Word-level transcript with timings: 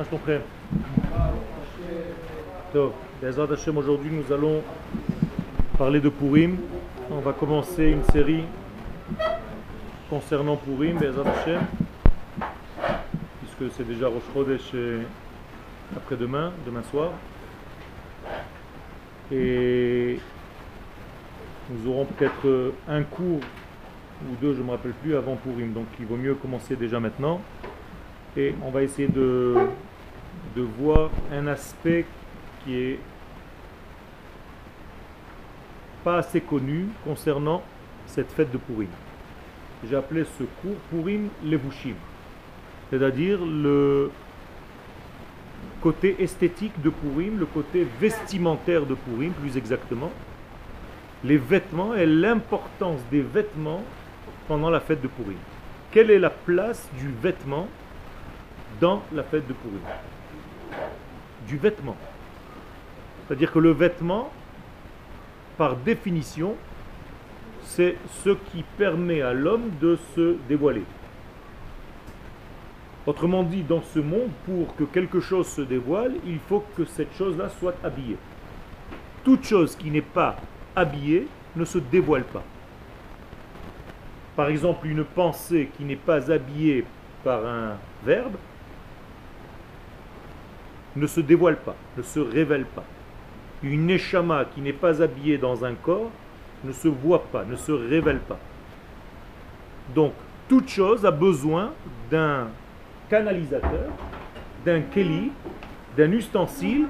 מה 0.00 0.04
שלומכם? 0.04 0.38
טוב, 2.72 2.92
בעזרת 3.20 3.50
השם 3.50 3.76
aujourd'hui 3.76 4.10
nous 4.10 4.32
allons 4.32 4.62
parler 5.78 6.00
de 6.00 6.08
Purim. 6.08 6.56
On 7.10 7.20
va 7.20 7.32
commencer 7.32 7.84
une 7.90 8.02
série 8.04 8.44
concernant 10.08 10.56
Purim, 10.56 10.98
בעזרת 10.98 11.26
השם, 11.26 11.60
puisque 13.40 13.74
c'est 13.76 13.86
déjà 13.86 14.08
Rosh 14.08 14.22
Chodesh 14.32 14.70
euh, 14.74 15.02
après-demain, 15.96 16.52
demain 16.66 16.82
soir. 16.90 17.10
Et 19.30 20.18
nous 21.70 21.90
aurons 21.90 22.06
peut-être 22.06 22.72
un 22.88 23.02
cours 23.02 23.40
ou 24.30 24.34
deux, 24.40 24.54
je 24.54 24.60
ne 24.60 24.64
me 24.64 24.70
rappelle 24.70 24.94
plus, 25.02 25.14
avant 25.14 25.36
Purim. 25.36 25.72
Donc 25.72 25.86
il 26.00 26.06
vaut 26.06 26.16
mieux 26.16 26.34
commencer 26.34 26.74
déjà 26.76 27.00
maintenant. 27.00 27.40
Et 28.36 28.54
on 28.64 28.70
va 28.70 28.82
essayer 28.82 29.08
de, 29.08 29.54
de 30.55 30.61
voir 30.61 31.09
un 31.31 31.47
aspect 31.47 32.05
qui 32.63 32.75
est 32.75 32.99
pas 36.03 36.17
assez 36.17 36.41
connu 36.41 36.87
concernant 37.03 37.61
cette 38.07 38.31
fête 38.31 38.51
de 38.51 38.57
Purim. 38.57 38.89
J'ai 39.87 39.95
appelé 39.95 40.25
ce 40.37 40.43
cours 40.61 40.77
Purim 40.89 41.29
Levushim, 41.43 41.95
c'est-à-dire 42.89 43.39
le 43.43 44.11
côté 45.81 46.21
esthétique 46.21 46.79
de 46.81 46.89
Purim, 46.89 47.39
le 47.39 47.45
côté 47.45 47.87
vestimentaire 47.99 48.85
de 48.85 48.95
Purim 48.95 49.31
plus 49.33 49.57
exactement, 49.57 50.11
les 51.23 51.37
vêtements 51.37 51.95
et 51.95 52.05
l'importance 52.05 52.99
des 53.11 53.21
vêtements 53.21 53.83
pendant 54.47 54.69
la 54.69 54.79
fête 54.79 55.01
de 55.01 55.07
Purim. 55.07 55.37
Quelle 55.91 56.11
est 56.11 56.19
la 56.19 56.29
place 56.29 56.89
du 56.99 57.09
vêtement 57.09 57.67
dans 58.79 59.03
la 59.13 59.23
fête 59.23 59.47
de 59.47 59.53
Purim? 59.53 59.81
Du 61.47 61.57
vêtement. 61.57 61.97
C'est-à-dire 63.27 63.51
que 63.51 63.59
le 63.59 63.71
vêtement, 63.71 64.31
par 65.57 65.75
définition, 65.75 66.55
c'est 67.63 67.95
ce 68.23 68.31
qui 68.51 68.63
permet 68.77 69.21
à 69.21 69.33
l'homme 69.33 69.69
de 69.79 69.97
se 70.15 70.35
dévoiler. 70.49 70.83
Autrement 73.07 73.43
dit, 73.43 73.63
dans 73.63 73.81
ce 73.81 73.99
monde, 73.99 74.29
pour 74.45 74.75
que 74.75 74.83
quelque 74.83 75.19
chose 75.19 75.47
se 75.47 75.61
dévoile, 75.61 76.13
il 76.25 76.39
faut 76.47 76.63
que 76.77 76.85
cette 76.85 77.13
chose-là 77.15 77.49
soit 77.59 77.75
habillée. 77.83 78.17
Toute 79.23 79.43
chose 79.43 79.75
qui 79.75 79.89
n'est 79.89 80.01
pas 80.01 80.37
habillée 80.75 81.27
ne 81.55 81.65
se 81.65 81.79
dévoile 81.79 82.23
pas. 82.23 82.43
Par 84.35 84.49
exemple, 84.49 84.87
une 84.87 85.03
pensée 85.03 85.69
qui 85.77 85.83
n'est 85.83 85.95
pas 85.95 86.31
habillée 86.31 86.85
par 87.23 87.45
un 87.45 87.77
verbe 88.05 88.35
ne 90.95 91.07
se 91.07 91.21
dévoile 91.21 91.57
pas, 91.57 91.75
ne 91.97 92.03
se 92.03 92.19
révèle 92.19 92.65
pas. 92.65 92.83
Une 93.63 93.89
échama 93.89 94.45
qui 94.45 94.61
n'est 94.61 94.73
pas 94.73 95.01
habillée 95.01 95.37
dans 95.37 95.63
un 95.63 95.73
corps 95.73 96.11
ne 96.63 96.71
se 96.71 96.87
voit 96.87 97.23
pas, 97.23 97.43
ne 97.45 97.55
se 97.55 97.71
révèle 97.71 98.19
pas. 98.19 98.39
Donc, 99.93 100.13
toute 100.47 100.69
chose 100.69 101.05
a 101.05 101.11
besoin 101.11 101.71
d'un 102.09 102.47
canalisateur, 103.09 103.89
d'un 104.65 104.81
keli, 104.81 105.31
d'un 105.97 106.11
ustensile 106.11 106.87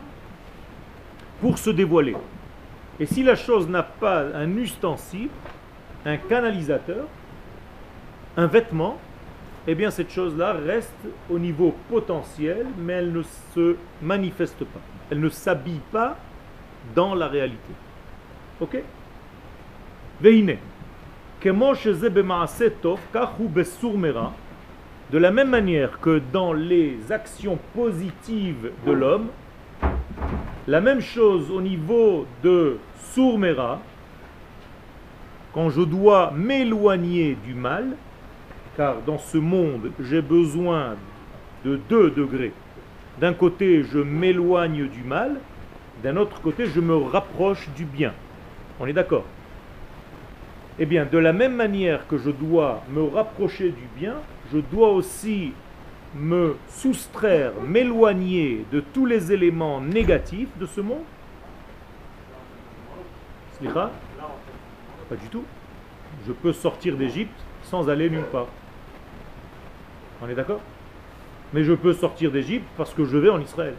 pour 1.39 1.57
se 1.57 1.69
dévoiler. 1.69 2.15
Et 2.99 3.05
si 3.05 3.23
la 3.23 3.35
chose 3.35 3.67
n'a 3.67 3.83
pas 3.83 4.25
un 4.35 4.57
ustensile, 4.57 5.29
un 6.05 6.17
canalisateur, 6.17 7.07
un 8.37 8.47
vêtement, 8.47 8.99
eh 9.67 9.75
bien 9.75 9.91
cette 9.91 10.11
chose-là 10.11 10.53
reste 10.53 11.07
au 11.29 11.37
niveau 11.37 11.75
potentiel, 11.89 12.65
mais 12.79 12.93
elle 12.93 13.11
ne 13.11 13.21
se 13.53 13.75
manifeste 14.01 14.63
pas. 14.65 14.79
Elle 15.11 15.19
ne 15.19 15.29
s'habille 15.29 15.81
pas 15.91 16.17
dans 16.95 17.13
la 17.13 17.27
réalité. 17.27 17.73
Ok? 18.59 18.81
De 25.11 25.17
la 25.17 25.31
même 25.31 25.49
manière 25.49 25.99
que 25.99 26.21
dans 26.31 26.53
les 26.53 27.11
actions 27.11 27.59
positives 27.75 28.71
de 28.85 28.91
l'homme, 28.91 29.27
la 30.67 30.81
même 30.81 31.01
chose 31.01 31.51
au 31.51 31.61
niveau 31.61 32.25
de 32.43 32.77
Sourmera, 33.13 33.79
quand 35.53 35.69
je 35.69 35.81
dois 35.81 36.31
m'éloigner 36.31 37.35
du 37.43 37.53
mal, 37.53 37.95
car 38.77 39.01
dans 39.05 39.17
ce 39.17 39.37
monde, 39.37 39.91
j'ai 39.99 40.21
besoin 40.21 40.95
de 41.65 41.79
deux 41.89 42.09
degrés. 42.11 42.53
D'un 43.19 43.33
côté, 43.33 43.83
je 43.83 43.99
m'éloigne 43.99 44.87
du 44.87 45.03
mal, 45.03 45.39
d'un 46.03 46.17
autre 46.17 46.41
côté, 46.41 46.65
je 46.65 46.79
me 46.79 46.95
rapproche 46.95 47.69
du 47.75 47.85
bien. 47.85 48.13
On 48.79 48.87
est 48.87 48.93
d'accord? 48.93 49.25
Eh 50.79 50.85
bien, 50.85 51.05
de 51.05 51.17
la 51.17 51.33
même 51.33 51.55
manière 51.55 52.07
que 52.07 52.17
je 52.17 52.31
dois 52.31 52.81
me 52.89 53.03
rapprocher 53.03 53.69
du 53.69 53.87
bien, 53.95 54.15
je 54.51 54.57
dois 54.57 54.89
aussi 54.89 55.53
me 56.15 56.55
soustraire, 56.67 57.51
m'éloigner 57.67 58.65
de 58.71 58.79
tous 58.79 59.05
les 59.05 59.31
éléments 59.31 59.79
négatifs 59.79 60.49
de 60.59 60.65
ce 60.65 60.81
monde. 60.81 61.03
Pas 65.07 65.15
du 65.15 65.27
tout. 65.27 65.43
Je 66.25 66.31
peux 66.31 66.53
sortir 66.53 66.97
d'Égypte 66.97 67.39
sans 67.63 67.89
aller 67.89 68.09
nulle 68.09 68.25
part. 68.31 68.47
On 70.21 70.29
est 70.29 70.35
d'accord? 70.35 70.61
Mais 71.53 71.63
je 71.63 71.73
peux 71.73 71.93
sortir 71.93 72.31
d'Égypte 72.31 72.67
parce 72.77 72.93
que 72.93 73.05
je 73.05 73.17
vais 73.17 73.29
en 73.29 73.39
Israël. 73.41 73.73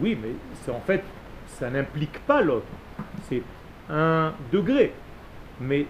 Oui, 0.00 0.18
mais 0.20 0.32
c'est 0.62 0.70
en 0.70 0.80
fait, 0.80 1.02
ça 1.46 1.70
n'implique 1.70 2.18
pas 2.26 2.42
l'autre. 2.42 2.66
C'est 3.28 3.42
un 3.88 4.34
degré. 4.52 4.92
Mais 5.60 5.86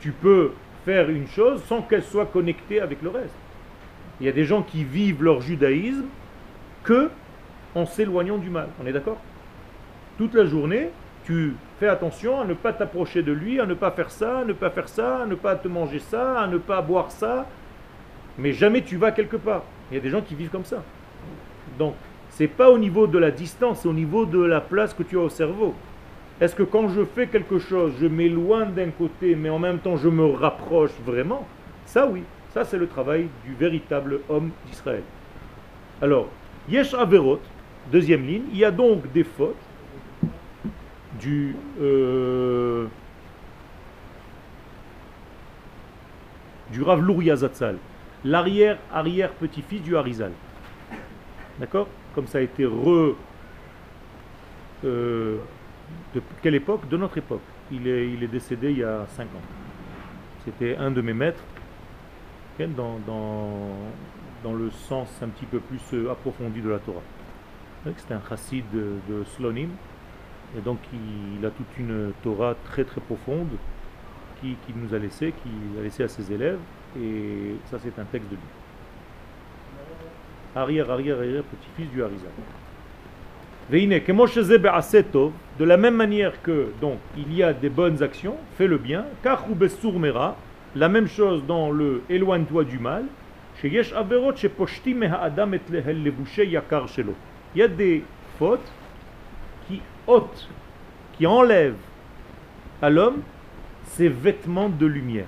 tu 0.00 0.10
peux 0.10 0.52
faire 0.84 1.08
une 1.08 1.28
chose 1.28 1.62
sans 1.64 1.82
qu'elle 1.82 2.02
soit 2.02 2.26
connectée 2.26 2.80
avec 2.80 3.00
le 3.02 3.10
reste. 3.10 3.34
Il 4.20 4.26
y 4.26 4.28
a 4.28 4.32
des 4.32 4.44
gens 4.44 4.62
qui 4.62 4.82
vivent 4.82 5.22
leur 5.22 5.40
judaïsme 5.40 6.06
que 6.82 7.10
en 7.74 7.86
s'éloignant 7.86 8.38
du 8.38 8.50
mal. 8.50 8.68
On 8.82 8.86
est 8.86 8.92
d'accord? 8.92 9.18
Toute 10.20 10.34
la 10.34 10.44
journée, 10.44 10.90
tu 11.24 11.54
fais 11.78 11.88
attention 11.88 12.42
à 12.42 12.44
ne 12.44 12.52
pas 12.52 12.74
t'approcher 12.74 13.22
de 13.22 13.32
lui, 13.32 13.58
à 13.58 13.64
ne 13.64 13.72
pas 13.72 13.90
faire 13.90 14.10
ça, 14.10 14.40
à 14.40 14.44
ne 14.44 14.52
pas 14.52 14.68
faire 14.68 14.86
ça, 14.86 15.22
à 15.22 15.26
ne 15.26 15.34
pas 15.34 15.56
te 15.56 15.66
manger 15.66 15.98
ça, 15.98 16.38
à 16.42 16.46
ne 16.46 16.58
pas 16.58 16.82
boire 16.82 17.10
ça. 17.10 17.46
Mais 18.36 18.52
jamais 18.52 18.82
tu 18.82 18.98
vas 18.98 19.12
quelque 19.12 19.38
part. 19.38 19.62
Il 19.90 19.94
y 19.94 19.96
a 19.96 20.02
des 20.02 20.10
gens 20.10 20.20
qui 20.20 20.34
vivent 20.34 20.50
comme 20.50 20.66
ça. 20.66 20.82
Donc, 21.78 21.94
c'est 22.28 22.48
pas 22.48 22.70
au 22.70 22.76
niveau 22.76 23.06
de 23.06 23.16
la 23.16 23.30
distance, 23.30 23.80
c'est 23.80 23.88
au 23.88 23.94
niveau 23.94 24.26
de 24.26 24.44
la 24.44 24.60
place 24.60 24.92
que 24.92 25.02
tu 25.02 25.16
as 25.16 25.22
au 25.22 25.30
cerveau. 25.30 25.74
Est-ce 26.38 26.54
que 26.54 26.64
quand 26.64 26.90
je 26.90 27.02
fais 27.02 27.26
quelque 27.26 27.58
chose, 27.58 27.94
je 27.98 28.06
m'éloigne 28.06 28.74
d'un 28.74 28.90
côté, 28.90 29.34
mais 29.34 29.48
en 29.48 29.58
même 29.58 29.78
temps 29.78 29.96
je 29.96 30.10
me 30.10 30.26
rapproche 30.26 30.92
vraiment? 31.06 31.48
Ça 31.86 32.06
oui, 32.06 32.24
ça 32.52 32.64
c'est 32.64 32.76
le 32.76 32.88
travail 32.88 33.28
du 33.46 33.54
véritable 33.54 34.20
homme 34.28 34.50
d'Israël. 34.66 35.02
Alors, 36.02 36.28
Yesh 36.68 36.92
Averot, 36.92 37.40
deuxième 37.90 38.26
ligne, 38.26 38.44
il 38.52 38.58
y 38.58 38.66
a 38.66 38.70
donc 38.70 39.10
des 39.14 39.24
fautes 39.24 39.56
du 41.20 41.54
euh, 41.80 42.86
du 46.72 46.82
Rav 46.82 47.00
Louria 47.02 47.36
Zatzal, 47.36 47.76
l'arrière-arrière 48.24 49.30
petit-fils 49.32 49.82
du 49.82 49.96
Harizal. 49.96 50.32
D'accord? 51.58 51.88
Comme 52.14 52.26
ça 52.26 52.38
a 52.38 52.40
été 52.40 52.64
re... 52.64 53.16
Euh, 54.84 55.38
de 56.14 56.22
quelle 56.42 56.54
époque? 56.54 56.88
De 56.88 56.96
notre 56.96 57.18
époque. 57.18 57.42
Il 57.72 57.86
est, 57.86 58.26
décédé 58.28 58.70
il 58.70 58.78
y 58.78 58.84
a 58.84 59.06
5 59.16 59.24
ans. 59.24 59.26
C'était 60.44 60.76
un 60.76 60.90
de 60.90 61.00
mes 61.00 61.12
maîtres 61.12 61.42
dans, 62.76 62.98
dans, 63.06 64.52
le 64.52 64.70
sens 64.70 65.08
un 65.22 65.28
petit 65.28 65.46
peu 65.46 65.60
plus 65.60 66.08
approfondi 66.08 66.60
de 66.60 66.68
la 66.68 66.78
Torah. 66.78 67.02
C'était 67.96 68.14
un 68.14 68.22
chassid 68.28 68.64
de 68.72 69.24
Slonim, 69.36 69.70
et 70.56 70.60
donc 70.60 70.78
il 70.92 71.44
a 71.44 71.50
toute 71.50 71.78
une 71.78 72.12
Torah 72.22 72.54
très 72.64 72.84
très 72.84 73.00
profonde 73.00 73.48
qu'il 74.40 74.56
qui 74.66 74.72
nous 74.74 74.94
a 74.94 74.98
laissé, 74.98 75.32
qu'il 75.42 75.78
a 75.78 75.82
laissé 75.82 76.02
à 76.02 76.08
ses 76.08 76.32
élèves, 76.32 76.58
et 76.98 77.54
ça 77.70 77.78
c'est 77.82 77.98
un 77.98 78.04
texte 78.04 78.30
de 78.30 78.36
lui. 78.36 78.42
Arrière, 80.56 80.90
arrière, 80.90 81.18
arrière, 81.18 81.42
petit-fils 81.44 81.90
du 81.90 82.02
Harizal. 82.02 82.30
De 85.58 85.64
la 85.64 85.76
même 85.76 85.94
manière 85.94 86.42
que 86.42 86.72
donc 86.80 86.98
il 87.16 87.32
y 87.34 87.42
a 87.42 87.52
des 87.52 87.68
bonnes 87.68 88.02
actions, 88.02 88.36
fais 88.56 88.66
le 88.66 88.78
bien, 88.78 89.04
la 90.74 90.88
même 90.88 91.06
chose 91.06 91.44
dans 91.46 91.70
le 91.70 92.02
éloigne-toi 92.08 92.64
du 92.64 92.78
mal, 92.78 93.04
il 93.62 93.74
y 97.56 97.62
a 97.62 97.68
des 97.68 98.04
fautes 98.38 98.72
ôte, 100.06 100.48
qui 101.12 101.26
enlève 101.26 101.76
à 102.82 102.90
l'homme 102.90 103.22
ses 103.84 104.08
vêtements 104.08 104.68
de 104.68 104.86
lumière. 104.86 105.26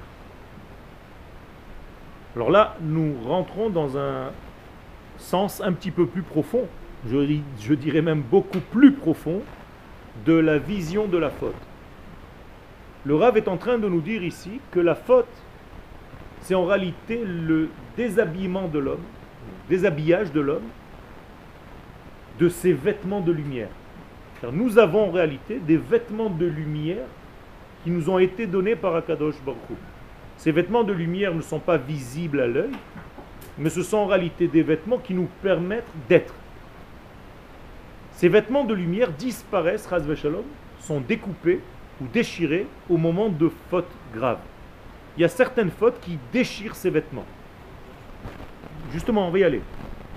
Alors 2.35 2.51
là, 2.51 2.77
nous 2.81 3.15
rentrons 3.27 3.69
dans 3.69 3.99
un 3.99 4.31
sens 5.19 5.61
un 5.61 5.73
petit 5.73 5.91
peu 5.91 6.07
plus 6.07 6.23
profond, 6.23 6.67
je, 7.09 7.75
dirais 7.75 8.03
même 8.03 8.23
beaucoup 8.23 8.61
plus 8.61 8.93
profond, 8.93 9.43
de 10.25 10.35
la 10.35 10.59
vision 10.59 11.07
de 11.07 11.19
la 11.19 11.31
faute. 11.31 11.55
Le 13.05 13.15
Rav 13.17 13.37
est 13.37 13.49
en 13.49 13.57
train 13.57 13.79
de 13.79 13.89
nous 13.89 14.01
dire 14.01 14.23
ici 14.23 14.61
que 14.71 14.81
la 14.81 14.95
faute, 14.95 15.27
c'est 16.41 16.55
en 16.55 16.65
réalité 16.65 17.23
le 17.25 17.69
déshabillement 17.97 18.69
de 18.69 18.79
l'homme, 18.79 19.03
le 19.69 19.77
déshabillage 19.77 20.33
de 20.33 20.41
l'homme 20.41 20.69
de 22.39 22.49
ses 22.49 22.73
vêtements 22.73 23.21
de 23.21 23.33
lumière. 23.33 23.69
Nous 24.51 24.79
avons 24.79 25.09
en 25.09 25.11
réalité 25.11 25.61
des 25.61 25.77
vêtements 25.77 26.31
de 26.31 26.47
lumière 26.47 27.07
qui 27.85 27.91
nous 27.91 28.11
ont 28.11 28.19
été 28.19 28.47
donnés 28.47 28.75
par 28.75 28.97
Akadosh 28.97 29.37
Baruch 29.45 29.59
Ces 30.37 30.51
vêtements 30.51 30.83
de 30.83 30.93
lumière 30.93 31.35
ne 31.35 31.43
sont 31.43 31.61
pas 31.61 31.77
visibles 31.77 32.41
à 32.41 32.47
l'œil, 32.47 32.73
mais 33.59 33.71
ce 33.71 33.83
sont 33.83 33.99
en 33.99 34.07
réalité 34.07 34.49
des 34.49 34.63
vêtements 34.63 34.99
qui 34.99 35.15
nous 35.15 35.29
permettent 35.43 35.93
d'être. 36.09 36.35
Ces 38.13 38.29
vêtements 38.29 38.65
de 38.65 38.75
lumière 38.75 39.11
disparaissent, 39.13 39.89
Shalom, 40.17 40.45
sont 40.81 41.01
découpés 41.01 41.61
ou 42.01 42.07
déchirés 42.13 42.67
au 42.89 42.97
moment 42.97 43.29
de 43.29 43.51
fautes 43.71 43.91
graves. 44.15 44.39
Il 45.17 45.23
y 45.23 45.25
a 45.25 45.29
certaines 45.29 45.71
fautes 45.71 46.01
qui 46.01 46.19
déchirent 46.33 46.75
ces 46.75 46.91
vêtements. 46.91 47.27
Justement, 48.93 49.29
on 49.29 49.31
va 49.31 49.39
y 49.39 49.45
aller. 49.45 49.63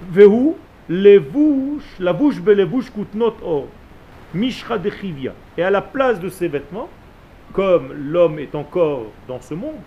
Vehu, 0.09 0.53
les 0.89 1.19
bouches, 1.19 1.95
la 1.99 2.13
bouche 2.13 2.35
les 2.45 2.65
bouches 2.65 2.91
kutnot 2.91 3.35
or, 3.43 3.67
mishra 4.35 4.77
chivia. 4.99 5.33
Et 5.57 5.63
à 5.63 5.69
la 5.69 5.81
place 5.81 6.19
de 6.19 6.29
ces 6.29 6.47
vêtements, 6.47 6.89
comme 7.53 7.93
l'homme 7.93 8.37
est 8.37 8.53
encore 8.53 9.05
dans 9.27 9.41
ce 9.41 9.53
monde, 9.53 9.79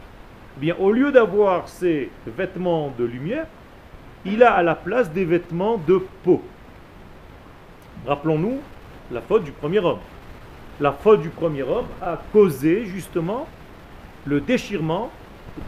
eh 0.56 0.60
bien 0.60 0.74
au 0.78 0.90
lieu 0.90 1.12
d'avoir 1.12 1.68
ces 1.68 2.10
vêtements 2.26 2.92
de 2.98 3.04
lumière, 3.04 3.46
il 4.24 4.42
a 4.42 4.52
à 4.52 4.62
la 4.62 4.74
place 4.74 5.12
des 5.12 5.24
vêtements 5.24 5.78
de 5.86 6.02
peau. 6.24 6.42
Rappelons-nous 8.06 8.58
la 9.12 9.20
faute 9.20 9.44
du 9.44 9.52
premier 9.52 9.78
homme. 9.78 10.00
La 10.80 10.92
faute 10.92 11.22
du 11.22 11.28
premier 11.28 11.62
homme 11.62 11.86
a 12.00 12.20
causé 12.32 12.84
justement 12.86 13.46
le 14.24 14.40
déchirement 14.40 15.10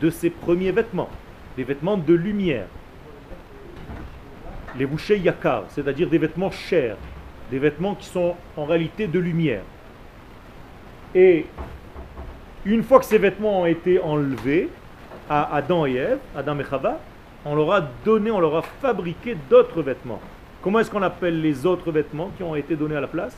de 0.01 0.11
ses 0.11 0.31
premiers 0.31 0.73
vêtements, 0.73 1.09
des 1.57 1.65
vêtements 1.65 1.97
de 1.97 2.15
lumière. 2.15 2.67
Les 4.79 4.87
bouchers 4.87 5.19
yakar, 5.19 5.65
c'est-à-dire 5.69 6.09
des 6.09 6.19
vêtements 6.19 6.51
chers, 6.51 6.97
des 7.51 7.59
vêtements 7.59 7.95
qui 7.95 8.07
sont 8.07 8.37
en 8.57 8.65
réalité 8.65 9.07
de 9.07 9.19
lumière. 9.19 9.63
Et 11.15 11.47
une 12.65 12.83
fois 12.83 12.99
que 13.01 13.05
ces 13.05 13.19
vêtements 13.19 13.63
ont 13.63 13.67
été 13.67 14.01
enlevés 14.01 14.69
à 15.29 15.57
Adam 15.57 15.87
et 15.87 15.95
Ève, 15.95 16.19
Adam 16.37 16.59
et 16.61 16.65
Chava, 16.65 17.01
on 17.45 17.55
leur 17.55 17.73
a 17.73 17.81
donné, 18.05 18.31
on 18.31 18.41
leur 18.41 18.57
a 18.57 18.63
fabriqué 18.63 19.37
d'autres 19.49 19.83
vêtements. 19.83 20.21
Comment 20.63 20.81
est-ce 20.81 20.91
qu'on 20.91 21.03
appelle 21.03 21.41
les 21.41 21.65
autres 21.65 21.91
vêtements 21.91 22.31
qui 22.37 22.43
ont 22.43 22.55
été 22.55 22.77
donnés 22.77 22.97
à 22.97 23.01
la 23.01 23.07
place? 23.07 23.37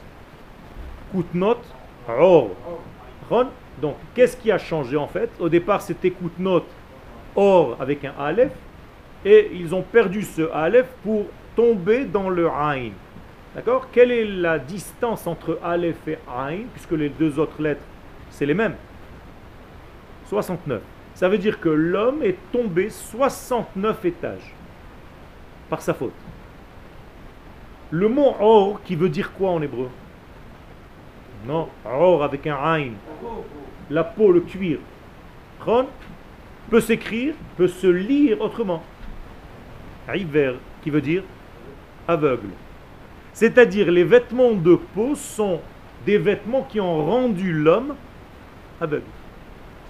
Koutnot 1.12 1.58
Or. 2.08 2.50
Donc, 3.80 3.96
qu'est-ce 4.14 4.36
qui 4.36 4.50
a 4.50 4.58
changé 4.58 4.96
en 4.96 5.06
fait? 5.06 5.30
Au 5.38 5.48
départ, 5.48 5.80
c'était 5.80 6.10
Koutnot 6.10 6.64
Or 7.36 7.76
avec 7.80 8.04
un 8.04 8.12
Aleph, 8.18 8.52
et 9.24 9.50
ils 9.54 9.74
ont 9.74 9.82
perdu 9.82 10.22
ce 10.22 10.50
Aleph 10.52 10.88
pour 11.04 11.26
tomber 11.54 12.04
dans 12.04 12.28
le 12.28 12.48
Ain. 12.48 12.90
D'accord? 13.54 13.88
Quelle 13.92 14.10
est 14.10 14.24
la 14.24 14.58
distance 14.58 15.26
entre 15.26 15.58
Aleph 15.62 16.08
et 16.08 16.18
Ain, 16.28 16.64
puisque 16.72 16.92
les 16.92 17.10
deux 17.10 17.38
autres 17.38 17.60
lettres, 17.60 17.84
c'est 18.30 18.46
les 18.46 18.54
mêmes? 18.54 18.76
69. 20.26 20.80
Ça 21.14 21.28
veut 21.28 21.38
dire 21.38 21.60
que 21.60 21.68
l'homme 21.68 22.22
est 22.22 22.38
tombé 22.50 22.88
69 22.88 24.04
étages 24.06 24.54
par 25.68 25.82
sa 25.82 25.92
faute. 25.92 26.14
Le 27.90 28.08
mot 28.08 28.34
or 28.40 28.82
qui 28.82 28.96
veut 28.96 29.10
dire 29.10 29.32
quoi 29.34 29.50
en 29.50 29.60
hébreu? 29.60 29.90
Non, 31.46 31.68
or 31.84 32.22
avec 32.22 32.46
un 32.46 32.56
ain. 32.56 32.92
La 33.90 34.04
peau, 34.04 34.32
le 34.32 34.40
cuir. 34.40 34.78
Ron 35.60 35.86
peut 36.70 36.80
s'écrire, 36.80 37.34
peut 37.58 37.68
se 37.68 37.86
lire 37.86 38.40
autrement. 38.40 38.82
River 40.08 40.54
qui 40.82 40.88
veut 40.88 41.02
dire 41.02 41.22
aveugle. 42.08 42.48
C'est-à-dire 43.32 43.90
les 43.90 44.04
vêtements 44.04 44.52
de 44.52 44.74
peau 44.94 45.14
sont 45.14 45.60
des 46.04 46.18
vêtements 46.18 46.62
qui 46.62 46.80
ont 46.80 47.04
rendu 47.04 47.52
l'homme 47.52 47.94
aveugle. 48.80 49.04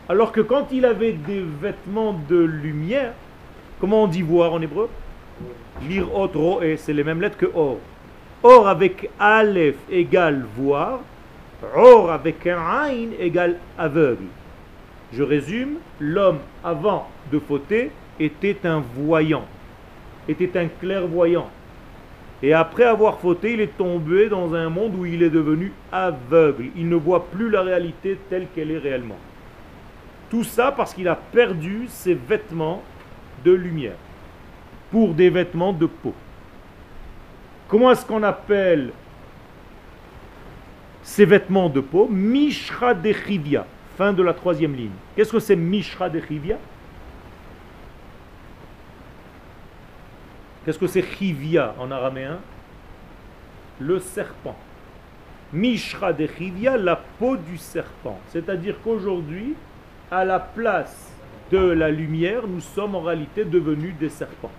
Alors 0.09 0.33
que 0.33 0.41
quand 0.41 0.69
il 0.73 0.85
avait 0.85 1.13
des 1.13 1.43
vêtements 1.61 2.15
de 2.29 2.37
lumière, 2.37 3.13
comment 3.81 4.05
on 4.05 4.07
dit 4.09 4.23
voir 4.23 4.53
en 4.53 4.61
hébreu? 4.61 4.89
Lire 5.89 6.09
ro 6.09 6.63
et 6.63 6.77
c'est 6.77 6.93
les 6.93 7.05
mêmes 7.05 7.21
lettres 7.21 7.39
que 7.39 7.51
or. 7.55 7.79
Or 8.43 8.69
avec 8.69 9.11
Aleph 9.19 9.77
égale 9.91 10.45
voir, 10.57 11.01
Or 11.75 12.11
avec 12.11 12.47
un 12.47 12.59
Ain 12.59 13.11
égale 13.19 13.57
aveugle. 13.79 14.25
Je 15.13 15.23
résume, 15.23 15.77
l'homme 16.01 16.39
avant 16.65 17.09
de 17.31 17.39
fauter 17.39 17.91
était 18.19 18.67
un 18.67 18.83
voyant, 18.97 19.45
était 20.29 20.59
un 20.59 20.67
clairvoyant. 20.67 21.49
Et 22.43 22.53
après 22.53 22.85
avoir 22.85 23.21
fauté, 23.21 23.53
il 23.53 23.61
est 23.61 23.77
tombé 23.79 24.29
dans 24.29 24.53
un 24.55 24.69
monde 24.69 24.97
où 24.99 25.07
il 25.07 25.23
est 25.23 25.31
devenu 25.31 25.73
aveugle. 25.93 26.67
Il 26.77 26.89
ne 26.89 26.97
voit 26.97 27.27
plus 27.27 27.49
la 27.49 27.63
réalité 27.63 28.19
telle 28.29 28.49
qu'elle 28.53 28.73
est 28.73 28.79
réellement. 28.79 29.19
Tout 30.29 30.43
ça 30.43 30.73
parce 30.73 30.93
qu'il 30.93 31.07
a 31.07 31.15
perdu 31.15 31.85
ses 31.89 32.15
vêtements 32.15 32.83
de 33.45 33.53
lumière 33.53 33.97
pour 34.91 35.15
des 35.15 35.31
vêtements 35.31 35.73
de 35.73 35.87
peau. 35.87 36.15
Comment 37.69 37.93
est-ce 37.93 38.05
qu'on 38.05 38.23
appelle 38.23 38.91
ces 41.03 41.25
vêtements 41.25 41.69
de 41.69 41.81
peau? 41.81 42.09
Mishra 42.11 42.95
de. 42.95 43.13
Fin 43.97 44.13
de 44.13 44.23
la 44.23 44.33
troisième 44.33 44.75
ligne. 44.75 44.91
Qu'est-ce 45.15 45.33
que 45.33 45.39
c'est 45.39 45.55
Mishra 45.55 46.09
de 46.09 46.21
Qu'est-ce 50.65 50.79
que 50.79 50.87
c'est 50.87 51.03
Chivia 51.03 51.75
en 51.79 51.91
araméen? 51.91 52.39
Le 53.81 53.99
serpent. 53.99 54.57
Mishra 55.53 56.13
de 56.13 56.27
Chivia, 56.27 56.77
la 56.77 56.97
peau 56.97 57.37
du 57.37 57.59
serpent. 57.59 58.19
C'est-à-dire 58.29 58.77
qu'aujourd'hui, 58.83 59.55
à 60.11 60.25
la 60.25 60.39
place 60.39 61.13
de 61.51 61.59
la 61.59 61.91
lumière, 61.91 62.47
nous 62.47 62.61
sommes 62.61 62.95
en 62.95 63.03
réalité 63.03 63.45
devenus 63.45 63.95
des 63.99 64.09
serpents. 64.09 64.53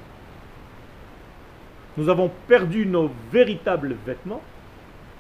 Nous 1.98 2.10
avons 2.10 2.32
perdu 2.48 2.86
nos 2.86 3.12
véritables 3.32 3.96
vêtements 4.06 4.42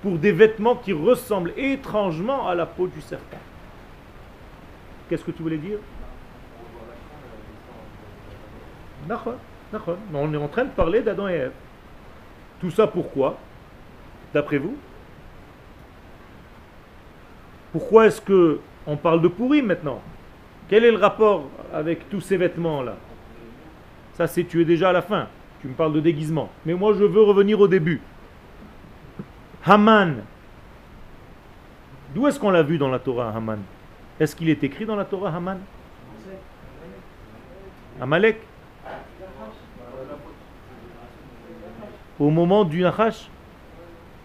pour 0.01 0.17
des 0.17 0.31
vêtements 0.31 0.75
qui 0.75 0.91
ressemblent 0.91 1.53
étrangement 1.55 2.47
à 2.47 2.55
la 2.55 2.65
peau 2.65 2.87
du 2.87 2.99
serpent. 2.99 3.39
Qu'est-ce 5.07 5.23
que 5.23 5.31
tu 5.31 5.43
voulais 5.43 5.57
dire? 5.57 5.77
On 10.13 10.33
est 10.33 10.37
en 10.37 10.47
train 10.47 10.65
de 10.65 10.69
parler 10.69 11.01
d'Adam 11.01 11.27
et 11.27 11.33
Ève. 11.33 11.51
Tout 12.59 12.71
ça 12.71 12.87
pourquoi 12.87 13.37
D'après 14.33 14.57
vous? 14.57 14.75
Pourquoi 17.71 18.07
est-ce 18.07 18.21
que 18.21 18.59
on 18.85 18.97
parle 18.97 19.21
de 19.21 19.27
pourri 19.27 19.61
maintenant? 19.61 20.01
Quel 20.69 20.83
est 20.83 20.91
le 20.91 20.97
rapport 20.97 21.49
avec 21.73 22.09
tous 22.09 22.21
ces 22.21 22.37
vêtements-là? 22.37 22.95
Ça, 24.13 24.27
c'est 24.27 24.43
tu 24.43 24.61
es 24.61 24.65
déjà 24.65 24.89
à 24.89 24.93
la 24.93 25.01
fin. 25.01 25.27
Tu 25.61 25.67
me 25.67 25.73
parles 25.73 25.93
de 25.93 25.99
déguisement. 25.99 26.49
Mais 26.65 26.73
moi, 26.73 26.93
je 26.93 27.03
veux 27.03 27.21
revenir 27.21 27.59
au 27.59 27.67
début. 27.67 28.01
Haman. 29.65 30.23
D'où 32.13 32.27
est-ce 32.27 32.39
qu'on 32.39 32.51
l'a 32.51 32.63
vu 32.63 32.77
dans 32.77 32.89
la 32.89 32.99
Torah, 32.99 33.33
Haman? 33.35 33.59
Est-ce 34.19 34.35
qu'il 34.35 34.49
est 34.49 34.63
écrit 34.63 34.85
dans 34.85 34.95
la 34.95 35.05
Torah, 35.05 35.35
Haman? 35.35 35.59
Amalek 38.01 38.39
Au 42.19 42.29
moment 42.29 42.63
du 42.63 42.81
Nachash? 42.81 43.29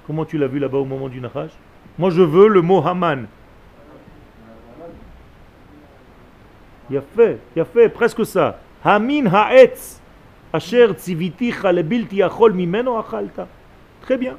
Comment 0.07 0.25
tu 0.25 0.39
l'as 0.39 0.47
vu 0.47 0.59
là-bas 0.59 0.79
au 0.79 0.85
moment 0.85 1.09
du 1.09 1.21
Nachash? 1.21 1.51
Moi, 1.99 2.11
je 2.11 2.23
veux 2.23 2.49
le 2.49 2.63
mot 2.63 2.87
Haman. 2.87 3.27
Il 6.91 6.97
a 6.97 7.03
fait, 7.03 7.39
il 7.55 7.61
a 7.61 7.65
fait 7.65 7.89
presque 7.89 8.25
ça. 8.25 8.61
Hamin 8.83 9.27
ha'etz. 9.27 10.01
Très 14.01 14.17
bien. 14.17 14.37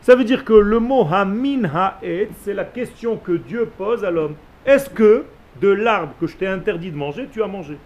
Ça 0.00 0.16
veut 0.16 0.24
dire 0.24 0.44
que 0.44 0.52
le 0.52 0.78
mot 0.80 1.06
hamin 1.08 1.64
ha'et, 1.64 2.30
c'est 2.42 2.54
la 2.54 2.64
question 2.64 3.16
que 3.16 3.32
Dieu 3.32 3.70
pose 3.78 4.04
à 4.04 4.10
l'homme. 4.10 4.34
Est-ce 4.66 4.90
que 4.90 5.26
de 5.60 5.68
l'arbre 5.68 6.14
que 6.18 6.26
je 6.26 6.36
t'ai 6.36 6.48
interdit 6.48 6.90
de 6.90 6.96
manger, 6.96 7.28
tu 7.30 7.42
as 7.42 7.46
mangé? 7.46 7.78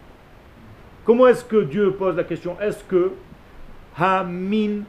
Comment 1.05 1.27
est-ce 1.27 1.45
que 1.45 1.63
Dieu 1.63 1.91
pose 1.91 2.17
la 2.17 2.25
question? 2.25 2.57
Est-ce 2.61 2.83
que 2.85 3.13
hamin, 3.99 4.83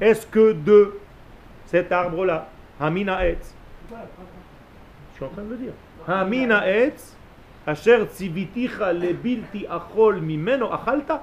est-ce 0.00 0.26
que 0.26 0.52
de 0.52 0.94
cet 1.66 1.92
arbre-là, 1.92 2.48
hamin 2.80 3.08
ha'et 3.08 3.38
Je 3.90 5.16
suis 5.16 5.24
en 5.24 5.28
train 5.28 5.42
de 5.42 5.50
le 5.50 5.56
dire. 5.56 5.72
Hamin 6.06 6.50
ha'etz 6.50 7.16
asher 7.66 8.06
tziviticha 8.06 8.92
lebilti 8.92 9.66
achol 9.66 10.20
mimeno 10.20 10.72
achalta. 10.72 11.22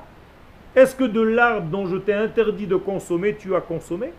Est-ce 0.75 0.95
que 0.95 1.03
de 1.03 1.21
l'arbre 1.21 1.67
dont 1.67 1.85
je 1.85 1.97
t'ai 1.97 2.13
interdit 2.13 2.67
de 2.67 2.75
consommer, 2.75 3.35
tu 3.35 3.55
as 3.55 3.61
consommé? 3.61 4.11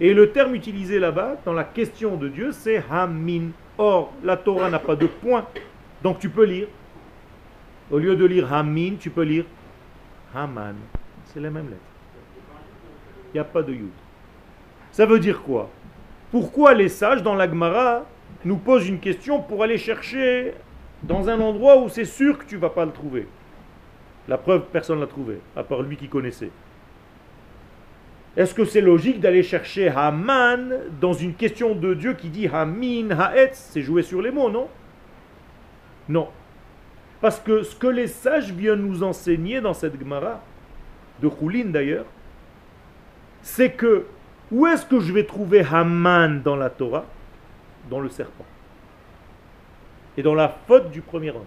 Et 0.00 0.14
le 0.14 0.30
terme 0.30 0.54
utilisé 0.54 0.98
là-bas, 0.98 1.36
dans 1.44 1.52
la 1.52 1.64
question 1.64 2.16
de 2.16 2.28
Dieu, 2.28 2.52
c'est 2.52 2.82
Hamin. 2.90 3.50
Or, 3.78 4.12
la 4.22 4.36
Torah 4.36 4.70
n'a 4.70 4.78
pas 4.78 4.96
de 4.96 5.06
point. 5.06 5.44
Donc 6.02 6.18
tu 6.18 6.28
peux 6.28 6.44
lire. 6.44 6.68
Au 7.90 7.98
lieu 7.98 8.16
de 8.16 8.24
lire 8.24 8.52
Hamin, 8.52 8.94
tu 8.98 9.10
peux 9.10 9.22
lire 9.22 9.44
Haman. 10.34 10.76
C'est 11.26 11.40
la 11.40 11.50
même 11.50 11.66
lettre. 11.66 11.91
Il 13.32 13.36
n'y 13.36 13.40
a 13.40 13.44
pas 13.44 13.62
de 13.62 13.72
Yud. 13.72 13.90
Ça 14.90 15.06
veut 15.06 15.18
dire 15.18 15.42
quoi? 15.42 15.70
Pourquoi 16.30 16.74
les 16.74 16.88
sages 16.88 17.22
dans 17.22 17.34
l'Agmara 17.34 18.04
nous 18.44 18.56
posent 18.56 18.88
une 18.88 19.00
question 19.00 19.40
pour 19.40 19.62
aller 19.62 19.78
chercher 19.78 20.54
dans 21.02 21.28
un 21.28 21.40
endroit 21.40 21.80
où 21.80 21.88
c'est 21.88 22.04
sûr 22.04 22.38
que 22.38 22.44
tu 22.44 22.56
vas 22.56 22.70
pas 22.70 22.84
le 22.84 22.92
trouver? 22.92 23.26
La 24.28 24.38
preuve, 24.38 24.64
personne 24.72 24.96
ne 24.96 25.02
l'a 25.02 25.08
trouvé, 25.08 25.40
à 25.56 25.64
part 25.64 25.82
lui 25.82 25.96
qui 25.96 26.08
connaissait. 26.08 26.50
Est-ce 28.36 28.54
que 28.54 28.64
c'est 28.64 28.80
logique 28.80 29.20
d'aller 29.20 29.42
chercher 29.42 29.88
Haman 29.88 30.74
dans 31.00 31.12
une 31.12 31.34
question 31.34 31.74
de 31.74 31.92
Dieu 31.94 32.14
qui 32.14 32.28
dit 32.28 32.48
Hamin, 32.48 33.10
Haetz? 33.10 33.68
C'est 33.72 33.82
jouer 33.82 34.02
sur 34.02 34.22
les 34.22 34.30
mots, 34.30 34.48
non? 34.48 34.68
Non. 36.08 36.28
Parce 37.20 37.40
que 37.40 37.62
ce 37.62 37.76
que 37.76 37.86
les 37.86 38.06
sages 38.06 38.52
viennent 38.52 38.86
nous 38.86 39.02
enseigner 39.02 39.60
dans 39.60 39.74
cette 39.74 39.98
Gemara, 39.98 40.40
de 41.20 41.28
Choulin 41.28 41.66
d'ailleurs, 41.66 42.06
c'est 43.42 43.72
que 43.72 44.06
où 44.50 44.66
est-ce 44.66 44.84
que 44.84 45.00
je 45.00 45.12
vais 45.12 45.24
trouver 45.24 45.64
Haman 45.70 46.42
dans 46.42 46.56
la 46.56 46.70
Torah? 46.70 47.04
Dans 47.88 48.00
le 48.00 48.08
serpent. 48.08 48.44
Et 50.16 50.22
dans 50.22 50.34
la 50.34 50.48
faute 50.48 50.90
du 50.90 51.00
premier 51.00 51.30
homme. 51.30 51.46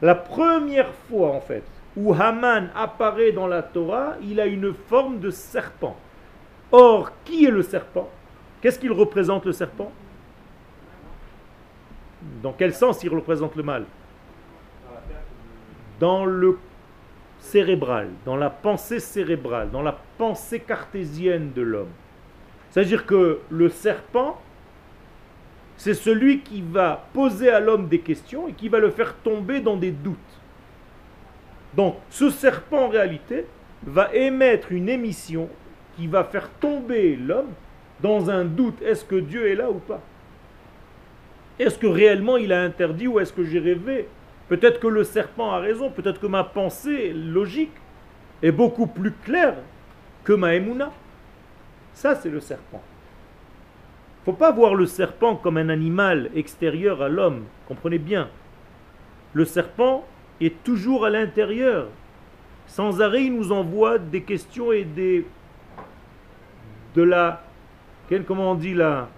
La 0.00 0.14
première 0.14 0.92
fois 1.08 1.30
en 1.30 1.40
fait 1.40 1.64
où 1.96 2.12
Haman 2.12 2.70
apparaît 2.74 3.32
dans 3.32 3.46
la 3.46 3.62
Torah, 3.62 4.14
il 4.22 4.40
a 4.40 4.46
une 4.46 4.74
forme 4.74 5.20
de 5.20 5.30
serpent. 5.30 5.96
Or, 6.72 7.12
qui 7.24 7.44
est 7.44 7.50
le 7.50 7.62
serpent? 7.62 8.08
Qu'est-ce 8.60 8.78
qu'il 8.78 8.92
représente 8.92 9.44
le 9.44 9.52
serpent? 9.52 9.92
Dans 12.42 12.52
quel 12.52 12.74
sens 12.74 13.02
il 13.04 13.10
représente 13.10 13.54
le 13.54 13.62
mal? 13.62 13.84
Dans 16.00 16.24
le 16.24 16.58
cérébral, 17.44 18.08
dans 18.24 18.36
la 18.36 18.50
pensée 18.50 19.00
cérébrale, 19.00 19.70
dans 19.70 19.82
la 19.82 19.98
pensée 20.18 20.60
cartésienne 20.60 21.52
de 21.54 21.62
l'homme. 21.62 21.92
C'est-à-dire 22.70 23.06
que 23.06 23.40
le 23.50 23.68
serpent, 23.68 24.40
c'est 25.76 25.94
celui 25.94 26.40
qui 26.40 26.62
va 26.62 27.06
poser 27.12 27.50
à 27.50 27.60
l'homme 27.60 27.88
des 27.88 28.00
questions 28.00 28.48
et 28.48 28.52
qui 28.52 28.68
va 28.68 28.78
le 28.78 28.90
faire 28.90 29.14
tomber 29.16 29.60
dans 29.60 29.76
des 29.76 29.90
doutes. 29.90 30.16
Donc 31.74 31.96
ce 32.10 32.30
serpent 32.30 32.86
en 32.86 32.88
réalité 32.88 33.46
va 33.84 34.14
émettre 34.14 34.72
une 34.72 34.88
émission 34.88 35.48
qui 35.96 36.06
va 36.06 36.24
faire 36.24 36.48
tomber 36.60 37.16
l'homme 37.16 37.52
dans 38.00 38.30
un 38.30 38.44
doute. 38.44 38.80
Est-ce 38.82 39.04
que 39.04 39.16
Dieu 39.16 39.48
est 39.48 39.54
là 39.54 39.70
ou 39.70 39.78
pas? 39.78 40.00
Est-ce 41.58 41.78
que 41.78 41.86
réellement 41.86 42.36
il 42.36 42.52
a 42.52 42.62
interdit 42.62 43.06
ou 43.06 43.20
est-ce 43.20 43.32
que 43.32 43.44
j'ai 43.44 43.60
rêvé? 43.60 44.08
Peut-être 44.48 44.80
que 44.80 44.86
le 44.86 45.04
serpent 45.04 45.52
a 45.52 45.58
raison, 45.58 45.90
peut-être 45.90 46.20
que 46.20 46.26
ma 46.26 46.44
pensée 46.44 47.12
logique 47.12 47.72
est 48.42 48.52
beaucoup 48.52 48.86
plus 48.86 49.12
claire 49.12 49.56
que 50.24 50.32
ma. 50.32 50.52
Ça, 51.94 52.14
c'est 52.14 52.28
le 52.28 52.40
serpent. 52.40 52.82
Il 52.82 54.30
ne 54.30 54.32
faut 54.32 54.38
pas 54.38 54.52
voir 54.52 54.74
le 54.74 54.86
serpent 54.86 55.36
comme 55.36 55.56
un 55.56 55.68
animal 55.68 56.30
extérieur 56.34 57.02
à 57.02 57.08
l'homme. 57.08 57.44
Comprenez 57.68 57.98
bien. 57.98 58.28
Le 59.32 59.44
serpent 59.44 60.04
est 60.40 60.62
toujours 60.64 61.04
à 61.04 61.10
l'intérieur. 61.10 61.88
Sans 62.66 63.00
arrêt, 63.00 63.24
il 63.24 63.36
nous 63.36 63.52
envoie 63.52 63.98
des 63.98 64.22
questions 64.22 64.72
et 64.72 64.84
des 64.84 65.26
de 66.94 67.02
la 67.02 67.42
comment 68.26 68.52
on 68.52 68.54
dit 68.54 68.74
là 68.74 69.08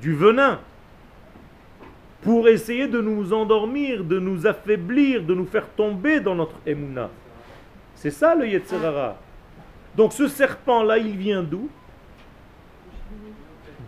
du 0.00 0.14
venin 0.14 0.58
pour 2.24 2.48
essayer 2.48 2.88
de 2.88 3.00
nous 3.00 3.34
endormir, 3.34 4.02
de 4.02 4.18
nous 4.18 4.46
affaiblir, 4.46 5.22
de 5.22 5.34
nous 5.34 5.44
faire 5.44 5.68
tomber 5.68 6.20
dans 6.20 6.34
notre 6.34 6.56
emuna. 6.66 7.10
C'est 7.94 8.10
ça 8.10 8.34
le 8.34 8.48
Yetzerara. 8.48 9.16
Donc 9.94 10.12
ce 10.14 10.26
serpent-là, 10.26 10.98
il 10.98 11.16
vient 11.16 11.42
d'où? 11.42 11.68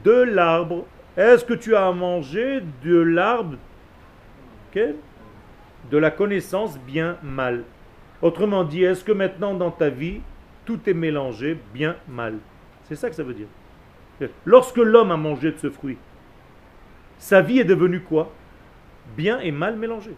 De 0.05 0.23
l'arbre. 0.23 0.85
Est-ce 1.17 1.45
que 1.45 1.55
tu 1.55 1.75
as 1.75 1.91
mangé 1.93 2.63
de 2.85 2.97
l'arbre? 2.99 3.57
De 5.91 5.97
la 5.97 6.11
connaissance 6.11 6.79
bien 6.79 7.17
mal. 7.23 7.65
Autrement 8.21 8.63
dit, 8.63 8.85
est-ce 8.85 9.03
que 9.03 9.13
maintenant 9.13 9.55
dans 9.55 9.71
ta 9.71 9.89
vie, 9.89 10.21
tout 10.67 10.79
est 10.87 10.95
mélangé 10.95 11.59
bien 11.73 11.97
mal 12.07 12.35
C'est 12.85 12.97
ça 12.97 13.09
que 13.09 13.17
ça 13.17 13.23
veut 13.23 13.33
dire. 13.33 13.47
Lorsque 14.45 14.77
l'homme 14.77 15.11
a 15.11 15.17
mangé 15.17 15.53
de 15.53 15.57
ce 15.57 15.71
fruit, 15.71 15.97
sa 17.19 17.41
vie 17.41 17.61
est 17.61 17.65
devenue 17.65 18.01
quoi 18.01 18.33
Bien 19.17 19.41
et 19.41 19.51
mal 19.51 19.77
mélangé. 19.77 20.13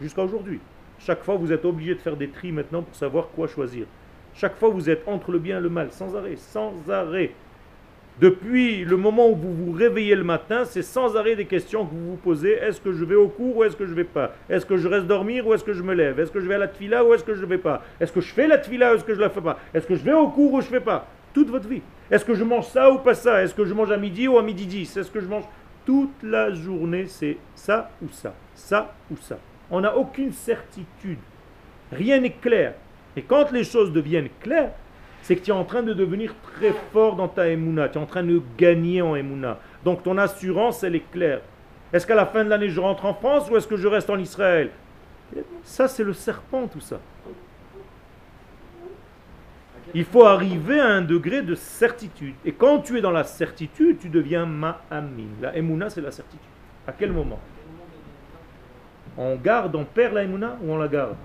Jusqu'à 0.00 0.22
aujourd'hui. 0.22 0.60
Chaque 0.98 1.22
fois, 1.22 1.36
vous 1.36 1.52
êtes 1.52 1.64
obligé 1.64 1.94
de 1.94 2.00
faire 2.00 2.16
des 2.16 2.28
tris 2.28 2.52
maintenant 2.52 2.82
pour 2.82 2.94
savoir 2.94 3.28
quoi 3.34 3.46
choisir. 3.48 3.86
Chaque 4.34 4.56
fois, 4.56 4.68
vous 4.68 4.90
êtes 4.90 5.06
entre 5.08 5.32
le 5.32 5.38
bien 5.38 5.58
et 5.58 5.62
le 5.62 5.70
mal, 5.70 5.90
sans 5.90 6.14
arrêt, 6.14 6.36
sans 6.36 6.74
arrêt. 6.90 7.32
Depuis 8.20 8.84
le 8.84 8.98
moment 8.98 9.30
où 9.30 9.34
vous 9.34 9.54
vous 9.54 9.72
réveillez 9.72 10.14
le 10.14 10.24
matin, 10.24 10.66
c'est 10.66 10.82
sans 10.82 11.16
arrêt 11.16 11.36
des 11.36 11.46
questions 11.46 11.86
que 11.86 11.90
vous 11.94 12.10
vous 12.10 12.16
posez. 12.16 12.52
Est-ce 12.52 12.80
que 12.80 12.92
je 12.92 13.04
vais 13.04 13.14
au 13.14 13.28
cours 13.28 13.56
ou 13.56 13.64
est-ce 13.64 13.76
que 13.76 13.86
je 13.86 13.92
ne 13.92 13.96
vais 13.96 14.04
pas 14.04 14.34
Est-ce 14.50 14.66
que 14.66 14.76
je 14.76 14.88
reste 14.88 15.06
dormir 15.06 15.46
ou 15.46 15.54
est-ce 15.54 15.64
que 15.64 15.72
je 15.72 15.82
me 15.82 15.94
lève 15.94 16.20
Est-ce 16.20 16.30
que 16.30 16.40
je 16.40 16.46
vais 16.46 16.56
à 16.56 16.58
la 16.58 16.68
tfila 16.68 17.02
ou 17.02 17.14
est-ce 17.14 17.24
que 17.24 17.34
je 17.34 17.40
ne 17.40 17.46
vais 17.46 17.58
pas 17.58 17.82
Est-ce 17.98 18.12
que 18.12 18.20
je 18.20 18.30
fais 18.32 18.46
la 18.46 18.58
tfila 18.58 18.92
ou 18.92 18.96
est-ce 18.96 19.04
que 19.04 19.14
je 19.14 19.18
ne 19.18 19.24
la 19.24 19.30
fais 19.30 19.40
pas 19.40 19.58
Est-ce 19.72 19.86
que 19.86 19.94
je 19.94 20.04
vais 20.04 20.12
au 20.12 20.28
cours 20.28 20.52
ou 20.52 20.60
je 20.60 20.66
ne 20.66 20.70
fais 20.70 20.80
pas 20.80 21.06
Toute 21.32 21.48
votre 21.48 21.66
vie. 21.66 21.80
Est-ce 22.10 22.26
que 22.26 22.34
je 22.34 22.44
mange 22.44 22.66
ça 22.66 22.90
ou 22.90 22.98
pas 22.98 23.14
ça 23.14 23.42
Est-ce 23.42 23.54
que 23.54 23.64
je 23.64 23.72
mange 23.72 23.90
à 23.90 23.96
midi 23.96 24.28
ou 24.28 24.36
à 24.36 24.42
midi 24.42 24.66
10 24.66 24.98
Est-ce 24.98 25.10
que 25.10 25.20
je 25.20 25.26
mange 25.26 25.44
toute 25.90 26.22
la 26.22 26.52
journée 26.52 27.06
C'est 27.08 27.36
ça 27.56 27.90
ou 28.00 28.06
ça 28.12 28.32
Ça 28.54 28.94
ou 29.10 29.16
ça. 29.16 29.38
On 29.72 29.80
n'a 29.80 29.96
aucune 29.96 30.32
certitude. 30.32 31.18
Rien 31.90 32.20
n'est 32.20 32.30
clair. 32.30 32.74
Et 33.16 33.22
quand 33.22 33.50
les 33.50 33.64
choses 33.64 33.92
deviennent 33.92 34.28
claires, 34.40 34.70
c'est 35.20 35.34
que 35.34 35.40
tu 35.40 35.50
es 35.50 35.54
en 35.54 35.64
train 35.64 35.82
de 35.82 35.92
devenir 35.92 36.32
très 36.54 36.72
fort 36.92 37.16
dans 37.16 37.26
ta 37.26 37.48
émouna, 37.48 37.88
tu 37.88 37.98
es 37.98 38.00
en 38.00 38.06
train 38.06 38.22
de 38.22 38.40
gagner 38.56 39.02
en 39.02 39.16
émouna. 39.16 39.58
Donc 39.84 40.04
ton 40.04 40.16
assurance, 40.16 40.84
elle 40.84 40.94
est 40.94 41.10
claire. 41.10 41.40
Est-ce 41.92 42.06
qu'à 42.06 42.14
la 42.14 42.26
fin 42.26 42.44
de 42.44 42.50
l'année, 42.50 42.68
je 42.68 42.78
rentre 42.78 43.04
en 43.04 43.14
France 43.14 43.50
ou 43.50 43.56
est-ce 43.56 43.66
que 43.66 43.76
je 43.76 43.88
reste 43.88 44.10
en 44.10 44.18
Israël? 44.18 44.70
Ça, 45.64 45.88
c'est 45.88 46.04
le 46.04 46.12
serpent, 46.12 46.68
tout 46.68 46.80
ça. 46.80 47.00
Il 49.94 50.04
faut 50.04 50.24
arriver 50.24 50.80
à 50.80 50.86
un 50.86 51.02
degré 51.02 51.42
de 51.42 51.54
certitude. 51.54 52.34
Et 52.44 52.52
quand 52.52 52.80
tu 52.80 52.96
es 52.96 53.00
dans 53.00 53.10
la 53.10 53.24
certitude, 53.24 53.98
tu 53.98 54.08
deviens 54.08 54.46
ma'amin. 54.46 55.28
La 55.40 55.56
émouna, 55.56 55.90
c'est 55.90 56.00
la 56.00 56.12
certitude. 56.12 56.46
À 56.86 56.92
quel 56.92 57.12
moment? 57.12 57.40
On 59.16 59.36
garde, 59.36 59.74
on 59.74 59.84
perd 59.84 60.14
la 60.14 60.22
émouna 60.22 60.56
ou 60.62 60.72
on 60.72 60.78
la 60.78 60.88
garde? 60.88 61.16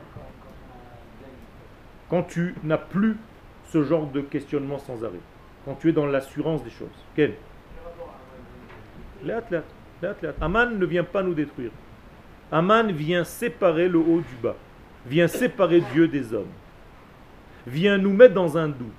Quand 2.10 2.24
tu 2.24 2.55
n'as 2.63 2.77
plus 2.77 3.17
ce 3.69 3.84
genre 3.84 4.07
de 4.07 4.22
questionnement 4.22 4.79
sans 4.79 5.03
arrêt. 5.03 5.19
Quand 5.65 5.75
tu 5.75 5.89
es 5.89 5.91
dans 5.91 6.05
l'assurance 6.05 6.63
des 6.63 6.69
choses. 6.69 6.88
Quel? 7.15 7.36
Aman 10.41 10.77
ne 10.77 10.86
vient 10.86 11.03
pas 11.03 11.24
nous 11.24 11.34
détruire. 11.34 11.72
Aman 12.51 12.91
vient 12.91 13.24
séparer 13.24 13.89
le 13.89 14.00
haut 14.00 14.22
du 14.22 14.36
bas. 14.41 14.55
Vient 15.05 15.27
séparer 15.27 15.81
Dieu 15.93 16.07
des 16.07 16.34
hommes. 16.34 16.51
Vient 17.67 17.98
nous 17.98 18.13
mettre 18.13 18.34
dans 18.34 18.57
un 18.57 18.67
doute. 18.67 18.93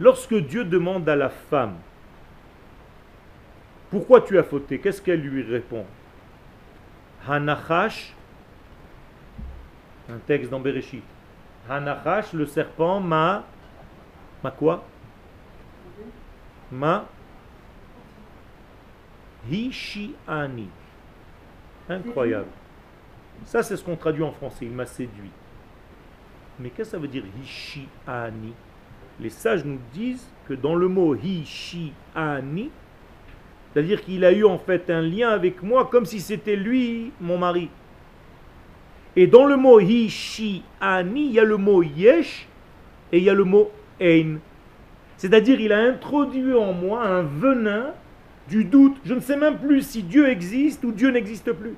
Lorsque 0.00 0.34
Dieu 0.34 0.64
demande 0.64 1.08
à 1.08 1.16
la 1.16 1.28
femme 1.30 1.76
pourquoi 3.94 4.22
tu 4.22 4.36
as 4.38 4.42
fauté, 4.42 4.80
qu'est-ce 4.80 5.00
qu'elle 5.00 5.20
lui 5.20 5.42
répond? 5.44 5.86
Hanachash, 7.28 8.12
un 10.10 10.18
texte 10.18 10.50
dans 10.50 10.58
Bereshit. 10.58 11.04
Hanachash, 11.70 12.32
le 12.32 12.44
serpent, 12.44 12.98
m'a 12.98 13.44
Ma 14.42 14.50
quoi? 14.50 14.84
Ma 16.72 17.06
Hishiani. 19.48 20.68
Incroyable. 21.88 22.50
Ça, 23.44 23.62
c'est 23.62 23.76
ce 23.76 23.84
qu'on 23.84 23.94
traduit 23.94 24.24
en 24.24 24.32
français. 24.32 24.64
Il 24.66 24.72
m'a 24.72 24.86
séduit. 24.86 25.30
Mais 26.60 26.70
qu'est-ce 26.70 26.90
que 26.90 26.96
ça 26.96 26.98
veut 26.98 27.08
dire 27.08 27.24
Hishiani 27.42 28.52
Les 29.20 29.30
sages 29.30 29.64
nous 29.64 29.78
disent 29.92 30.26
que 30.48 30.54
dans 30.54 30.74
le 30.74 30.88
mot 30.88 31.14
Hishiani, 31.14 32.70
c'est-à-dire 33.72 34.02
qu'il 34.02 34.24
a 34.24 34.32
eu 34.32 34.44
en 34.44 34.58
fait 34.58 34.88
un 34.90 35.02
lien 35.02 35.30
avec 35.30 35.62
moi 35.62 35.88
comme 35.90 36.06
si 36.06 36.20
c'était 36.20 36.56
lui, 36.56 37.12
mon 37.20 37.38
mari. 37.38 37.70
Et 39.16 39.26
dans 39.26 39.46
le 39.46 39.56
mot 39.56 39.80
Hishiani, 39.80 40.62
il 41.26 41.32
y 41.32 41.40
a 41.40 41.44
le 41.44 41.56
mot 41.56 41.82
Yesh 41.82 42.48
et 43.12 43.18
il 43.18 43.24
y 43.24 43.30
a 43.30 43.34
le 43.34 43.44
mot 43.44 43.70
c'est-à-dire, 45.16 45.60
il 45.60 45.72
a 45.72 45.78
introduit 45.78 46.54
en 46.54 46.72
moi 46.72 47.04
un 47.04 47.22
venin 47.22 47.92
du 48.48 48.64
doute. 48.64 48.96
Je 49.04 49.14
ne 49.14 49.20
sais 49.20 49.36
même 49.36 49.58
plus 49.58 49.82
si 49.82 50.02
Dieu 50.02 50.28
existe 50.28 50.84
ou 50.84 50.92
Dieu 50.92 51.10
n'existe 51.10 51.52
plus. 51.52 51.76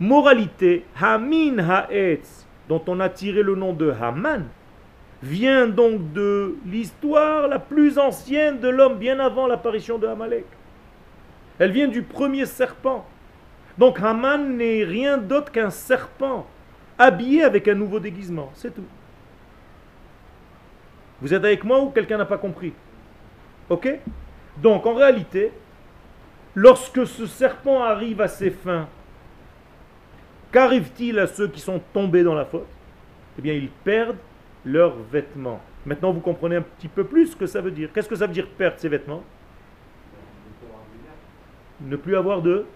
Moralité, 0.00 0.86
Hamin 0.98 1.58
Ha'etz, 1.58 2.46
dont 2.70 2.82
on 2.86 3.00
a 3.00 3.10
tiré 3.10 3.42
le 3.42 3.54
nom 3.54 3.74
de 3.74 3.90
Haman, 4.00 4.46
vient 5.22 5.66
donc 5.66 6.14
de 6.14 6.56
l'histoire 6.64 7.48
la 7.48 7.58
plus 7.58 7.98
ancienne 7.98 8.60
de 8.60 8.68
l'homme, 8.68 8.96
bien 8.96 9.20
avant 9.20 9.46
l'apparition 9.46 9.98
de 9.98 10.06
Amalek. 10.06 10.46
Elle 11.58 11.72
vient 11.72 11.88
du 11.88 12.00
premier 12.00 12.46
serpent. 12.46 13.06
Donc 13.76 14.00
Haman 14.00 14.56
n'est 14.56 14.84
rien 14.84 15.18
d'autre 15.18 15.52
qu'un 15.52 15.68
serpent, 15.68 16.46
habillé 16.98 17.44
avec 17.44 17.68
un 17.68 17.74
nouveau 17.74 18.00
déguisement, 18.00 18.50
c'est 18.54 18.74
tout. 18.74 18.84
Vous 21.20 21.34
êtes 21.34 21.44
avec 21.44 21.62
moi 21.62 21.78
ou 21.82 21.90
quelqu'un 21.90 22.16
n'a 22.16 22.24
pas 22.24 22.38
compris? 22.38 22.72
Ok? 23.68 23.86
Donc 24.56 24.86
en 24.86 24.94
réalité, 24.94 25.52
lorsque 26.54 27.06
ce 27.06 27.26
serpent 27.26 27.82
arrive 27.82 28.22
à 28.22 28.28
ses 28.28 28.50
fins, 28.50 28.88
qu'arrive-t-il 30.52 31.18
à 31.18 31.26
ceux 31.26 31.48
qui 31.48 31.60
sont 31.60 31.80
tombés 31.92 32.22
dans 32.22 32.34
la 32.34 32.44
faute? 32.44 32.66
Eh 33.38 33.42
bien, 33.42 33.54
ils 33.54 33.68
perdent 33.68 34.16
leurs 34.64 34.96
vêtements. 35.10 35.60
Maintenant, 35.86 36.12
vous 36.12 36.20
comprenez 36.20 36.56
un 36.56 36.62
petit 36.62 36.88
peu 36.88 37.04
plus 37.04 37.28
ce 37.28 37.36
que 37.36 37.46
ça 37.46 37.60
veut 37.60 37.70
dire. 37.70 37.90
Qu'est-ce 37.92 38.08
que 38.08 38.16
ça 38.16 38.26
veut 38.26 38.32
dire 38.32 38.46
perdre 38.46 38.78
ses 38.78 38.88
vêtements? 38.88 39.22
Ne 41.80 41.96
plus 41.96 42.16
avoir 42.16 42.42
de... 42.42 42.66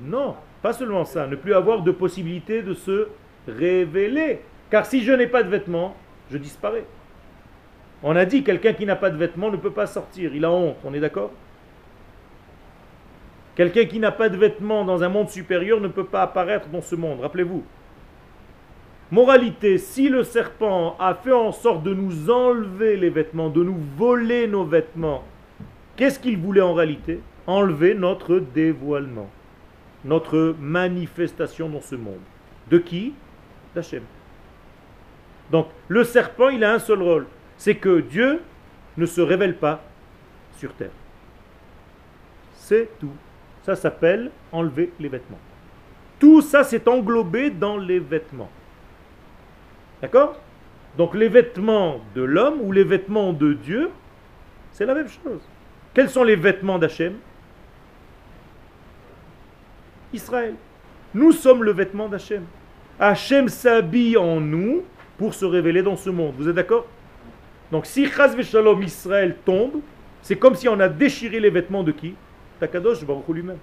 Non, 0.00 0.36
pas 0.62 0.72
seulement 0.72 1.04
ça, 1.04 1.26
ne 1.26 1.36
plus 1.36 1.54
avoir 1.54 1.82
de 1.82 1.90
possibilité 1.90 2.62
de 2.62 2.74
se 2.74 3.08
révéler. 3.48 4.40
Car 4.70 4.86
si 4.86 5.02
je 5.02 5.12
n'ai 5.12 5.26
pas 5.26 5.42
de 5.42 5.48
vêtements, 5.48 5.96
je 6.30 6.38
disparais. 6.38 6.84
On 8.02 8.14
a 8.16 8.24
dit 8.24 8.44
quelqu'un 8.44 8.72
qui 8.72 8.86
n'a 8.86 8.96
pas 8.96 9.10
de 9.10 9.16
vêtements 9.16 9.50
ne 9.50 9.56
peut 9.56 9.70
pas 9.70 9.86
sortir, 9.86 10.34
il 10.34 10.44
a 10.44 10.50
honte, 10.50 10.76
on 10.84 10.94
est 10.94 11.00
d'accord? 11.00 11.32
Quelqu'un 13.54 13.84
qui 13.84 14.00
n'a 14.00 14.10
pas 14.10 14.28
de 14.28 14.36
vêtements 14.36 14.84
dans 14.84 15.02
un 15.02 15.08
monde 15.08 15.30
supérieur 15.30 15.80
ne 15.80 15.88
peut 15.88 16.04
pas 16.04 16.22
apparaître 16.22 16.68
dans 16.68 16.82
ce 16.82 16.96
monde, 16.96 17.20
rappelez-vous. 17.20 17.64
Moralité, 19.10 19.78
si 19.78 20.08
le 20.08 20.24
serpent 20.24 20.96
a 20.98 21.14
fait 21.14 21.32
en 21.32 21.52
sorte 21.52 21.84
de 21.84 21.94
nous 21.94 22.30
enlever 22.30 22.96
les 22.96 23.10
vêtements, 23.10 23.50
de 23.50 23.62
nous 23.62 23.78
voler 23.96 24.48
nos 24.48 24.64
vêtements, 24.64 25.22
qu'est-ce 25.96 26.18
qu'il 26.18 26.38
voulait 26.38 26.62
en 26.62 26.74
réalité? 26.74 27.20
Enlever 27.46 27.94
notre 27.94 28.38
dévoilement, 28.38 29.30
notre 30.04 30.56
manifestation 30.58 31.68
dans 31.68 31.82
ce 31.82 31.94
monde. 31.94 32.22
De 32.70 32.78
qui? 32.78 33.14
D'Hachem. 33.74 34.02
Donc 35.52 35.68
le 35.86 36.02
serpent, 36.02 36.48
il 36.48 36.64
a 36.64 36.72
un 36.72 36.78
seul 36.78 37.02
rôle, 37.02 37.26
c'est 37.56 37.76
que 37.76 38.00
Dieu 38.00 38.40
ne 38.96 39.06
se 39.06 39.20
révèle 39.20 39.56
pas 39.56 39.82
sur 40.56 40.72
terre. 40.72 40.90
C'est 42.54 42.88
tout. 42.98 43.12
Ça 43.64 43.74
s'appelle 43.74 44.30
enlever 44.52 44.92
les 45.00 45.08
vêtements. 45.08 45.38
Tout 46.18 46.42
ça, 46.42 46.64
c'est 46.64 46.86
englobé 46.86 47.50
dans 47.50 47.76
les 47.76 47.98
vêtements. 47.98 48.50
D'accord? 50.00 50.38
Donc 50.96 51.14
les 51.14 51.28
vêtements 51.28 52.00
de 52.14 52.22
l'homme 52.22 52.60
ou 52.60 52.70
les 52.70 52.84
vêtements 52.84 53.32
de 53.32 53.54
Dieu, 53.54 53.90
c'est 54.70 54.86
la 54.86 54.94
même 54.94 55.08
chose. 55.08 55.40
Quels 55.92 56.10
sont 56.10 56.24
les 56.24 56.36
vêtements 56.36 56.78
d'Hachem? 56.78 57.14
Israël. 60.12 60.54
Nous 61.14 61.32
sommes 61.32 61.64
le 61.64 61.72
vêtement 61.72 62.08
d'Hachem. 62.08 62.44
Hachem 63.00 63.48
s'habille 63.48 64.16
en 64.16 64.40
nous 64.40 64.84
pour 65.16 65.34
se 65.34 65.44
révéler 65.44 65.82
dans 65.82 65.96
ce 65.96 66.10
monde. 66.10 66.34
Vous 66.36 66.48
êtes 66.48 66.54
d'accord? 66.54 66.86
Donc 67.72 67.86
si 67.86 68.06
Chaz 68.06 68.36
Israël 68.82 69.36
tombe, 69.44 69.80
c'est 70.22 70.36
comme 70.36 70.54
si 70.54 70.68
on 70.68 70.78
a 70.78 70.88
déchiré 70.88 71.40
les 71.40 71.50
vêtements 71.50 71.82
de 71.82 71.92
qui? 71.92 72.14
Takadosh 72.60 73.04
Baruch 73.04 73.28
lui-même. 73.28 73.58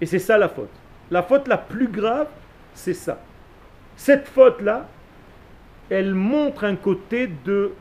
Et 0.00 0.06
c'est 0.06 0.18
ça 0.18 0.38
la 0.38 0.48
faute. 0.48 0.70
La 1.10 1.22
faute 1.22 1.48
la 1.48 1.58
plus 1.58 1.88
grave, 1.88 2.28
c'est 2.74 2.94
ça. 2.94 3.20
Cette 3.96 4.28
faute-là, 4.28 4.88
elle 5.90 6.14
montre 6.14 6.64
un 6.64 6.76
côté 6.76 7.26
de 7.44 7.72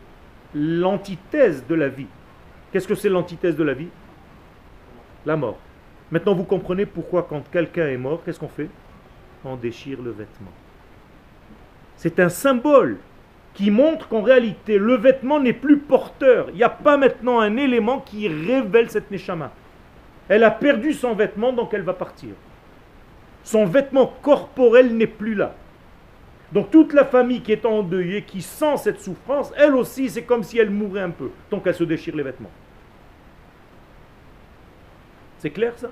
l'antithèse 0.53 1.65
de 1.67 1.75
la 1.75 1.87
vie. 1.87 2.07
Qu'est-ce 2.71 2.87
que 2.87 2.95
c'est 2.95 3.09
l'antithèse 3.09 3.55
de 3.55 3.63
la 3.63 3.73
vie? 3.73 3.89
La 5.25 5.35
mort. 5.35 5.57
Maintenant, 6.11 6.33
vous 6.33 6.43
comprenez 6.43 6.85
pourquoi 6.85 7.23
quand 7.23 7.43
quelqu'un 7.51 7.87
est 7.87 7.97
mort, 7.97 8.21
qu'est-ce 8.23 8.39
qu'on 8.39 8.47
fait? 8.47 8.69
On 9.45 9.55
déchire 9.55 10.01
le 10.01 10.11
vêtement. 10.11 10.51
C'est 11.95 12.19
un 12.19 12.29
symbole 12.29 12.97
qui 13.59 13.71
montre 13.71 14.07
qu'en 14.07 14.21
réalité, 14.21 14.77
le 14.77 14.95
vêtement 14.95 15.41
n'est 15.41 15.51
plus 15.51 15.79
porteur. 15.79 16.47
Il 16.51 16.55
n'y 16.55 16.63
a 16.63 16.69
pas 16.69 16.95
maintenant 16.95 17.41
un 17.41 17.57
élément 17.57 17.99
qui 17.99 18.29
révèle 18.29 18.89
cette 18.89 19.11
neshama. 19.11 19.51
Elle 20.29 20.45
a 20.45 20.51
perdu 20.51 20.93
son 20.93 21.13
vêtement, 21.13 21.51
donc 21.51 21.73
elle 21.73 21.81
va 21.81 21.91
partir. 21.91 22.29
Son 23.43 23.65
vêtement 23.65 24.13
corporel 24.21 24.95
n'est 24.95 25.07
plus 25.07 25.35
là. 25.35 25.55
Donc 26.53 26.71
toute 26.71 26.93
la 26.93 27.03
famille 27.03 27.41
qui 27.41 27.51
est 27.51 27.65
endeuillée, 27.65 28.21
qui 28.21 28.41
sent 28.41 28.77
cette 28.77 29.01
souffrance, 29.01 29.51
elle 29.57 29.75
aussi, 29.75 30.09
c'est 30.09 30.23
comme 30.23 30.43
si 30.43 30.57
elle 30.57 30.69
mourait 30.69 31.01
un 31.01 31.09
peu, 31.09 31.29
tant 31.49 31.59
qu'elle 31.59 31.75
se 31.75 31.83
déchire 31.83 32.15
les 32.15 32.23
vêtements. 32.23 32.51
C'est 35.39 35.49
clair 35.49 35.73
ça? 35.75 35.89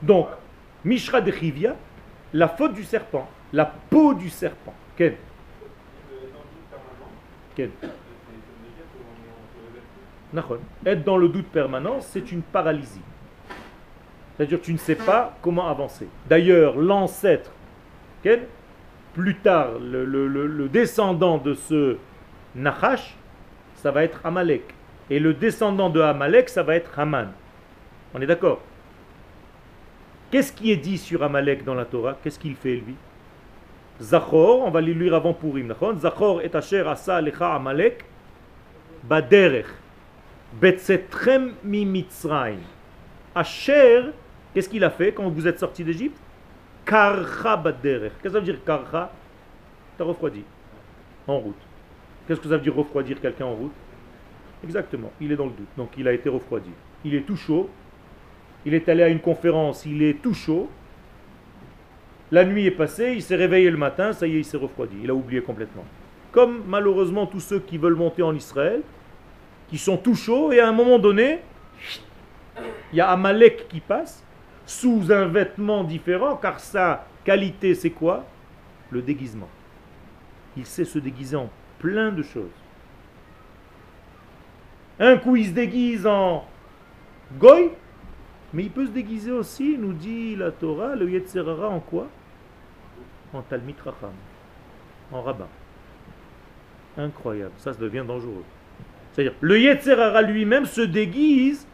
Donc, 0.00 0.28
Mishra 0.86 1.20
de 1.20 1.30
Chivia, 1.30 1.76
la 2.32 2.48
faute 2.48 2.72
du 2.72 2.84
serpent, 2.84 3.28
la 3.52 3.66
peau 3.66 4.14
du 4.14 4.30
serpent. 4.30 4.72
Être 10.86 11.04
dans 11.04 11.16
le 11.16 11.28
doute 11.28 11.46
permanent, 11.46 12.00
c'est 12.00 12.32
une 12.32 12.42
paralysie. 12.42 13.00
C'est-à-dire 14.36 14.60
tu 14.60 14.72
ne 14.72 14.78
sais 14.78 14.96
pas 14.96 15.36
comment 15.42 15.68
avancer. 15.68 16.08
D'ailleurs, 16.28 16.76
l'ancêtre, 16.76 17.50
plus 19.14 19.36
tard, 19.36 19.78
le, 19.80 20.68
descendant 20.68 21.38
de 21.38 21.54
ce 21.54 21.96
Nachash, 22.56 23.16
ça 23.76 23.90
va 23.90 24.02
être 24.02 24.24
Amalek. 24.24 24.74
Et 25.10 25.20
le 25.20 25.34
descendant 25.34 25.90
de 25.90 26.00
Amalek, 26.00 26.48
ça 26.48 26.62
va 26.62 26.74
être 26.74 26.98
Haman. 26.98 27.30
On 28.14 28.20
est 28.20 28.26
d'accord? 28.26 28.60
Qu'est-ce 30.30 30.52
qui 30.52 30.72
est 30.72 30.76
dit 30.76 30.98
sur 30.98 31.22
Amalek 31.22 31.64
dans 31.64 31.74
la 31.74 31.84
Torah? 31.84 32.16
Qu'est-ce 32.22 32.38
qu'il 32.38 32.56
fait 32.56 32.76
lui? 32.76 32.96
Zachor, 34.00 34.62
on 34.64 34.70
va 34.70 34.80
le 34.80 34.92
lire 34.92 35.14
avant 35.14 35.32
Purim. 35.32 35.72
Zachor 35.98 36.42
et 36.42 36.54
Asher 36.54 36.84
asa 36.86 37.20
lecha 37.20 37.54
Amalek 37.54 38.04
baderech 39.04 39.66
betzetrem 40.60 41.54
mi 41.62 41.84
Mitzrayim. 41.84 42.58
Asher, 43.34 44.10
qu'est-ce 44.52 44.68
qu'il 44.68 44.84
a 44.84 44.90
fait 44.90 45.12
quand 45.12 45.28
vous 45.28 45.46
êtes 45.46 45.58
sorti 45.58 45.84
d'Égypte? 45.84 46.18
Karcha 46.84 47.56
baderech. 47.56 48.12
Qu'est-ce 48.20 48.22
que 48.22 48.28
ça 48.30 48.38
veut 48.40 48.44
dire 48.44 48.64
karcha? 48.64 49.12
T'as 49.96 50.04
refroidi. 50.04 50.42
En 51.26 51.38
route. 51.38 51.54
Qu'est-ce 52.26 52.40
que 52.40 52.48
ça 52.48 52.56
veut 52.56 52.62
dire 52.62 52.74
refroidir 52.74 53.20
quelqu'un 53.20 53.46
en 53.46 53.54
route? 53.54 53.72
Exactement, 54.64 55.12
il 55.20 55.30
est 55.30 55.36
dans 55.36 55.44
le 55.46 55.52
doute. 55.52 55.68
Donc 55.76 55.90
il 55.98 56.08
a 56.08 56.12
été 56.12 56.28
refroidi. 56.28 56.70
Il 57.04 57.14
est 57.14 57.22
tout 57.22 57.36
chaud. 57.36 57.68
Il 58.66 58.74
est 58.74 58.88
allé 58.88 59.02
à 59.02 59.08
une 59.08 59.20
conférence, 59.20 59.84
il 59.84 60.02
est 60.02 60.22
tout 60.22 60.34
chaud. 60.34 60.70
La 62.34 62.44
nuit 62.44 62.66
est 62.66 62.72
passée, 62.72 63.12
il 63.14 63.22
s'est 63.22 63.36
réveillé 63.36 63.70
le 63.70 63.76
matin, 63.76 64.12
ça 64.12 64.26
y 64.26 64.34
est, 64.34 64.38
il 64.40 64.44
s'est 64.44 64.56
refroidi. 64.56 64.96
Il 65.04 65.08
a 65.08 65.14
oublié 65.14 65.40
complètement. 65.40 65.84
Comme 66.32 66.64
malheureusement 66.66 67.26
tous 67.26 67.38
ceux 67.38 67.60
qui 67.60 67.78
veulent 67.78 67.94
monter 67.94 68.24
en 68.24 68.34
Israël, 68.34 68.82
qui 69.68 69.78
sont 69.78 69.96
tout 69.96 70.16
chauds, 70.16 70.50
et 70.50 70.58
à 70.58 70.68
un 70.68 70.72
moment 70.72 70.98
donné, 70.98 71.38
il 72.92 72.96
y 72.96 73.00
a 73.00 73.08
Amalek 73.08 73.68
qui 73.68 73.78
passe, 73.78 74.24
sous 74.66 75.12
un 75.12 75.26
vêtement 75.26 75.84
différent, 75.84 76.34
car 76.34 76.58
sa 76.58 77.06
qualité 77.22 77.72
c'est 77.72 77.90
quoi? 77.90 78.24
Le 78.90 79.00
déguisement. 79.00 79.48
Il 80.56 80.66
sait 80.66 80.84
se 80.84 80.98
déguiser 80.98 81.36
en 81.36 81.50
plein 81.78 82.10
de 82.10 82.24
choses. 82.24 82.58
Un 84.98 85.18
coup 85.18 85.36
il 85.36 85.46
se 85.46 85.52
déguise 85.52 86.04
en 86.04 86.44
goy, 87.38 87.70
mais 88.52 88.64
il 88.64 88.70
peut 88.70 88.86
se 88.86 88.90
déguiser 88.90 89.30
aussi, 89.30 89.78
nous 89.78 89.92
dit 89.92 90.34
la 90.34 90.50
Torah, 90.50 90.96
le 90.96 91.08
Yetzerara 91.08 91.68
en 91.68 91.78
quoi? 91.78 92.08
En 93.34 93.42
Talmit 93.42 93.74
Racham, 93.84 94.12
en 95.10 95.20
rabbin. 95.20 95.48
Incroyable, 96.96 97.52
ça, 97.58 97.72
devient 97.72 98.04
dangereux. 98.06 98.44
C'est-à-dire, 99.12 99.34
le 99.40 99.58
Yetzerara 99.58 100.22
lui-même 100.22 100.66
se 100.66 100.80
déguise 100.80 101.66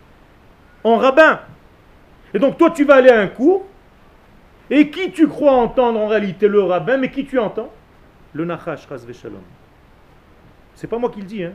en 0.83 0.97
rabbin. 0.97 1.41
Et 2.33 2.39
donc 2.39 2.57
toi 2.57 2.71
tu 2.71 2.85
vas 2.85 2.95
aller 2.95 3.11
à 3.11 3.21
un 3.21 3.27
cours, 3.27 3.67
et 4.71 4.89
qui 4.89 5.13
tu 5.13 5.29
crois 5.29 5.53
entendre 5.53 6.01
en 6.01 6.07
réalité 6.07 6.49
Le 6.49 6.63
rabbin, 6.63 6.97
mais 6.97 7.11
qui 7.11 7.27
tu 7.27 7.39
entends? 7.39 7.71
Le 8.33 8.47
Nachash 8.47 8.87
Shalom. 9.13 9.43
C'est 10.75 10.87
pas 10.87 10.97
moi 10.97 11.11
qui 11.11 11.21
le 11.21 11.27
dis, 11.27 11.45
hein. 11.45 11.53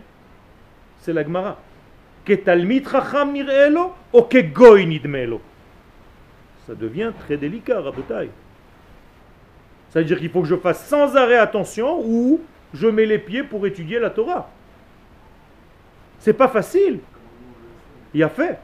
c'est 1.00 1.14
la 1.14 1.24
Gemara. 1.24 1.58
Ça 2.28 2.36
devient 6.76 7.12
très 7.20 7.38
délicat, 7.38 7.82
Rabotai. 7.82 8.30
Ça 9.96 10.02
veut 10.02 10.06
dire 10.08 10.20
qu'il 10.20 10.30
faut 10.30 10.42
que 10.42 10.48
je 10.50 10.58
fasse 10.58 10.86
sans 10.88 11.16
arrêt 11.16 11.38
attention 11.38 12.02
ou 12.04 12.42
je 12.74 12.86
mets 12.86 13.06
les 13.06 13.18
pieds 13.18 13.44
pour 13.44 13.66
étudier 13.66 13.98
la 13.98 14.10
Torah. 14.10 14.50
C'est 16.20 16.34
pas 16.34 16.50
facile. 16.50 17.00
Il 18.14 18.22
a 18.22 18.28
fait. 18.28 18.60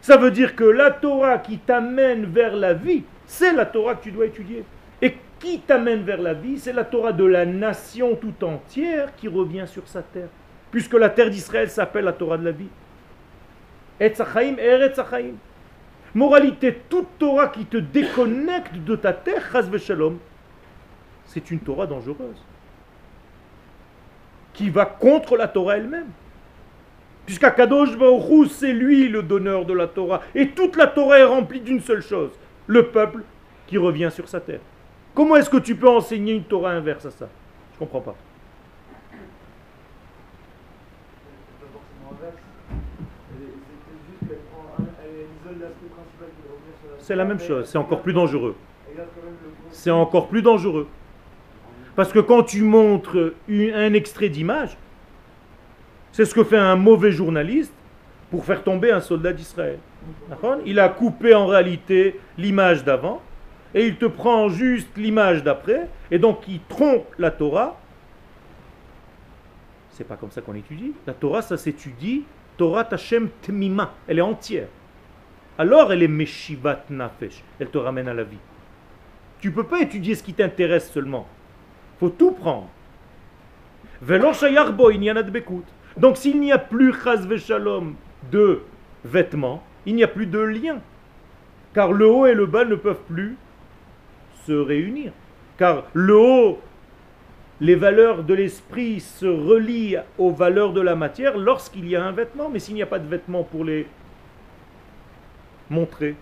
Ça 0.00 0.16
veut 0.16 0.30
dire 0.30 0.56
que 0.56 0.64
la 0.64 0.90
Torah 0.90 1.36
qui 1.36 1.58
t'amène 1.58 2.24
vers 2.24 2.56
la 2.56 2.72
vie, 2.72 3.02
c'est 3.26 3.52
la 3.52 3.66
Torah 3.66 3.96
que 3.96 4.04
tu 4.04 4.12
dois 4.12 4.24
étudier. 4.24 4.64
Et 5.02 5.14
qui 5.38 5.60
t'amène 5.60 6.04
vers 6.04 6.22
la 6.22 6.32
vie, 6.32 6.58
c'est 6.58 6.72
la 6.72 6.84
Torah 6.84 7.12
de 7.12 7.26
la 7.26 7.44
nation 7.44 8.16
tout 8.16 8.42
entière 8.42 9.14
qui 9.16 9.28
revient 9.28 9.66
sur 9.66 9.86
sa 9.86 10.00
terre. 10.00 10.28
Puisque 10.70 10.94
la 10.94 11.10
terre 11.10 11.28
d'Israël 11.28 11.68
s'appelle 11.68 12.06
la 12.06 12.14
Torah 12.14 12.38
de 12.38 12.46
la 12.46 12.52
vie. 12.52 12.70
Etzachaim, 14.00 14.56
Eretzachaim. 14.56 15.34
Moralité, 16.14 16.80
toute 16.88 17.18
Torah 17.18 17.48
qui 17.48 17.66
te 17.66 17.76
déconnecte 17.76 18.76
de 18.76 18.96
ta 18.96 19.12
terre, 19.12 19.42
Shalom, 19.78 20.18
c'est 21.32 21.50
une 21.50 21.60
Torah 21.60 21.86
dangereuse. 21.86 22.44
Qui 24.52 24.68
va 24.68 24.84
contre 24.84 25.36
la 25.36 25.48
Torah 25.48 25.78
elle-même. 25.78 26.10
Puisqu'Akadosh 27.24 27.96
Baruch 27.96 28.50
c'est 28.50 28.72
lui 28.72 29.08
le 29.08 29.22
donneur 29.22 29.64
de 29.64 29.72
la 29.72 29.86
Torah. 29.86 30.20
Et 30.34 30.48
toute 30.50 30.76
la 30.76 30.86
Torah 30.86 31.18
est 31.18 31.24
remplie 31.24 31.60
d'une 31.60 31.80
seule 31.80 32.02
chose 32.02 32.32
le 32.66 32.88
peuple 32.88 33.22
qui 33.66 33.78
revient 33.78 34.10
sur 34.12 34.28
sa 34.28 34.40
terre. 34.40 34.60
Comment 35.14 35.36
est-ce 35.36 35.48
que 35.48 35.56
tu 35.56 35.74
peux 35.74 35.88
enseigner 35.88 36.34
une 36.34 36.44
Torah 36.44 36.72
inverse 36.72 37.06
à 37.06 37.10
ça? 37.10 37.28
Je 37.70 37.76
ne 37.76 37.78
comprends 37.78 38.00
pas. 38.00 38.14
C'est 46.98 47.16
la 47.16 47.24
même 47.24 47.40
chose, 47.40 47.68
c'est 47.68 47.78
encore 47.78 48.02
plus 48.02 48.12
dangereux. 48.12 48.54
C'est 49.70 49.90
encore 49.90 50.28
plus 50.28 50.42
dangereux. 50.42 50.86
Parce 51.96 52.12
que 52.12 52.18
quand 52.18 52.42
tu 52.42 52.62
montres 52.62 53.34
un 53.48 53.92
extrait 53.94 54.28
d'image, 54.28 54.76
c'est 56.12 56.24
ce 56.24 56.34
que 56.34 56.44
fait 56.44 56.58
un 56.58 56.76
mauvais 56.76 57.12
journaliste 57.12 57.72
pour 58.30 58.44
faire 58.44 58.62
tomber 58.62 58.90
un 58.90 59.00
soldat 59.00 59.32
d'Israël. 59.32 59.78
Il 60.64 60.80
a 60.80 60.88
coupé 60.88 61.34
en 61.34 61.46
réalité 61.46 62.18
l'image 62.38 62.84
d'avant 62.84 63.20
et 63.74 63.86
il 63.86 63.96
te 63.96 64.06
prend 64.06 64.48
juste 64.48 64.96
l'image 64.96 65.42
d'après 65.42 65.88
et 66.10 66.18
donc 66.18 66.40
il 66.48 66.60
trompe 66.68 67.06
la 67.18 67.30
Torah. 67.30 67.78
C'est 69.90 70.04
pas 70.04 70.16
comme 70.16 70.30
ça 70.30 70.40
qu'on 70.40 70.54
étudie. 70.54 70.92
La 71.06 71.12
Torah, 71.12 71.42
ça 71.42 71.56
s'étudie. 71.56 72.24
Torah 72.56 72.84
Tashem 72.84 73.28
Tmima. 73.42 73.94
Elle 74.08 74.18
est 74.18 74.22
entière 74.22 74.68
alors 75.58 75.92
elle 75.92 76.02
est 76.02 76.08
Meshivat 76.08 76.84
Nafesh. 76.90 77.42
Elle 77.60 77.68
te 77.68 77.78
ramène 77.78 78.08
à 78.08 78.14
la 78.14 78.24
vie. 78.24 78.38
Tu 79.40 79.50
peux 79.50 79.64
pas 79.64 79.80
étudier 79.80 80.14
ce 80.14 80.22
qui 80.22 80.34
t'intéresse 80.34 80.90
seulement. 80.90 81.26
Faut 82.02 82.10
tout 82.10 82.32
prendre. 82.32 82.68
Donc 85.96 86.16
s'il 86.16 86.40
n'y 86.40 86.50
a 86.50 86.58
plus 86.58 86.92
de 88.32 88.62
vêtements, 89.04 89.62
il 89.86 89.94
n'y 89.94 90.02
a 90.02 90.08
plus 90.08 90.26
de 90.26 90.40
lien. 90.40 90.80
Car 91.74 91.92
le 91.92 92.08
haut 92.08 92.26
et 92.26 92.34
le 92.34 92.46
bas 92.46 92.64
ne 92.64 92.74
peuvent 92.74 93.04
plus 93.06 93.36
se 94.46 94.52
réunir. 94.52 95.12
Car 95.58 95.84
le 95.92 96.16
haut, 96.16 96.60
les 97.60 97.76
valeurs 97.76 98.24
de 98.24 98.34
l'esprit 98.34 98.98
se 98.98 99.26
relient 99.26 99.98
aux 100.18 100.32
valeurs 100.32 100.72
de 100.72 100.80
la 100.80 100.96
matière 100.96 101.38
lorsqu'il 101.38 101.88
y 101.88 101.94
a 101.94 102.04
un 102.04 102.10
vêtement. 102.10 102.48
Mais 102.48 102.58
s'il 102.58 102.74
n'y 102.74 102.82
a 102.82 102.86
pas 102.86 102.98
de 102.98 103.06
vêtement 103.06 103.44
pour 103.44 103.62
les 103.64 103.86
montrer. 105.70 106.16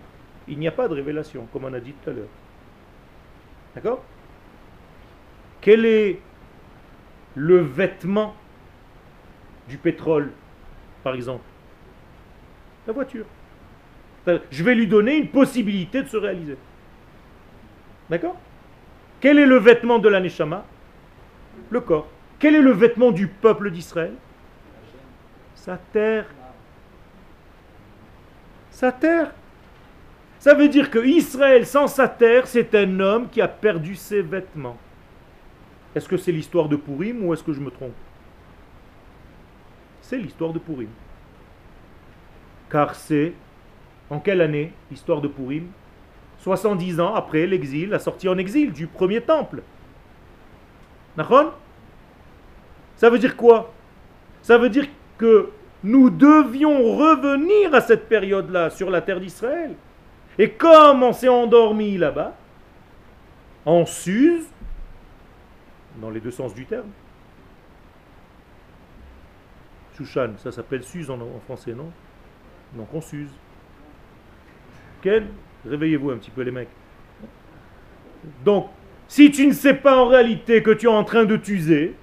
Il 0.47 0.59
n'y 0.59 0.67
a 0.67 0.71
pas 0.71 0.87
de 0.87 0.93
révélation, 0.93 1.47
comme 1.51 1.65
on 1.65 1.73
a 1.73 1.79
dit 1.79 1.93
tout 1.93 2.11
à 2.11 2.13
l'heure. 2.13 2.29
D'accord? 3.73 4.03
Quel 5.61 5.85
est 5.85 6.19
le 7.35 7.59
vêtement 7.59 8.35
du 9.69 9.77
pétrole, 9.77 10.31
par 11.03 11.13
exemple? 11.13 11.43
La 12.87 12.93
voiture. 12.93 13.25
Je 14.25 14.63
vais 14.63 14.75
lui 14.75 14.87
donner 14.87 15.15
une 15.17 15.29
possibilité 15.29 16.03
de 16.03 16.07
se 16.07 16.17
réaliser. 16.17 16.57
D'accord? 18.09 18.37
Quel 19.19 19.39
est 19.39 19.45
le 19.45 19.57
vêtement 19.57 19.99
de 19.99 20.09
l'aneshama 20.09 20.65
Le 21.69 21.79
corps. 21.79 22.07
Quel 22.39 22.55
est 22.55 22.61
le 22.61 22.71
vêtement 22.71 23.11
du 23.11 23.27
peuple 23.27 23.69
d'Israël? 23.69 24.13
Sa 25.55 25.77
terre. 25.77 26.25
Sa 28.71 28.91
terre. 28.91 29.31
Ça 30.39 30.55
veut 30.55 30.69
dire 30.69 30.89
que 30.89 30.97
Israël 31.05 31.67
sans 31.67 31.87
sa 31.87 32.07
terre, 32.07 32.47
c'est 32.47 32.73
un 32.73 32.99
homme 32.99 33.29
qui 33.29 33.41
a 33.41 33.47
perdu 33.47 33.95
ses 33.95 34.23
vêtements. 34.23 34.77
Est-ce 35.95 36.07
que 36.07 36.17
c'est 36.17 36.31
l'histoire 36.31 36.69
de 36.69 36.75
Purim 36.75 37.23
ou 37.25 37.33
est-ce 37.33 37.43
que 37.43 37.53
je 37.53 37.59
me 37.59 37.69
trompe? 37.69 37.93
C'est 40.01 40.17
l'histoire 40.17 40.53
de 40.53 40.59
Purim. 40.59 40.89
Car 42.69 42.95
c'est 42.95 43.33
en 44.09 44.19
quelle 44.19 44.41
année 44.41 44.71
l'histoire 44.89 45.21
de 45.21 45.27
Purim? 45.27 45.67
70 46.39 46.99
ans 46.99 47.13
après 47.13 47.45
l'exil, 47.45 47.89
la 47.89 47.99
sortie 47.99 48.27
en 48.27 48.37
exil 48.37 48.71
du 48.71 48.87
premier 48.87 49.21
temple. 49.21 49.61
D'accord? 51.15 51.57
Ça 52.95 53.09
veut 53.09 53.19
dire 53.19 53.35
quoi? 53.35 53.73
Ça 54.41 54.57
veut 54.57 54.69
dire 54.69 54.87
que 55.17 55.49
nous 55.83 56.09
devions 56.09 56.95
revenir 56.95 57.73
à 57.73 57.81
cette 57.81 58.07
période-là 58.07 58.69
sur 58.69 58.89
la 58.89 59.01
terre 59.01 59.19
d'Israël. 59.19 59.75
Et 60.37 60.49
comme 60.51 61.03
on 61.03 61.13
s'est 61.13 61.27
endormi 61.27 61.97
là-bas, 61.97 62.33
on 63.65 63.85
s'use, 63.85 64.45
dans 65.97 66.09
les 66.09 66.19
deux 66.19 66.31
sens 66.31 66.53
du 66.53 66.65
terme. 66.65 66.89
Chouchan, 69.97 70.31
ça 70.37 70.51
s'appelle 70.51 70.83
s'use 70.83 71.09
en, 71.09 71.19
français, 71.45 71.73
non? 71.73 71.91
Donc 72.73 72.87
on 72.93 73.01
s'use. 73.01 73.31
Ken, 75.01 75.27
réveillez-vous 75.65 76.11
un 76.11 76.17
petit 76.17 76.31
peu 76.31 76.41
les 76.41 76.51
mecs. 76.51 76.69
Donc, 78.45 78.67
si 79.07 79.31
tu 79.31 79.47
ne 79.47 79.51
sais 79.51 79.73
pas 79.73 79.97
en 79.97 80.07
réalité 80.07 80.63
que 80.63 80.71
tu 80.71 80.85
es 80.85 80.89
en 80.89 81.03
train 81.03 81.25
de 81.25 81.35
t'user, 81.35 81.95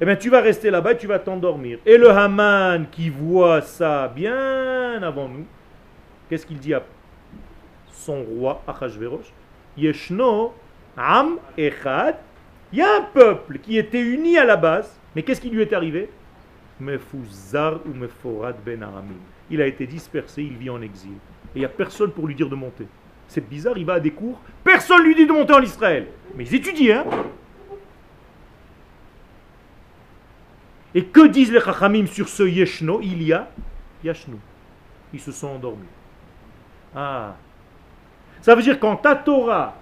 eh 0.00 0.04
bien 0.04 0.16
tu 0.16 0.30
vas 0.30 0.40
rester 0.40 0.70
là-bas 0.70 0.92
et 0.92 0.98
tu 0.98 1.06
vas 1.06 1.18
t'endormir. 1.18 1.78
Et 1.86 1.96
le 1.96 2.10
Haman 2.10 2.86
qui 2.90 3.08
voit 3.08 3.62
ça 3.62 4.08
bien 4.08 5.02
avant 5.02 5.28
nous, 5.28 5.46
qu'est-ce 6.28 6.46
qu'il 6.46 6.58
dit 6.58 6.74
après 6.74 6.92
son 8.08 8.22
roi 8.22 8.62
Achashverosh, 8.66 9.32
Yeshno 9.76 10.54
Am 10.96 11.38
Echad, 11.56 12.16
il 12.72 12.78
y 12.78 12.82
a 12.82 12.96
un 12.96 13.02
peuple 13.02 13.58
qui 13.58 13.78
était 13.78 14.00
uni 14.00 14.36
à 14.38 14.44
la 14.44 14.56
base, 14.56 14.98
mais 15.14 15.22
qu'est-ce 15.22 15.40
qui 15.40 15.50
lui 15.50 15.62
est 15.62 15.72
arrivé? 15.72 16.10
Ou 16.80 16.84
ben 18.64 18.82
Aramim. 18.82 19.14
Il 19.50 19.62
a 19.62 19.66
été 19.66 19.86
dispersé, 19.86 20.42
il 20.42 20.56
vit 20.56 20.70
en 20.70 20.80
exil. 20.82 21.12
Et 21.54 21.56
il 21.56 21.58
n'y 21.60 21.64
a 21.64 21.70
personne 21.70 22.10
pour 22.10 22.26
lui 22.26 22.34
dire 22.34 22.48
de 22.48 22.54
monter. 22.54 22.86
C'est 23.26 23.46
bizarre, 23.48 23.76
il 23.76 23.84
va 23.84 23.94
à 23.94 24.00
des 24.00 24.10
cours, 24.10 24.40
personne 24.62 25.02
lui 25.02 25.14
dit 25.14 25.26
de 25.26 25.32
monter 25.32 25.54
en 25.54 25.62
Israël. 25.62 26.06
Mais 26.34 26.44
ils 26.44 26.54
étudient, 26.54 27.04
hein 27.06 27.24
Et 30.94 31.04
que 31.04 31.26
disent 31.26 31.52
les 31.52 31.60
Chachamim 31.60 32.06
sur 32.06 32.28
ce 32.28 32.42
Yeshno? 32.42 33.00
Il 33.02 33.22
y 33.22 33.32
a 33.32 33.48
Yashnu. 34.02 34.36
Ils 35.12 35.20
se 35.20 35.32
sont 35.32 35.48
endormis. 35.48 35.86
Ah, 36.94 37.36
ça 38.40 38.54
veut 38.54 38.62
dire 38.62 38.80
quand 38.80 38.96
ta 38.96 39.14
Torah 39.14 39.74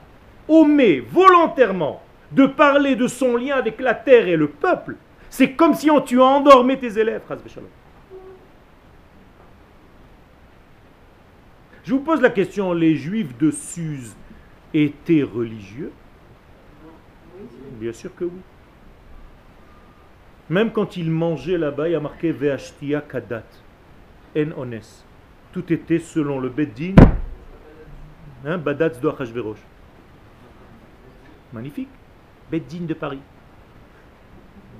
omet 0.49 1.01
volontairement 1.01 2.03
de 2.33 2.47
parler 2.47 2.97
de 2.97 3.07
son 3.07 3.37
lien 3.37 3.57
avec 3.57 3.81
la 3.81 3.95
terre 3.95 4.27
et 4.29 4.37
le 4.37 4.49
peuple, 4.49 4.97
c'est 5.31 5.53
comme 5.53 5.75
si 5.75 5.91
on, 5.91 6.01
tu 6.01 6.21
endormais 6.21 6.77
tes 6.77 6.99
élèves. 6.99 7.23
Je 11.85 11.93
vous 11.93 12.01
pose 12.01 12.21
la 12.21 12.31
question, 12.31 12.73
les 12.73 12.97
juifs 12.97 13.37
de 13.39 13.51
Suse 13.51 14.17
étaient 14.75 15.23
religieux? 15.23 15.93
Bien 17.73 17.93
sûr 17.93 18.15
que 18.15 18.25
oui. 18.25 18.41
Même 20.49 20.73
quand 20.73 20.97
ils 20.97 21.11
mangeaient 21.11 21.59
là-bas, 21.59 21.89
il 21.89 21.93
y 21.93 21.95
a 21.95 22.01
marqué 22.01 22.33
Veashtia 22.33 23.01
Kadat, 23.01 23.45
En 24.37 24.53
Ones. 24.57 24.81
Tout 25.53 25.73
était 25.73 25.99
selon 25.99 26.39
le 26.41 26.49
Beddin 26.49 26.95
Hein, 28.45 28.59
Badatz. 28.59 29.01
Magnifique. 31.53 31.89
Beddin 32.51 32.85
de 32.87 32.95
Paris. 32.95 33.21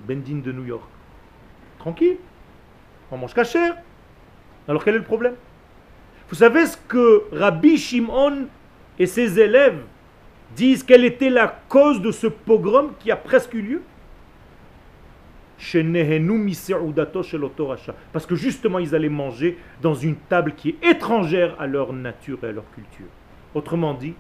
Bendin 0.07 0.39
de 0.39 0.53
New 0.53 0.65
York. 0.65 0.89
Tranquille. 1.79 2.17
On 3.11 3.19
mange 3.19 3.35
cachère. 3.35 3.77
Alors 4.69 4.85
quel 4.85 4.95
est 4.95 4.99
le 4.99 5.05
problème? 5.05 5.35
Vous 6.29 6.35
savez 6.35 6.67
ce 6.67 6.77
que 6.77 7.25
Rabbi 7.33 7.77
Shimon 7.77 8.49
et 8.99 9.07
ses 9.07 9.39
élèves 9.39 9.81
disent 10.55 10.83
quelle 10.83 11.05
était 11.05 11.31
la 11.31 11.49
cause 11.69 12.01
de 12.01 12.11
ce 12.11 12.27
pogrom 12.27 12.93
qui 12.99 13.11
a 13.11 13.17
presque 13.17 13.55
eu 13.55 13.63
lieu? 13.63 13.83
Parce 18.13 18.27
que 18.27 18.35
justement 18.35 18.79
ils 18.79 18.95
allaient 18.95 19.09
manger 19.09 19.59
dans 19.81 19.95
une 19.95 20.17
table 20.17 20.53
qui 20.55 20.71
est 20.71 20.91
étrangère 20.91 21.57
à 21.61 21.67
leur 21.67 21.93
nature 21.93 22.39
et 22.43 22.49
à 22.49 22.53
leur 22.53 22.71
culture. 22.73 23.07
Autrement 23.55 23.95
dit, 23.95 24.15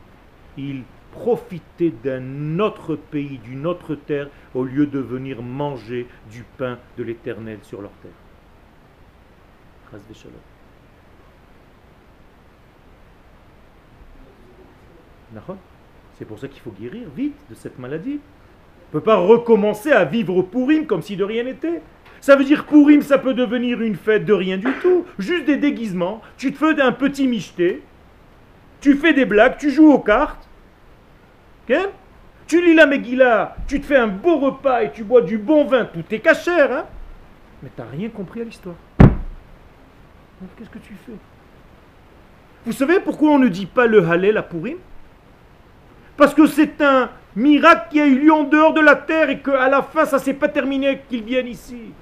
ils 0.56 0.82
profitaient 1.18 1.92
d'un 2.04 2.58
autre 2.58 2.94
pays, 2.94 3.38
d'une 3.38 3.66
autre 3.66 3.94
terre, 3.94 4.28
au 4.54 4.64
lieu 4.64 4.86
de 4.86 4.98
venir 4.98 5.42
manger 5.42 6.06
du 6.30 6.44
pain 6.58 6.78
de 6.98 7.02
l'éternel 7.02 7.58
sur 7.62 7.80
leur 7.80 7.92
terre. 8.02 8.10
C'est 16.18 16.24
pour 16.24 16.38
ça 16.38 16.48
qu'il 16.48 16.60
faut 16.60 16.70
guérir 16.70 17.08
vite 17.16 17.36
de 17.50 17.54
cette 17.54 17.78
maladie. 17.78 18.20
On 18.20 18.96
ne 18.96 19.00
peut 19.00 19.04
pas 19.04 19.16
recommencer 19.16 19.90
à 19.92 20.04
vivre 20.04 20.42
Pourim 20.42 20.86
comme 20.86 21.02
si 21.02 21.16
de 21.16 21.24
rien 21.24 21.44
n'était. 21.44 21.82
Ça 22.20 22.36
veut 22.36 22.44
dire 22.44 22.64
Pourim, 22.66 23.02
ça 23.02 23.18
peut 23.18 23.34
devenir 23.34 23.80
une 23.80 23.96
fête 23.96 24.24
de 24.24 24.32
rien 24.32 24.58
du 24.58 24.72
tout. 24.80 25.04
Juste 25.18 25.46
des 25.46 25.56
déguisements. 25.56 26.22
Tu 26.36 26.52
te 26.52 26.58
fais 26.58 26.80
un 26.80 26.92
petit 26.92 27.26
micheté. 27.26 27.82
Tu 28.80 28.94
fais 28.94 29.12
des 29.12 29.24
blagues, 29.24 29.56
tu 29.58 29.70
joues 29.70 29.90
aux 29.92 29.98
cartes. 29.98 30.45
Tu 32.46 32.64
lis 32.64 32.74
la 32.74 32.86
Megillah, 32.86 33.56
tu 33.66 33.80
te 33.80 33.86
fais 33.86 33.96
un 33.96 34.06
beau 34.06 34.38
repas 34.38 34.82
et 34.82 34.92
tu 34.92 35.04
bois 35.04 35.22
du 35.22 35.38
bon 35.38 35.64
vin, 35.64 35.84
tout 35.84 36.04
est 36.10 36.20
cachère. 36.20 36.72
Hein? 36.72 36.84
Mais 37.62 37.70
tu 37.74 37.80
n'as 37.80 37.88
rien 37.88 38.08
compris 38.08 38.40
à 38.40 38.44
l'histoire. 38.44 38.76
Qu'est-ce 38.98 40.70
que 40.70 40.78
tu 40.78 40.94
fais? 41.06 41.12
Vous 42.64 42.72
savez 42.72 43.00
pourquoi 43.00 43.30
on 43.30 43.38
ne 43.38 43.48
dit 43.48 43.66
pas 43.66 43.86
le 43.86 44.06
Hallel 44.06 44.36
à 44.36 44.42
Pourim 44.42 44.76
Parce 46.16 46.34
que 46.34 46.46
c'est 46.46 46.80
un 46.82 47.10
miracle 47.34 47.88
qui 47.90 48.00
a 48.00 48.06
eu 48.06 48.18
lieu 48.18 48.32
en 48.32 48.44
dehors 48.44 48.74
de 48.74 48.80
la 48.80 48.96
terre 48.96 49.30
et 49.30 49.40
qu'à 49.40 49.68
la 49.68 49.82
fin, 49.82 50.04
ça 50.04 50.16
ne 50.16 50.22
s'est 50.22 50.34
pas 50.34 50.48
terminé 50.48 51.00
qu'ils 51.08 51.22
viennent 51.22 51.46
ici. 51.46 51.92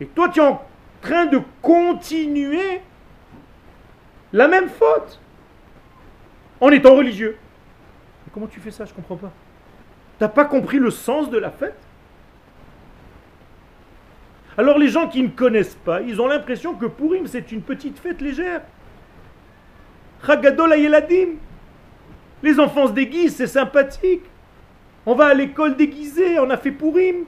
Et 0.00 0.06
toi, 0.06 0.28
tu 0.28 0.40
es 0.40 0.42
en 0.42 0.62
train 1.00 1.26
de 1.26 1.40
continuer 1.62 2.80
la 4.32 4.46
même 4.46 4.68
faute 4.68 5.20
en 6.60 6.70
étant 6.70 6.94
religieux. 6.94 7.36
Comment 8.38 8.48
tu 8.48 8.60
fais 8.60 8.70
ça? 8.70 8.84
Je 8.84 8.94
comprends 8.94 9.16
pas. 9.16 9.32
Tu 10.18 10.24
n'as 10.24 10.28
pas 10.28 10.44
compris 10.44 10.78
le 10.78 10.90
sens 10.90 11.28
de 11.28 11.38
la 11.38 11.50
fête? 11.50 11.76
Alors 14.56 14.78
les 14.78 14.88
gens 14.88 15.08
qui 15.08 15.22
ne 15.22 15.28
connaissent 15.28 15.74
pas, 15.74 16.02
ils 16.02 16.20
ont 16.20 16.28
l'impression 16.28 16.74
que 16.74 16.86
Purim 16.86 17.26
c'est 17.26 17.50
une 17.50 17.62
petite 17.62 17.98
fête 17.98 18.20
légère. 18.20 18.62
Chagadol 20.24 20.72
Ayeladim. 20.72 21.36
Les 22.44 22.60
enfants 22.60 22.86
se 22.86 22.92
déguisent, 22.92 23.34
c'est 23.34 23.48
sympathique. 23.48 24.22
On 25.04 25.14
va 25.16 25.26
à 25.26 25.34
l'école 25.34 25.76
déguisé, 25.76 26.38
on 26.38 26.48
a 26.50 26.56
fait 26.56 26.70
Purim. 26.70 27.24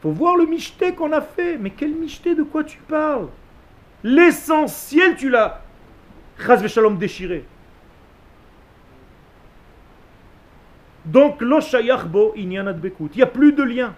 Faut 0.00 0.10
voir 0.10 0.36
le 0.36 0.46
michté 0.46 0.92
qu'on 0.92 1.12
a 1.12 1.20
fait. 1.20 1.58
Mais 1.58 1.70
quel 1.70 1.92
michté, 1.94 2.36
de 2.36 2.44
quoi 2.44 2.62
tu 2.62 2.78
parles? 2.78 3.28
L'essentiel, 4.04 5.16
tu 5.16 5.28
l'as. 5.28 5.60
Shalom 6.38 6.98
déchiré. 6.98 7.44
Donc, 11.04 11.40
lo 11.40 11.60
shayachbo 11.60 12.32
il 12.36 12.48
n'y 12.48 12.58
a 12.58 13.26
plus 13.26 13.52
de 13.52 13.62
lien. 13.62 13.94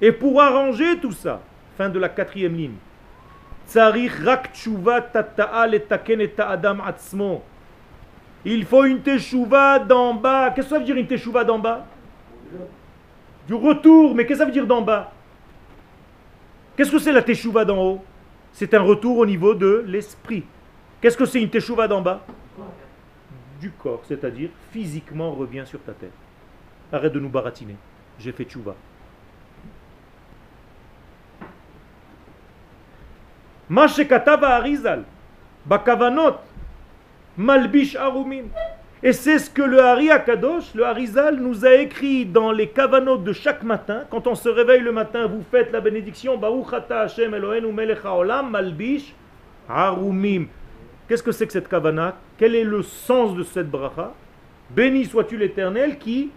Et 0.00 0.12
pour 0.12 0.40
arranger 0.40 0.98
tout 0.98 1.12
ça, 1.12 1.40
fin 1.78 1.88
de 1.88 1.98
la 1.98 2.08
quatrième 2.08 2.56
ligne, 2.56 2.74
il 8.44 8.64
faut 8.64 8.84
une 8.84 9.00
teshuva 9.00 9.78
d'en 9.78 10.14
bas. 10.14 10.50
Qu'est-ce 10.50 10.68
que 10.68 10.74
ça 10.74 10.78
veut 10.78 10.84
dire 10.84 10.96
une 10.96 11.06
teshuva 11.06 11.44
d'en 11.44 11.58
bas? 11.58 11.86
Du 13.46 13.54
retour, 13.54 14.14
mais 14.14 14.26
qu'est-ce 14.26 14.38
que 14.38 14.38
ça 14.40 14.44
veut 14.46 14.52
dire 14.52 14.66
d'en 14.66 14.82
bas? 14.82 15.12
Qu'est-ce 16.76 16.90
que 16.90 16.98
c'est 16.98 17.12
la 17.12 17.22
teshuva 17.22 17.64
d'en 17.64 17.78
haut? 17.78 18.04
C'est 18.52 18.74
un 18.74 18.82
retour 18.82 19.18
au 19.18 19.26
niveau 19.26 19.54
de 19.54 19.84
l'esprit. 19.86 20.44
Qu'est-ce 21.00 21.16
que 21.16 21.24
c'est 21.24 21.40
une 21.40 21.48
teshuva 21.48 21.88
d'en 21.88 22.02
bas? 22.02 22.20
Corps, 23.70 24.02
c'est-à-dire 24.06 24.50
physiquement 24.72 25.32
revient 25.32 25.64
sur 25.66 25.80
ta 25.82 25.92
tête. 25.92 26.12
Arrête 26.92 27.12
de 27.12 27.20
nous 27.20 27.28
baratiner. 27.28 27.76
J'ai 28.18 28.32
fait 28.32 28.44
tchouva. 28.44 28.74
Mashekatava 33.68 34.56
Arizal, 34.56 35.04
Bakavanot, 35.64 36.36
Malbish 37.36 37.96
Arumim. 37.96 38.44
Et 39.02 39.12
c'est 39.12 39.38
ce 39.38 39.50
que 39.50 39.62
le 39.62 39.80
Hari 39.80 40.10
Akadosh, 40.10 40.74
le 40.74 40.84
Harizal, 40.84 41.36
nous 41.36 41.66
a 41.66 41.74
écrit 41.74 42.24
dans 42.24 42.52
les 42.52 42.68
kavanot 42.68 43.18
de 43.18 43.32
chaque 43.32 43.62
matin. 43.62 44.04
Quand 44.10 44.26
on 44.26 44.34
se 44.34 44.48
réveille 44.48 44.80
le 44.80 44.92
matin, 44.92 45.26
vous 45.26 45.42
faites 45.50 45.72
la 45.72 45.80
bénédiction 45.80 46.38
Baruchata 46.38 47.02
Hashem 47.02 47.30
Melech 47.30 48.04
Haolam 48.04 48.50
Malbish 48.50 49.14
Arumim. 49.68 50.46
Qu'est-ce 51.08 51.22
que 51.22 51.32
c'est 51.32 51.46
que 51.46 51.52
cette 51.52 51.68
kavana? 51.68 52.16
Quel 52.38 52.54
est 52.54 52.64
le 52.64 52.82
sens 52.82 53.34
de 53.34 53.42
cette 53.42 53.70
bracha? 53.70 54.14
Béni 54.70 55.04
sois-tu 55.04 55.36
l'éternel 55.36 55.98
qui 55.98 56.30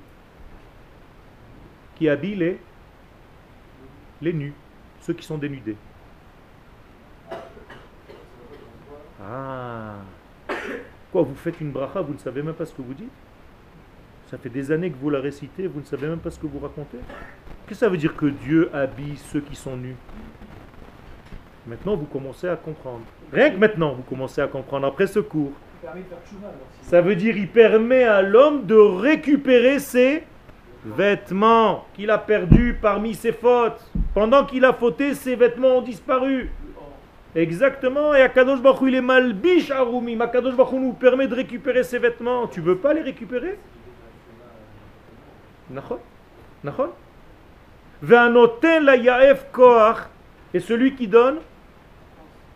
qui 1.95 2.09
habille 2.09 2.59
les, 4.21 4.33
nus, 4.33 4.53
ceux 5.01 5.13
qui 5.13 5.25
sont 5.25 5.39
dénudés. 5.39 5.75
Ah. 9.19 9.95
Quoi, 11.11 11.23
vous 11.23 11.33
faites 11.33 11.59
une 11.59 11.71
bracha, 11.71 12.01
vous 12.01 12.13
ne 12.13 12.19
savez 12.19 12.43
même 12.43 12.53
pas 12.53 12.65
ce 12.65 12.73
que 12.73 12.83
vous 12.83 12.93
dites? 12.93 13.09
Ça 14.29 14.37
fait 14.37 14.49
des 14.49 14.71
années 14.71 14.91
que 14.91 14.97
vous 14.97 15.09
la 15.09 15.21
récitez, 15.21 15.65
vous 15.65 15.79
ne 15.79 15.85
savez 15.85 16.07
même 16.07 16.19
pas 16.19 16.29
ce 16.29 16.37
que 16.37 16.45
vous 16.45 16.59
racontez? 16.59 16.99
Qu'est-ce 17.65 17.69
que 17.69 17.75
ça 17.75 17.89
veut 17.89 17.97
dire 17.97 18.15
que 18.15 18.27
Dieu 18.27 18.69
habille 18.75 19.17
ceux 19.17 19.41
qui 19.41 19.55
sont 19.55 19.75
nus? 19.75 19.95
Maintenant, 21.67 21.95
vous 21.95 22.05
commencez 22.05 22.47
à 22.47 22.55
comprendre. 22.55 23.01
Rien 23.33 23.49
que 23.49 23.57
maintenant, 23.57 23.93
vous 23.93 24.03
commencez 24.03 24.39
à 24.39 24.47
comprendre 24.47 24.87
après 24.87 25.07
ce 25.07 25.19
cours. 25.19 25.51
Ça 26.83 27.01
veut 27.01 27.15
dire 27.15 27.35
il 27.37 27.49
permet 27.49 28.03
à 28.03 28.21
l'homme 28.21 28.65
de 28.65 28.75
récupérer 28.75 29.79
ses 29.79 30.23
vêtements 30.85 31.85
qu'il 31.93 32.09
a 32.09 32.17
perdus 32.17 32.77
parmi 32.81 33.13
ses 33.13 33.33
fautes. 33.33 33.91
Pendant 34.13 34.45
qu'il 34.45 34.63
a 34.63 34.73
fauté, 34.73 35.13
ses 35.13 35.35
vêtements 35.35 35.77
ont 35.77 35.81
disparu. 35.81 36.49
Exactement, 37.35 38.15
et 38.15 38.21
Akadosh 38.21 38.61
Baruch 38.61 38.87
il 38.87 38.95
est 38.95 39.01
malbish 39.01 39.69
arumi. 39.69 40.19
Akadosh 40.19 40.55
Baruch 40.55 40.79
nous 40.79 40.93
permet 40.93 41.27
de 41.27 41.35
récupérer 41.35 41.83
ses 41.83 41.99
vêtements. 41.99 42.47
Tu 42.47 42.61
veux 42.61 42.77
pas 42.77 42.93
les 42.93 43.01
récupérer? 43.01 43.59
Et 50.53 50.59
celui 50.59 50.95
qui 50.95 51.07
donne 51.07 51.37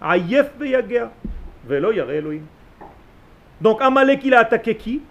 Aïef 0.00 0.56
Beyager, 0.56 1.06
Velo 1.64 1.92
Yare 1.92 2.10
Elohim. 2.10 2.42
Donc 3.60 3.82
Amalek, 3.82 4.24
il 4.24 4.34
a 4.34 4.40
attaqué 4.40 4.76
qui? 4.76 5.02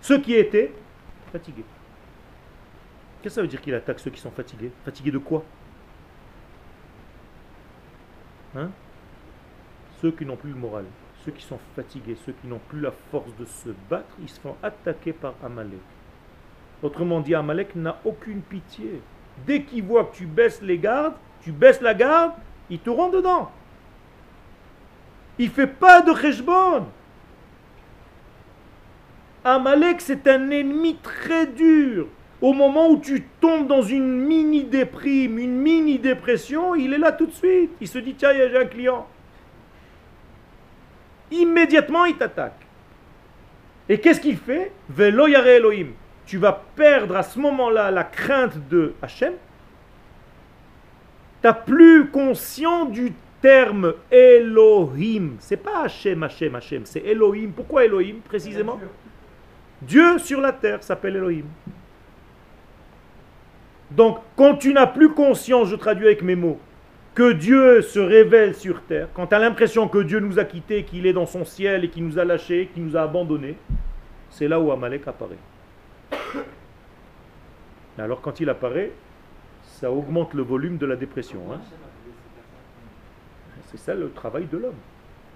Ceux 0.00 0.20
qui 0.20 0.34
étaient 0.34 0.72
fatigués. 1.32 1.64
Qu'est-ce 3.22 3.34
que 3.34 3.36
ça 3.36 3.42
veut 3.42 3.48
dire 3.48 3.60
qu'il 3.60 3.74
attaque 3.74 3.98
ceux 3.98 4.10
qui 4.10 4.20
sont 4.20 4.30
fatigués? 4.30 4.70
Fatigués 4.84 5.10
de 5.10 5.18
quoi? 5.18 5.42
Hein? 8.54 8.70
Ceux 10.02 10.12
qui 10.12 10.26
n'ont 10.26 10.36
plus 10.36 10.50
le 10.50 10.56
moral, 10.56 10.84
ceux 11.24 11.32
qui 11.32 11.42
sont 11.42 11.58
fatigués, 11.74 12.16
ceux 12.26 12.32
qui 12.32 12.46
n'ont 12.46 12.60
plus 12.68 12.80
la 12.80 12.92
force 13.10 13.34
de 13.36 13.46
se 13.46 13.70
battre, 13.88 14.14
ils 14.20 14.28
se 14.28 14.38
font 14.38 14.56
attaquer 14.62 15.14
par 15.14 15.34
Amalek. 15.42 15.80
Autrement 16.82 17.20
dit, 17.20 17.34
Amalek 17.34 17.74
n'a 17.74 17.96
aucune 18.04 18.42
pitié. 18.42 19.00
Dès 19.46 19.62
qu'il 19.62 19.84
voit 19.84 20.04
que 20.04 20.16
tu 20.16 20.26
baisses 20.26 20.60
les 20.60 20.78
gardes, 20.78 21.14
tu 21.40 21.50
baisses 21.50 21.80
la 21.80 21.94
garde, 21.94 22.32
il 22.68 22.78
te 22.78 22.90
rend 22.90 23.08
dedans. 23.08 23.50
Il 25.38 25.50
fait 25.50 25.66
pas 25.66 26.00
de 26.02 26.14
cheshbon. 26.14 26.86
Amalek, 29.44 30.00
c'est 30.00 30.26
un 30.28 30.50
ennemi 30.50 30.96
très 31.02 31.46
dur. 31.46 32.06
Au 32.40 32.52
moment 32.52 32.88
où 32.88 32.98
tu 32.98 33.22
tombes 33.40 33.66
dans 33.66 33.82
une 33.82 34.26
mini 34.26 34.64
déprime, 34.64 35.38
une 35.38 35.56
mini 35.56 35.98
dépression, 35.98 36.74
il 36.74 36.92
est 36.92 36.98
là 36.98 37.12
tout 37.12 37.26
de 37.26 37.32
suite. 37.32 37.70
Il 37.80 37.88
se 37.88 37.98
dit 37.98 38.14
tiens, 38.14 38.32
j'ai 38.32 38.56
un 38.56 38.66
client. 38.66 39.06
Immédiatement, 41.30 42.04
il 42.04 42.16
t'attaque. 42.16 42.66
Et 43.88 43.98
qu'est-ce 43.98 44.20
qu'il 44.20 44.36
fait? 44.36 44.72
Velo 44.88 45.26
Elohim. 45.26 45.88
Tu 46.26 46.38
vas 46.38 46.64
perdre 46.74 47.16
à 47.16 47.22
ce 47.22 47.38
moment-là 47.38 47.90
la 47.90 48.04
crainte 48.04 48.68
de 48.68 48.94
Hachem. 49.02 49.34
Tu 51.42 51.46
n'as 51.46 51.52
plus 51.52 52.08
conscient 52.08 52.86
du 52.86 53.12
terme 53.44 53.92
Elohim. 54.10 55.36
C'est 55.38 55.58
pas 55.58 55.82
Hachem, 55.82 56.22
Hachem, 56.22 56.54
Hachem. 56.54 56.86
C'est 56.86 57.00
Elohim. 57.00 57.50
Pourquoi 57.54 57.84
Elohim 57.84 58.20
précisément? 58.24 58.80
Dieu 59.82 60.18
sur 60.18 60.40
la 60.40 60.50
terre 60.50 60.82
s'appelle 60.82 61.16
Elohim. 61.16 61.44
Donc, 63.90 64.20
quand 64.34 64.54
tu 64.54 64.72
n'as 64.72 64.86
plus 64.86 65.10
conscience, 65.10 65.68
je 65.68 65.76
traduis 65.76 66.06
avec 66.06 66.22
mes 66.22 66.36
mots, 66.36 66.58
que 67.14 67.32
Dieu 67.32 67.82
se 67.82 67.98
révèle 67.98 68.54
sur 68.54 68.80
terre, 68.80 69.08
quand 69.12 69.26
tu 69.26 69.34
as 69.34 69.38
l'impression 69.38 69.88
que 69.88 69.98
Dieu 69.98 70.20
nous 70.20 70.38
a 70.38 70.44
quittés, 70.44 70.84
qu'il 70.84 71.04
est 71.04 71.12
dans 71.12 71.26
son 71.26 71.44
ciel 71.44 71.84
et 71.84 71.90
qu'il 71.90 72.06
nous 72.06 72.18
a 72.18 72.24
lâchés, 72.24 72.70
qu'il 72.72 72.82
nous 72.82 72.96
a 72.96 73.02
abandonnés, 73.02 73.58
c'est 74.30 74.48
là 74.48 74.58
où 74.58 74.72
Amalek 74.72 75.06
apparaît. 75.06 75.36
Alors 77.98 78.22
quand 78.22 78.40
il 78.40 78.48
apparaît, 78.48 78.92
ça 79.64 79.92
augmente 79.92 80.32
le 80.32 80.42
volume 80.42 80.78
de 80.78 80.86
la 80.86 80.96
dépression. 80.96 81.40
Hein. 81.52 81.60
C'est 83.74 83.90
ça 83.90 83.94
le 83.94 84.12
travail 84.12 84.46
de 84.46 84.56
l'homme. 84.56 84.76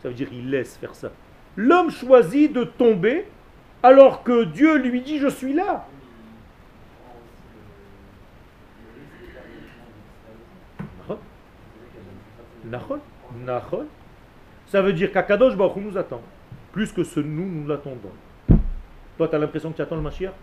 Ça 0.00 0.08
veut 0.08 0.14
dire 0.14 0.28
qu'il 0.28 0.48
laisse 0.48 0.76
faire 0.76 0.94
ça. 0.94 1.10
L'homme 1.56 1.90
choisit 1.90 2.52
de 2.52 2.62
tomber 2.62 3.26
alors 3.82 4.22
que 4.22 4.44
Dieu 4.44 4.76
lui 4.78 5.00
dit 5.00 5.18
je 5.18 5.26
suis 5.26 5.52
là. 5.52 5.86
Ça 14.66 14.82
veut 14.82 14.92
dire 14.92 15.10
qu'Akadosh 15.10 15.56
Baruch 15.56 15.82
nous 15.82 15.98
attend. 15.98 16.20
Plus 16.70 16.92
que 16.92 17.02
ce 17.02 17.18
nous, 17.18 17.46
nous 17.46 17.66
l'attendons. 17.66 18.12
Toi, 19.16 19.26
tu 19.26 19.34
as 19.34 19.38
l'impression 19.38 19.72
que 19.72 19.76
tu 19.76 19.82
attends 19.82 19.96
le 19.96 20.02
Mashiach? 20.02 20.34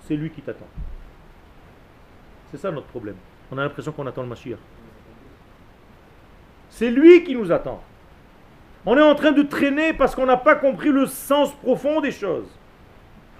C'est 0.00 0.16
lui 0.16 0.30
qui 0.30 0.40
t'attend. 0.40 0.68
C'est 2.50 2.56
ça 2.56 2.70
notre 2.70 2.86
problème. 2.86 3.16
On 3.50 3.58
a 3.58 3.62
l'impression 3.62 3.92
qu'on 3.92 4.06
attend 4.06 4.22
le 4.22 4.28
Mashiach. 4.28 4.58
C'est 6.74 6.90
lui 6.90 7.22
qui 7.22 7.36
nous 7.36 7.52
attend. 7.52 7.80
On 8.84 8.96
est 8.96 9.02
en 9.02 9.14
train 9.14 9.30
de 9.30 9.42
traîner 9.42 9.92
parce 9.92 10.12
qu'on 10.12 10.26
n'a 10.26 10.36
pas 10.36 10.56
compris 10.56 10.88
le 10.88 11.06
sens 11.06 11.52
profond 11.52 12.00
des 12.00 12.10
choses. 12.10 12.48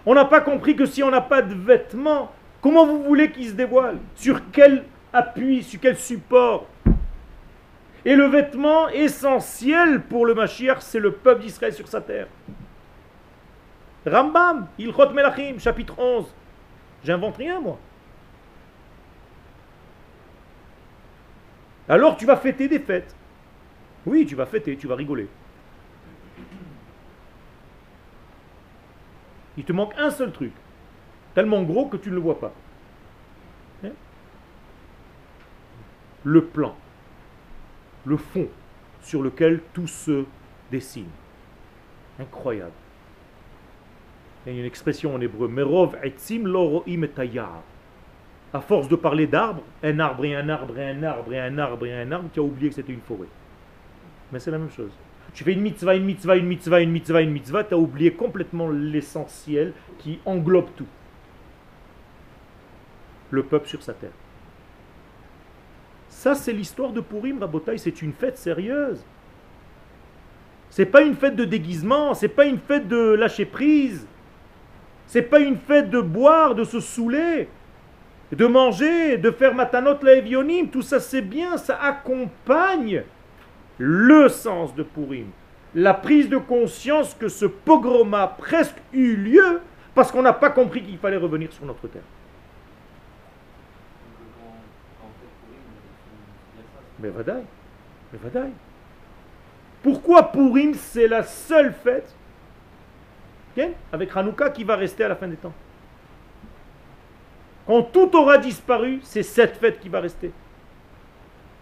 On 0.06 0.14
n'a 0.14 0.24
pas 0.24 0.40
compris 0.40 0.76
que 0.76 0.86
si 0.86 1.02
on 1.02 1.10
n'a 1.10 1.20
pas 1.20 1.42
de 1.42 1.52
vêtements, 1.52 2.30
comment 2.62 2.86
vous 2.86 3.02
voulez 3.02 3.32
qu'il 3.32 3.48
se 3.48 3.54
dévoile 3.54 3.98
Sur 4.14 4.40
quel 4.52 4.84
appui, 5.12 5.64
sur 5.64 5.80
quel 5.80 5.96
support? 5.96 6.68
Et 8.04 8.14
le 8.14 8.26
vêtement 8.26 8.88
essentiel 8.90 10.02
pour 10.02 10.26
le 10.26 10.34
Mashiach, 10.34 10.80
c'est 10.80 11.00
le 11.00 11.10
peuple 11.10 11.42
d'Israël 11.42 11.72
sur 11.72 11.88
sa 11.88 12.00
terre. 12.00 12.28
Rambam, 14.06 14.68
Ilchot 14.78 15.10
Melachim, 15.10 15.58
chapitre 15.58 15.98
11. 15.98 16.32
J'invente 17.02 17.36
rien, 17.36 17.58
moi. 17.58 17.78
Alors 21.88 22.16
tu 22.16 22.26
vas 22.26 22.36
fêter 22.36 22.68
des 22.68 22.78
fêtes. 22.78 23.12
Oui, 24.06 24.26
tu 24.26 24.34
vas 24.34 24.46
fêter, 24.46 24.76
tu 24.76 24.86
vas 24.86 24.96
rigoler. 24.96 25.28
Il 29.56 29.64
te 29.64 29.72
manque 29.72 29.94
un 29.96 30.10
seul 30.10 30.32
truc, 30.32 30.52
tellement 31.34 31.62
gros 31.62 31.86
que 31.86 31.96
tu 31.96 32.10
ne 32.10 32.14
le 32.14 32.20
vois 32.20 32.40
pas. 32.40 32.52
Hein? 33.84 33.92
Le 36.24 36.44
plan 36.44 36.74
le 38.04 38.16
fond 38.16 38.48
sur 39.02 39.22
lequel 39.22 39.60
tout 39.72 39.86
se 39.86 40.24
dessine. 40.70 41.08
Incroyable. 42.20 42.72
Il 44.46 44.52
y 44.52 44.56
a 44.56 44.60
une 44.60 44.66
expression 44.66 45.14
en 45.14 45.20
hébreu, 45.20 45.48
Merov 45.48 45.96
etzim 46.02 46.44
loroim 46.44 47.06
À 48.52 48.60
force 48.60 48.88
de 48.88 48.96
parler 48.96 49.26
d'arbres, 49.26 49.62
un 49.82 49.98
arbre 49.98 50.24
et 50.24 50.36
un 50.36 50.48
arbre 50.48 50.78
et 50.78 50.90
un 50.90 51.02
arbre 51.02 51.32
et 51.32 51.40
un 51.40 51.58
arbre 51.58 51.86
et 51.86 51.92
un 51.94 52.12
arbre, 52.12 52.28
tu 52.32 52.40
as 52.40 52.42
oublié 52.42 52.68
que 52.68 52.74
c'était 52.76 52.92
une 52.92 53.00
forêt. 53.00 53.28
Mais 54.32 54.38
c'est 54.38 54.50
la 54.50 54.58
même 54.58 54.70
chose. 54.70 54.92
Tu 55.34 55.42
fais 55.42 55.52
une 55.52 55.62
mitzvah, 55.62 55.96
une 55.96 56.04
mitzvah, 56.04 56.36
une 56.36 56.46
mitzvah, 56.46 56.80
une 56.80 56.90
mitzvah, 56.90 57.22
une 57.22 57.30
mitzvah, 57.32 57.64
tu 57.64 57.74
as 57.74 57.78
oublié 57.78 58.12
complètement 58.12 58.68
l'essentiel 58.68 59.72
qui 59.98 60.20
englobe 60.24 60.68
tout. 60.76 60.86
Le 63.30 63.42
peuple 63.42 63.68
sur 63.68 63.82
sa 63.82 63.94
terre. 63.94 64.12
Ça, 66.08 66.34
c'est 66.34 66.52
l'histoire 66.52 66.92
de 66.92 67.00
Purim, 67.00 67.40
Rabotai, 67.40 67.78
c'est 67.78 68.00
une 68.00 68.12
fête 68.12 68.38
sérieuse. 68.38 69.04
C'est 70.70 70.86
pas 70.86 71.02
une 71.02 71.14
fête 71.14 71.36
de 71.36 71.44
déguisement, 71.44 72.14
c'est 72.14 72.28
pas 72.28 72.46
une 72.46 72.58
fête 72.58 72.86
de 72.88 73.14
lâcher 73.14 73.44
prise. 73.44 74.06
C'est 75.06 75.22
pas 75.22 75.40
une 75.40 75.56
fête 75.56 75.90
de 75.90 76.00
boire, 76.00 76.54
de 76.54 76.64
se 76.64 76.80
saouler, 76.80 77.48
de 78.32 78.46
manger, 78.46 79.18
de 79.18 79.30
faire 79.30 79.54
matanot 79.54 80.02
laevionim. 80.02 80.68
Tout 80.68 80.82
ça, 80.82 81.00
c'est 81.00 81.22
bien, 81.22 81.56
ça 81.56 81.76
accompagne 81.80 83.02
le 83.78 84.28
sens 84.28 84.74
de 84.74 84.82
Purim. 84.82 85.26
La 85.74 85.94
prise 85.94 86.28
de 86.28 86.36
conscience 86.36 87.14
que 87.14 87.28
ce 87.28 87.46
pogrom 87.46 88.14
a 88.14 88.28
presque 88.28 88.76
eu 88.92 89.16
lieu 89.16 89.60
parce 89.94 90.12
qu'on 90.12 90.22
n'a 90.22 90.32
pas 90.32 90.50
compris 90.50 90.82
qu'il 90.82 90.98
fallait 90.98 91.16
revenir 91.16 91.52
sur 91.52 91.64
notre 91.66 91.88
terre. 91.88 92.02
Mais 97.00 97.08
vadaï, 97.08 97.42
mais 98.12 98.18
vadaï. 98.22 98.50
Pourquoi 99.82 100.30
Purim 100.30 100.74
c'est 100.74 101.08
la 101.08 101.22
seule 101.24 101.72
fête 101.72 102.14
avec 103.92 104.16
Hanouka 104.16 104.50
qui 104.50 104.64
va 104.64 104.76
rester 104.76 105.04
à 105.04 105.08
la 105.08 105.16
fin 105.16 105.28
des 105.28 105.36
temps? 105.36 105.52
Quand 107.66 107.82
tout 107.82 108.14
aura 108.16 108.38
disparu, 108.38 109.00
c'est 109.02 109.22
cette 109.22 109.56
fête 109.56 109.80
qui 109.80 109.88
va 109.88 110.00
rester. 110.00 110.32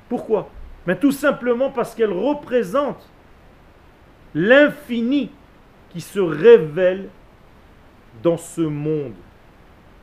Pourquoi? 0.08 0.48
Mais 0.86 0.96
tout 0.96 1.12
simplement 1.12 1.70
parce 1.70 1.94
qu'elle 1.94 2.12
représente 2.12 3.08
l'infini 4.34 5.30
qui 5.90 6.00
se 6.00 6.20
révèle 6.20 7.08
dans 8.22 8.36
ce 8.36 8.62
monde 8.62 9.14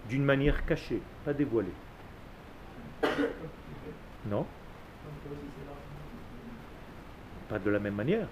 d'une 0.08 0.24
manière 0.24 0.66
cachée, 0.66 1.02
pas 1.26 1.34
dévoilée. 1.34 1.74
Non 4.26 4.46
pas 7.50 7.60
de 7.60 7.70
la 7.70 7.80
même 7.80 7.96
manière. 7.96 8.28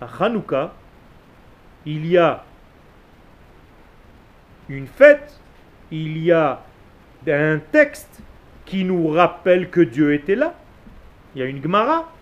À 0.00 0.06
Hanouka, 0.24 0.72
il 1.84 2.06
y 2.06 2.16
a 2.16 2.44
une 4.68 4.86
fête, 4.86 5.38
il 5.90 6.16
y 6.18 6.30
a 6.32 6.62
un 7.26 7.58
texte 7.58 8.22
qui 8.64 8.84
nous 8.84 9.08
rappelle 9.08 9.68
que 9.68 9.80
Dieu 9.80 10.14
était 10.14 10.36
là. 10.36 10.54
Il 11.34 11.40
y 11.40 11.42
a 11.42 11.46
une 11.46 11.62
Gemara. 11.62 12.12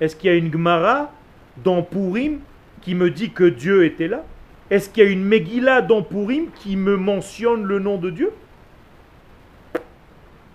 Est-ce 0.00 0.16
qu'il 0.16 0.30
y 0.30 0.34
a 0.34 0.36
une 0.36 0.52
Gemara 0.52 1.12
dans 1.58 1.82
Purim 1.82 2.40
qui 2.80 2.94
me 2.94 3.10
dit 3.10 3.30
que 3.30 3.44
Dieu 3.44 3.84
était 3.84 4.08
là? 4.08 4.24
Est-ce 4.70 4.88
qu'il 4.88 5.04
y 5.04 5.06
a 5.06 5.10
une 5.10 5.24
Megillah 5.24 5.82
dans 5.82 6.02
Purim 6.02 6.46
qui 6.54 6.76
me 6.76 6.96
mentionne 6.96 7.64
le 7.64 7.78
nom 7.78 7.98
de 7.98 8.10
Dieu? 8.10 8.32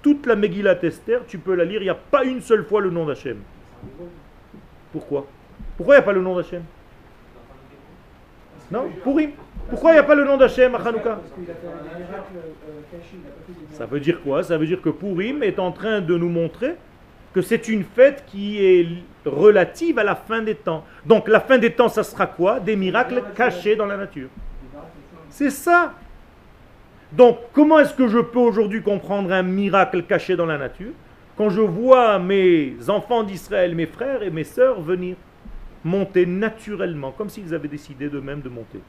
Toute 0.01 0.25
la 0.25 0.35
Megillah 0.35 0.75
Tester, 0.75 1.19
tu 1.27 1.37
peux 1.37 1.53
la 1.53 1.65
lire, 1.65 1.81
il 1.81 1.85
n'y 1.85 1.89
a 1.89 1.95
pas 1.95 2.23
une 2.23 2.41
seule 2.41 2.63
fois 2.63 2.79
le 2.79 2.91
nom 2.91 3.05
d'Hachem. 3.05 3.37
Pourquoi? 4.91 5.27
Pourquoi 5.77 5.95
il 5.95 5.97
n'y 5.97 6.03
a 6.03 6.05
pas 6.05 6.13
le 6.13 6.21
nom 6.21 6.35
d'Hachem? 6.35 6.63
Non 8.71 8.89
Pourri. 9.03 9.29
Pourquoi 9.69 9.91
il 9.91 9.93
n'y 9.95 9.99
a 9.99 10.03
pas 10.03 10.15
le 10.15 10.23
nom 10.23 10.37
d'Hachem 10.37 10.73
à 10.75 10.77
Hanouka? 10.77 11.19
Ça 13.71 13.85
veut 13.85 13.99
dire 13.99 14.21
quoi? 14.21 14.43
Ça 14.43 14.57
veut 14.57 14.65
dire 14.65 14.81
que 14.81 14.89
Purim 14.89 15.43
est 15.43 15.59
en 15.59 15.71
train 15.71 16.01
de 16.01 16.15
nous 16.15 16.29
montrer 16.29 16.75
que 17.35 17.41
c'est 17.41 17.67
une 17.67 17.83
fête 17.83 18.23
qui 18.25 18.65
est 18.65 18.87
relative 19.25 19.99
à 19.99 20.05
la 20.05 20.15
fin 20.15 20.41
des 20.41 20.55
temps. 20.55 20.85
Donc 21.05 21.27
la 21.27 21.41
fin 21.41 21.57
des 21.57 21.73
temps, 21.73 21.89
ça 21.89 22.01
sera 22.01 22.27
quoi? 22.27 22.61
Des 22.61 22.77
miracles 22.77 23.21
cachés 23.35 23.75
dans 23.75 23.85
la 23.85 23.97
nature. 23.97 24.29
C'est 25.27 25.49
ça. 25.49 25.93
Donc 27.11 27.39
comment 27.51 27.79
est-ce 27.79 27.93
que 27.93 28.07
je 28.07 28.19
peux 28.19 28.39
aujourd'hui 28.39 28.81
comprendre 28.81 29.33
un 29.33 29.43
miracle 29.43 30.03
caché 30.03 30.37
dans 30.37 30.45
la 30.45 30.57
nature 30.57 30.93
quand 31.35 31.49
je 31.49 31.59
vois 31.59 32.19
mes 32.19 32.77
enfants 32.87 33.23
d'Israël, 33.23 33.75
mes 33.75 33.85
frères 33.85 34.23
et 34.23 34.29
mes 34.29 34.45
sœurs 34.45 34.79
venir 34.79 35.17
monter 35.83 36.25
naturellement, 36.25 37.11
comme 37.11 37.27
s'ils 37.29 37.53
avaient 37.53 37.67
décidé 37.67 38.07
d'eux-mêmes 38.07 38.39
de 38.39 38.47
monter? 38.47 38.79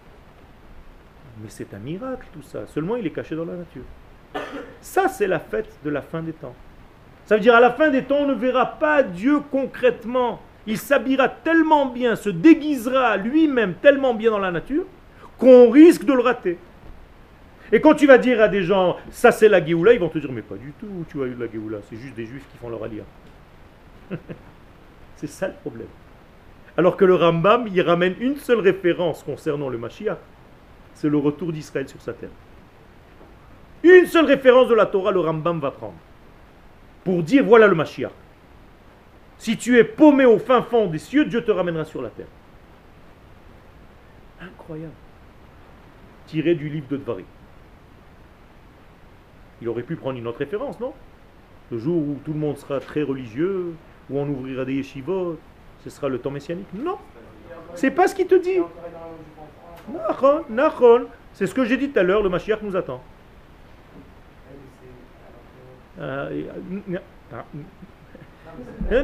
Mais 1.43 1.49
c'est 1.49 1.75
un 1.75 1.81
miracle 1.81 2.29
tout 2.33 2.43
ça, 2.43 2.65
seulement 2.69 2.95
il 2.95 3.05
est 3.09 3.11
caché 3.11 3.35
dans 3.35 3.45
la 3.45 3.57
nature. 3.57 3.83
Ça, 4.81 5.09
c'est 5.09 5.27
la 5.27 5.41
fête 5.41 5.77
de 5.85 5.91
la 5.91 6.01
fin 6.01 6.23
des 6.23 6.33
temps. 6.33 6.55
Ça 7.27 7.35
veut 7.35 7.41
dire 7.41 7.55
à 7.55 7.61
la 7.61 7.73
fin 7.73 7.91
des 7.91 8.05
temps, 8.05 8.19
on 8.21 8.27
ne 8.27 8.35
verra 8.35 8.79
pas 8.79 9.03
Dieu 9.03 9.41
concrètement. 9.51 10.41
Il 10.67 10.79
s'habillera 10.79 11.29
tellement 11.29 11.87
bien, 11.87 12.17
se 12.17 12.31
déguisera 12.31 13.17
lui-même 13.17 13.75
tellement 13.75 14.15
bien 14.15 14.31
dans 14.31 14.39
la 14.39 14.53
nature, 14.53 14.85
qu'on 15.39 15.71
risque 15.71 16.05
de 16.05 16.13
le 16.13 16.21
rater. 16.21 16.59
Et 17.73 17.81
quand 17.81 17.95
tu 17.95 18.07
vas 18.07 18.19
dire 18.19 18.41
à 18.41 18.49
des 18.49 18.63
gens, 18.63 18.97
ça 19.11 19.33
c'est 19.33 19.49
la 19.49 19.65
Géoula, 19.65 19.93
ils 19.93 19.99
vont 19.99 20.09
te 20.09 20.19
dire, 20.19 20.31
mais 20.31 20.43
pas 20.43 20.55
du 20.55 20.73
tout, 20.79 21.05
tu 21.09 21.21
as 21.21 21.27
eu 21.27 21.35
la 21.35 21.51
Géoula, 21.51 21.79
c'est 21.91 21.97
juste 21.97 22.15
des 22.15 22.27
juifs 22.27 22.47
qui 22.51 22.59
font 22.59 22.69
leur 22.69 22.83
alia. 22.85 23.03
c'est 25.17 25.27
ça 25.27 25.49
le 25.49 25.55
problème. 25.55 25.89
Alors 26.77 26.97
que 26.97 27.05
le 27.05 27.17
Rambam, 27.17 27.67
il 27.67 27.81
ramène 27.81 28.15
une 28.21 28.37
seule 28.37 28.61
référence 28.61 29.25
concernant 29.25 29.69
le 29.69 29.79
Mashiach, 29.79 30.19
c'est 30.95 31.09
le 31.09 31.19
retour 31.19 31.53
d'Israël 31.53 31.89
sur 31.89 32.01
sa 32.01 32.13
terre. 32.13 32.31
Une 33.83 34.07
seule 34.07 34.27
référence 34.27 34.69
de 34.69 34.75
la 34.75 34.87
Torah, 34.87 35.11
le 35.11 35.21
Rambam 35.21 35.59
va 35.59 35.73
prendre. 35.73 35.95
Pour 37.07 37.23
dire, 37.23 37.45
voilà 37.45 37.69
le 37.69 37.77
Mashiach. 37.77 38.11
Si 39.39 39.57
tu 39.57 39.79
es 39.79 39.85
paumé 39.85 40.25
au 40.25 40.41
fin 40.41 40.61
fond 40.61 40.89
des 40.89 40.99
cieux, 40.99 41.25
Dieu 41.25 41.45
te 41.45 41.53
ramènera 41.53 41.85
sur 41.85 42.03
la 42.03 42.09
terre. 42.09 42.27
Incroyable. 44.41 44.91
Tiré 46.27 46.57
du 46.57 46.69
livre 46.69 46.89
de 46.89 46.97
Dvarim. 46.97 47.25
Il 49.63 49.69
aurait 49.69 49.85
pu 49.85 49.95
prendre 49.95 50.19
une 50.19 50.27
autre 50.27 50.41
référence, 50.41 50.81
non? 50.81 50.95
Le 51.71 51.79
jour 51.79 51.97
où 51.97 52.19
tout 52.25 52.33
le 52.33 52.41
monde 52.41 52.59
sera 52.59 52.81
très 52.81 53.05
religieux, 53.05 53.75
où 54.11 54.19
on 54.19 54.29
ouvrira 54.29 54.65
des 54.65 54.75
yeshivot, 54.75 55.39
ce 55.85 55.91
sera 55.91 56.09
le 56.09 56.19
temps 56.19 56.33
messianique. 56.33 56.67
Non, 56.75 56.99
c'est 57.77 57.93
pas 57.93 58.09
ce 58.09 58.17
qu'il 58.17 58.27
te 58.27 58.35
dit. 58.35 58.59
C'est 61.35 61.47
ce 61.47 61.55
que 61.55 61.65
j'ai 61.65 61.77
dit 61.77 61.89
tout 61.91 62.01
à 62.01 62.03
l'heure, 62.03 62.25
le 62.25 62.31
Mashiach 62.31 62.63
nous 62.63 62.75
attend. 62.75 63.01
Euh, 65.99 66.43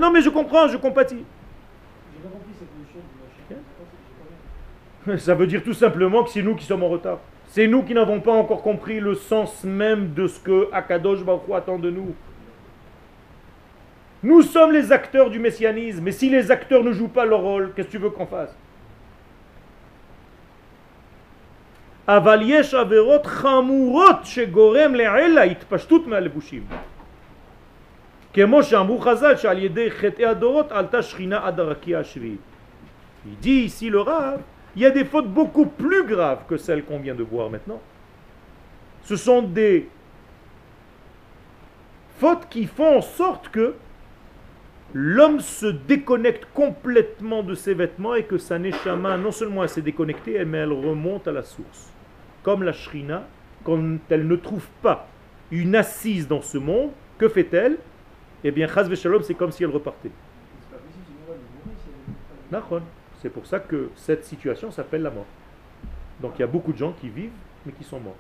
non 0.01 0.11
mais 0.11 0.21
je 0.21 0.29
comprends, 0.29 0.69
je 0.69 0.77
compatis. 0.77 1.25
Ça 5.19 5.35
veut 5.35 5.47
dire 5.47 5.65
tout 5.65 5.73
simplement 5.73 6.23
que 6.23 6.31
c'est 6.31 6.43
nous 6.43 6.55
qui 6.55 6.65
sommes 6.65 6.83
en 6.85 6.89
retard. 6.89 7.19
C'est 7.49 7.67
nous 7.67 7.83
qui 7.83 7.93
n'avons 7.93 8.21
pas 8.21 8.33
encore 8.33 8.63
compris 8.63 9.01
le 9.01 9.15
sens 9.15 9.65
même 9.65 10.15
de 10.15 10.27
ce 10.27 10.39
que 10.41 10.69
Akadosh 10.73 11.25
Baruch 11.25 11.43
attend 11.53 11.79
de 11.79 11.91
nous. 11.91 12.15
Nous 14.23 14.43
sommes 14.43 14.71
les 14.71 14.93
acteurs 14.93 15.31
du 15.31 15.41
messianisme, 15.41 16.03
mais 16.05 16.13
si 16.13 16.31
les 16.31 16.51
acteurs 16.51 16.85
ne 16.85 16.93
jouent 16.93 17.09
pas 17.09 17.25
leur 17.25 17.41
rôle, 17.41 17.73
qu'est-ce 17.75 17.89
que 17.89 17.93
tu 17.93 17.99
veux 17.99 18.11
qu'on 18.11 18.27
fasse? 18.27 18.57
Il 33.27 33.37
dit 33.39 33.61
ici 33.65 33.89
le 33.89 34.01
Rav, 34.01 34.41
il 34.75 34.83
y 34.83 34.87
a 34.87 34.91
des 34.91 35.05
fautes 35.05 35.29
beaucoup 35.29 35.67
plus 35.67 36.05
graves 36.05 36.45
que 36.49 36.57
celles 36.57 36.85
qu'on 36.85 36.99
vient 36.99 37.15
de 37.15 37.23
voir 37.23 37.51
maintenant. 37.51 37.81
Ce 39.05 39.17
sont 39.17 39.43
des 39.43 39.89
fautes 42.19 42.49
qui 42.49 42.67
font 42.67 42.99
en 42.99 43.03
sorte 43.03 43.49
que 43.49 43.75
l'homme 44.95 45.41
se 45.41 45.67
déconnecte 45.67 46.47
complètement 46.55 47.43
de 47.43 47.55
ses 47.55 47.75
vêtements 47.75 48.15
et 48.15 48.25
que 48.25 48.39
sa 48.39 48.59
neshama, 48.59 49.17
non 49.17 49.33
seulement 49.33 49.63
elle 49.63 49.69
s'est 49.69 49.83
déconnectée, 49.83 50.45
mais 50.45 50.59
elle 50.59 50.73
remonte 50.73 51.29
à 51.29 51.33
la 51.33 51.43
source. 51.43 51.92
Comme 52.43 52.63
la 52.63 52.73
shrina, 52.73 53.25
quand 53.65 53.99
elle 54.11 54.27
ne 54.27 54.37
trouve 54.37 54.67
pas 54.83 55.07
une 55.51 55.77
assise 55.77 56.27
dans 56.27 56.43
ce 56.43 56.59
monde, 56.59 56.91
que 57.19 57.29
fait-elle? 57.29 57.79
Eh 58.45 58.51
bien, 58.51 58.67
chaz 58.67 58.93
shalom, 58.95 59.23
c'est 59.23 59.35
comme 59.35 59.53
si 59.53 59.63
elle 59.63 59.71
repartait. 59.71 60.11
C'est 63.21 63.31
pour 63.31 63.47
ça 63.47 63.61
que 63.61 63.91
cette 63.97 64.25
situation 64.25 64.71
s'appelle 64.71 65.03
la 65.03 65.11
mort. 65.11 65.27
Donc 66.21 66.33
il 66.37 66.41
y 66.41 66.43
a 66.43 66.49
beaucoup 66.49 66.73
de 66.73 66.79
gens 66.79 66.93
qui 66.93 67.09
vivent 67.09 67.31
mais 67.65 67.73
qui 67.73 67.85
sont 67.85 68.01
morts. 68.01 68.17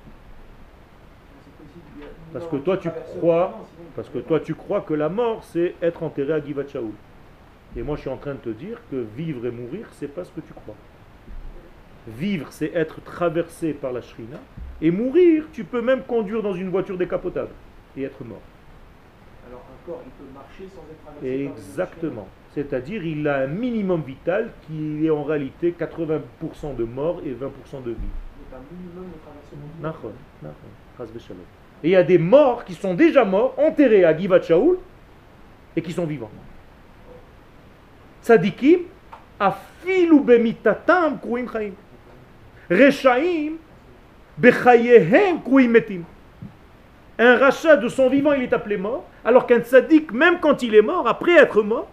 Parce 2.33 2.47
que 2.47 2.57
toi 2.57 2.77
tu 2.77 2.89
crois, 2.91 3.67
parce 3.95 4.09
que 4.09 4.19
toi 4.19 4.41
tu 4.41 4.55
crois 4.55 4.81
que 4.81 4.95
la 4.95 5.09
mort 5.09 5.45
c'est 5.45 5.75
être 5.83 6.03
enterré 6.03 6.33
à 6.33 6.41
Givat. 6.43 6.65
Et 7.77 7.83
moi 7.83 7.97
je 7.97 8.03
suis 8.03 8.11
en 8.11 8.17
train 8.17 8.35
de 8.35 8.39
te 8.39 8.51
dire 8.51 8.79
que 8.91 9.05
vivre 9.17 9.47
et 9.47 9.51
mourir 9.51 9.87
c'est 9.93 10.09
pas 10.09 10.25
ce 10.25 10.31
que 10.31 10.41
tu 10.41 10.53
crois. 10.53 10.75
Vivre 12.09 12.49
c'est 12.51 12.73
être 12.75 13.01
traversé 13.03 13.73
par 13.73 13.93
la 13.93 14.03
shrina 14.03 14.39
et 14.81 14.91
mourir 14.91 15.45
tu 15.53 15.65
peux 15.65 15.81
même 15.81 16.03
conduire 16.03 16.43
dans 16.43 16.55
une 16.55 16.69
voiture 16.69 16.99
décapotable 16.99 17.51
et 17.97 18.03
être 18.03 18.25
mort. 18.25 18.41
Alors 19.49 19.61
un 19.61 19.87
corps 19.87 20.03
il 20.05 20.11
peut 20.13 20.33
marcher 20.35 20.65
sans 20.75 20.83
être 20.91 21.03
traversé 21.05 21.45
Exactement. 21.45 22.29
C'est-à-dire 22.55 23.05
il 23.05 23.27
a 23.29 23.39
un 23.39 23.47
minimum 23.47 24.03
vital 24.03 24.51
qui 24.67 25.07
est 25.07 25.11
en 25.11 25.23
réalité 25.23 25.75
80% 25.79 26.77
de 26.77 26.85
mort 26.85 27.21
et 27.25 27.31
20% 27.31 27.83
de 27.85 27.91
vie. 27.91 27.97
Donc 27.97 28.53
un 28.53 28.75
minimum 28.75 29.07
de 29.11 29.19
traversement. 29.23 29.73
Et 31.83 31.89
il 31.89 31.93
y 31.93 31.97
a 31.97 32.03
des 32.03 32.19
morts 32.19 32.65
qui 32.65 32.75
sont 32.75 32.95
déjà 32.95 33.25
morts, 33.25 33.55
enterrés 33.59 34.05
à 34.05 34.17
Givat 34.17 34.43
Shaul, 34.43 34.79
et 35.75 35.83
qui 35.83 35.93
sont 35.93 36.07
vivants. 36.07 36.31
Tzadikim, 38.23 38.81
afilu 39.41 40.21
bemitatam 40.21 41.19
kruim 41.19 41.49
chaim. 41.51 41.73
Un 47.19 47.37
rachat 47.37 47.77
de 47.77 47.89
son 47.89 48.09
vivant, 48.09 48.33
il 48.33 48.43
est 48.43 48.53
appelé 48.53 48.77
mort, 48.77 49.05
alors 49.25 49.47
qu'un 49.47 49.61
tzaddik, 49.61 50.13
même 50.13 50.41
quand 50.41 50.63
il 50.63 50.75
est 50.75 50.83
mort, 50.83 51.07
après 51.07 51.33
être 51.33 51.63
mort, 51.63 51.89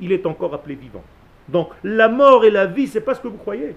il 0.00 0.12
est 0.12 0.24
encore 0.26 0.54
appelé 0.54 0.74
vivant. 0.74 1.02
Donc 1.48 1.70
la 1.82 2.08
mort 2.08 2.44
et 2.44 2.50
la 2.50 2.66
vie, 2.66 2.86
c'est 2.86 3.00
pas 3.00 3.14
ce 3.14 3.20
que 3.20 3.28
vous 3.28 3.36
croyez. 3.36 3.74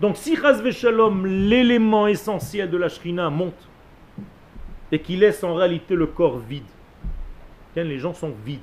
Donc 0.00 0.16
si 0.16 0.36
Shalom, 0.72 1.26
l'élément 1.26 2.06
essentiel 2.06 2.70
de 2.70 2.76
la 2.76 2.88
Shrina 2.88 3.28
monte 3.28 3.68
et 4.90 4.98
qu'il 4.98 5.20
laisse 5.20 5.44
en 5.44 5.54
réalité 5.54 5.94
le 5.94 6.06
corps 6.06 6.38
vide, 6.38 6.64
les 7.76 7.98
gens 7.98 8.14
sont 8.14 8.32
vides. 8.44 8.60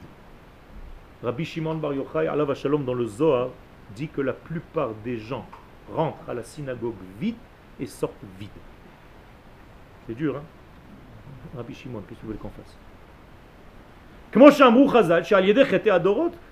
Rabbi 1.24 1.46
Shimon 1.46 1.76
Bar 1.76 1.94
Yochai, 1.94 2.28
Allah 2.28 2.54
Shalom, 2.54 2.86
dans 2.86 2.94
le 2.94 3.06
Zohar, 3.06 3.50
dit 3.96 4.08
que 4.08 4.22
la 4.22 4.34
plupart 4.34 4.94
des 5.04 5.18
gens 5.18 5.46
rentrent 5.94 6.30
à 6.30 6.34
la 6.34 6.44
synagogue 6.44 6.96
vide 7.20 7.36
et 7.80 7.86
sortent 7.86 8.14
vides. 8.40 8.50
C'est 10.06 10.16
dur, 10.16 10.38
hein? 10.38 10.44
Rabbi 11.56 11.74
Shimon, 11.74 12.02
qu'est-ce 12.02 12.20
que 12.20 12.26
vous 12.26 12.28
voulez 12.28 12.40
qu'on 12.40 12.50
fasse? 12.50 12.78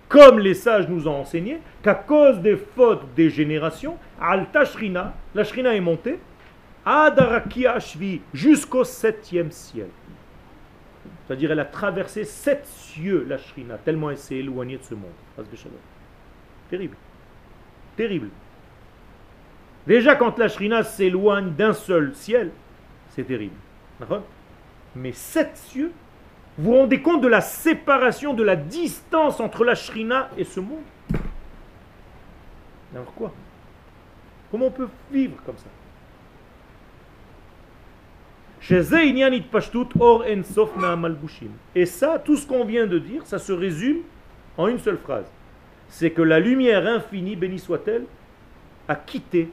Comme 0.07 0.39
les 0.39 0.53
sages 0.53 0.87
nous 0.87 1.07
ont 1.07 1.15
enseigné, 1.15 1.59
qu'à 1.83 1.95
cause 1.95 2.39
des 2.39 2.55
fautes 2.55 3.03
des 3.15 3.29
générations, 3.29 3.97
Alta 4.19 4.65
Shrina, 4.65 5.13
la 5.33 5.43
Shrina 5.43 5.75
est 5.75 5.81
montée, 5.81 6.19
Ashvi, 6.85 8.21
jusqu'au 8.33 8.83
septième 8.83 9.51
ciel. 9.51 9.87
C'est-à-dire, 11.25 11.51
elle 11.51 11.59
a 11.59 11.65
traversé 11.65 12.23
sept 12.23 12.65
cieux, 12.65 13.25
la 13.27 13.37
Shrina, 13.37 13.77
tellement 13.77 14.11
elle 14.11 14.17
s'est 14.17 14.35
éloignée 14.35 14.77
de 14.77 14.83
ce 14.83 14.93
monde. 14.93 15.11
Terrible. 16.69 16.95
Terrible. 17.95 18.29
Déjà, 19.87 20.15
quand 20.15 20.37
la 20.37 20.47
Shrina 20.47 20.83
s'éloigne 20.83 21.51
d'un 21.51 21.73
seul 21.73 22.13
ciel, 22.15 22.51
c'est 23.09 23.23
terrible. 23.23 23.55
Mais 24.95 25.11
sept 25.11 25.55
cieux, 25.57 25.91
vous 26.57 26.71
vous 26.71 26.77
rendez 26.77 27.01
compte 27.01 27.21
de 27.21 27.27
la 27.27 27.41
séparation, 27.41 28.33
de 28.33 28.43
la 28.43 28.55
distance 28.55 29.39
entre 29.39 29.63
la 29.65 29.75
shrina 29.75 30.29
et 30.37 30.45
ce 30.45 30.59
monde? 30.61 30.83
Alors 32.93 33.13
quoi? 33.13 33.33
Comment 34.49 34.67
on 34.67 34.71
peut 34.71 34.87
vivre 35.11 35.35
comme 35.45 35.57
ça? 35.57 35.67
Et 41.75 41.85
ça, 41.85 42.19
tout 42.19 42.37
ce 42.37 42.47
qu'on 42.47 42.63
vient 42.63 42.87
de 42.87 42.97
dire, 42.99 43.25
ça 43.25 43.37
se 43.37 43.51
résume 43.51 43.97
en 44.57 44.67
une 44.67 44.79
seule 44.79 44.97
phrase. 44.97 45.29
C'est 45.89 46.11
que 46.11 46.21
la 46.21 46.39
lumière 46.39 46.85
infinie, 46.85 47.35
bénie 47.35 47.59
soit-elle, 47.59 48.05
a 48.87 48.95
quitté 48.95 49.51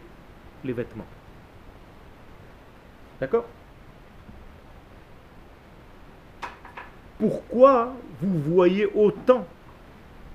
les 0.64 0.72
vêtements. 0.72 1.06
D'accord? 3.20 3.46
Pourquoi 7.18 7.94
vous 8.20 8.40
voyez 8.40 8.86
autant 8.86 9.46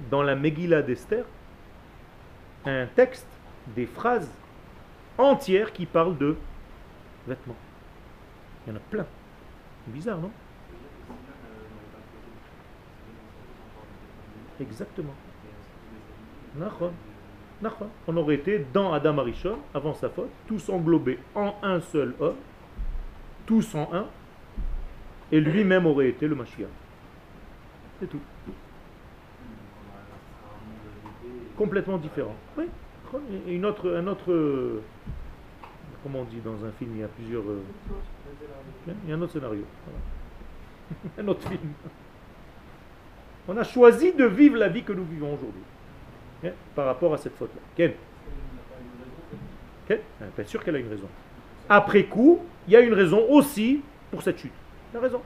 dans 0.09 0.23
la 0.23 0.35
Megillah 0.35 0.81
d'Esther 0.81 1.25
un 2.65 2.85
texte, 2.87 3.27
des 3.75 3.85
phrases 3.85 4.31
entières 5.17 5.73
qui 5.73 5.85
parlent 5.85 6.17
de 6.17 6.37
vêtements? 7.27 7.57
Il 8.65 8.71
y 8.71 8.73
en 8.73 8.77
a 8.77 8.81
plein. 8.89 9.05
Bizarre, 9.87 10.17
non? 10.17 10.31
Exactement. 14.59 15.13
On 18.07 18.17
aurait 18.17 18.35
été 18.35 18.65
dans 18.73 18.93
Adam 18.93 19.17
Arishon, 19.17 19.57
avant 19.73 19.93
sa 19.93 20.09
faute, 20.09 20.29
tous 20.47 20.69
englobés 20.69 21.19
en 21.35 21.55
un 21.63 21.79
seul 21.79 22.13
homme, 22.19 22.35
tous 23.45 23.75
en 23.75 23.89
un, 23.93 24.05
et 25.31 25.39
lui-même 25.39 25.85
aurait 25.85 26.09
été 26.09 26.27
le 26.27 26.35
Mashiach. 26.35 26.69
C'est 27.99 28.07
tout. 28.07 28.19
Complètement 31.57 31.97
différent. 31.97 32.35
Oui. 32.57 32.65
une 33.47 33.65
autre, 33.65 33.95
un 33.95 34.05
autre, 34.07 34.81
comment 36.03 36.19
on 36.19 36.25
dit 36.25 36.39
dans 36.43 36.63
un 36.63 36.71
film, 36.71 36.91
il 36.95 37.01
y 37.01 37.03
a 37.03 37.07
plusieurs, 37.07 37.43
il 38.87 39.09
y 39.09 39.13
a 39.13 39.15
un 39.15 39.21
autre 39.21 39.33
scénario. 39.33 39.63
un 41.17 41.27
autre 41.27 41.47
film. 41.47 41.73
On 43.47 43.57
a 43.57 43.63
choisi 43.63 44.13
de 44.13 44.25
vivre 44.25 44.57
la 44.57 44.67
vie 44.67 44.83
que 44.83 44.93
nous 44.93 45.05
vivons 45.05 45.33
aujourd'hui. 45.33 45.63
Par 46.75 46.85
rapport 46.85 47.13
à 47.13 47.17
cette 47.17 47.35
faute-là. 47.35 47.61
Ken 47.75 47.93
Ken 49.87 49.99
Bien 50.35 50.45
sûr 50.45 50.63
qu'elle 50.63 50.75
a 50.75 50.79
une 50.79 50.89
raison. 50.89 51.07
Après 51.69 52.03
coup, 52.03 52.41
il 52.67 52.73
y 52.73 52.75
a 52.75 52.81
une 52.81 52.93
raison 52.93 53.25
aussi 53.29 53.81
pour 54.11 54.21
cette 54.21 54.39
chute. 54.39 54.51
Tu 54.91 54.97
as 54.97 55.01
raison. 55.01 55.21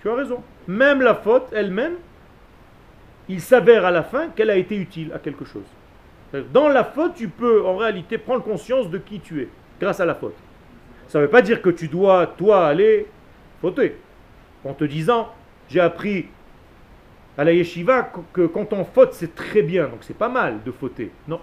Tu 0.00 0.08
as 0.08 0.14
raison. 0.14 0.42
Même 0.66 1.02
la 1.02 1.14
faute 1.14 1.48
elle-même, 1.52 1.94
il 3.28 3.40
s'avère 3.40 3.84
à 3.84 3.90
la 3.90 4.02
fin 4.02 4.28
qu'elle 4.28 4.50
a 4.50 4.56
été 4.56 4.76
utile 4.76 5.12
à 5.12 5.18
quelque 5.18 5.44
chose. 5.44 5.66
Dans 6.52 6.68
la 6.68 6.84
faute, 6.84 7.14
tu 7.14 7.28
peux 7.28 7.64
en 7.64 7.76
réalité 7.76 8.18
prendre 8.18 8.42
conscience 8.42 8.90
de 8.90 8.98
qui 8.98 9.20
tu 9.20 9.42
es, 9.42 9.48
grâce 9.80 10.00
à 10.00 10.04
la 10.04 10.14
faute. 10.14 10.36
Ça 11.08 11.18
ne 11.18 11.24
veut 11.24 11.30
pas 11.30 11.42
dire 11.42 11.62
que 11.62 11.70
tu 11.70 11.88
dois, 11.88 12.26
toi, 12.26 12.66
aller 12.66 13.06
fauter. 13.60 13.96
En 14.64 14.74
te 14.74 14.84
disant, 14.84 15.32
j'ai 15.68 15.80
appris 15.80 16.28
à 17.38 17.44
la 17.44 17.52
yeshiva 17.52 18.10
que 18.32 18.46
quand 18.46 18.72
on 18.72 18.84
faute, 18.84 19.12
c'est 19.12 19.34
très 19.34 19.62
bien. 19.62 19.86
Donc 19.86 20.00
c'est 20.02 20.16
pas 20.16 20.28
mal 20.28 20.60
de 20.64 20.72
fauter. 20.72 21.12
Non. 21.28 21.40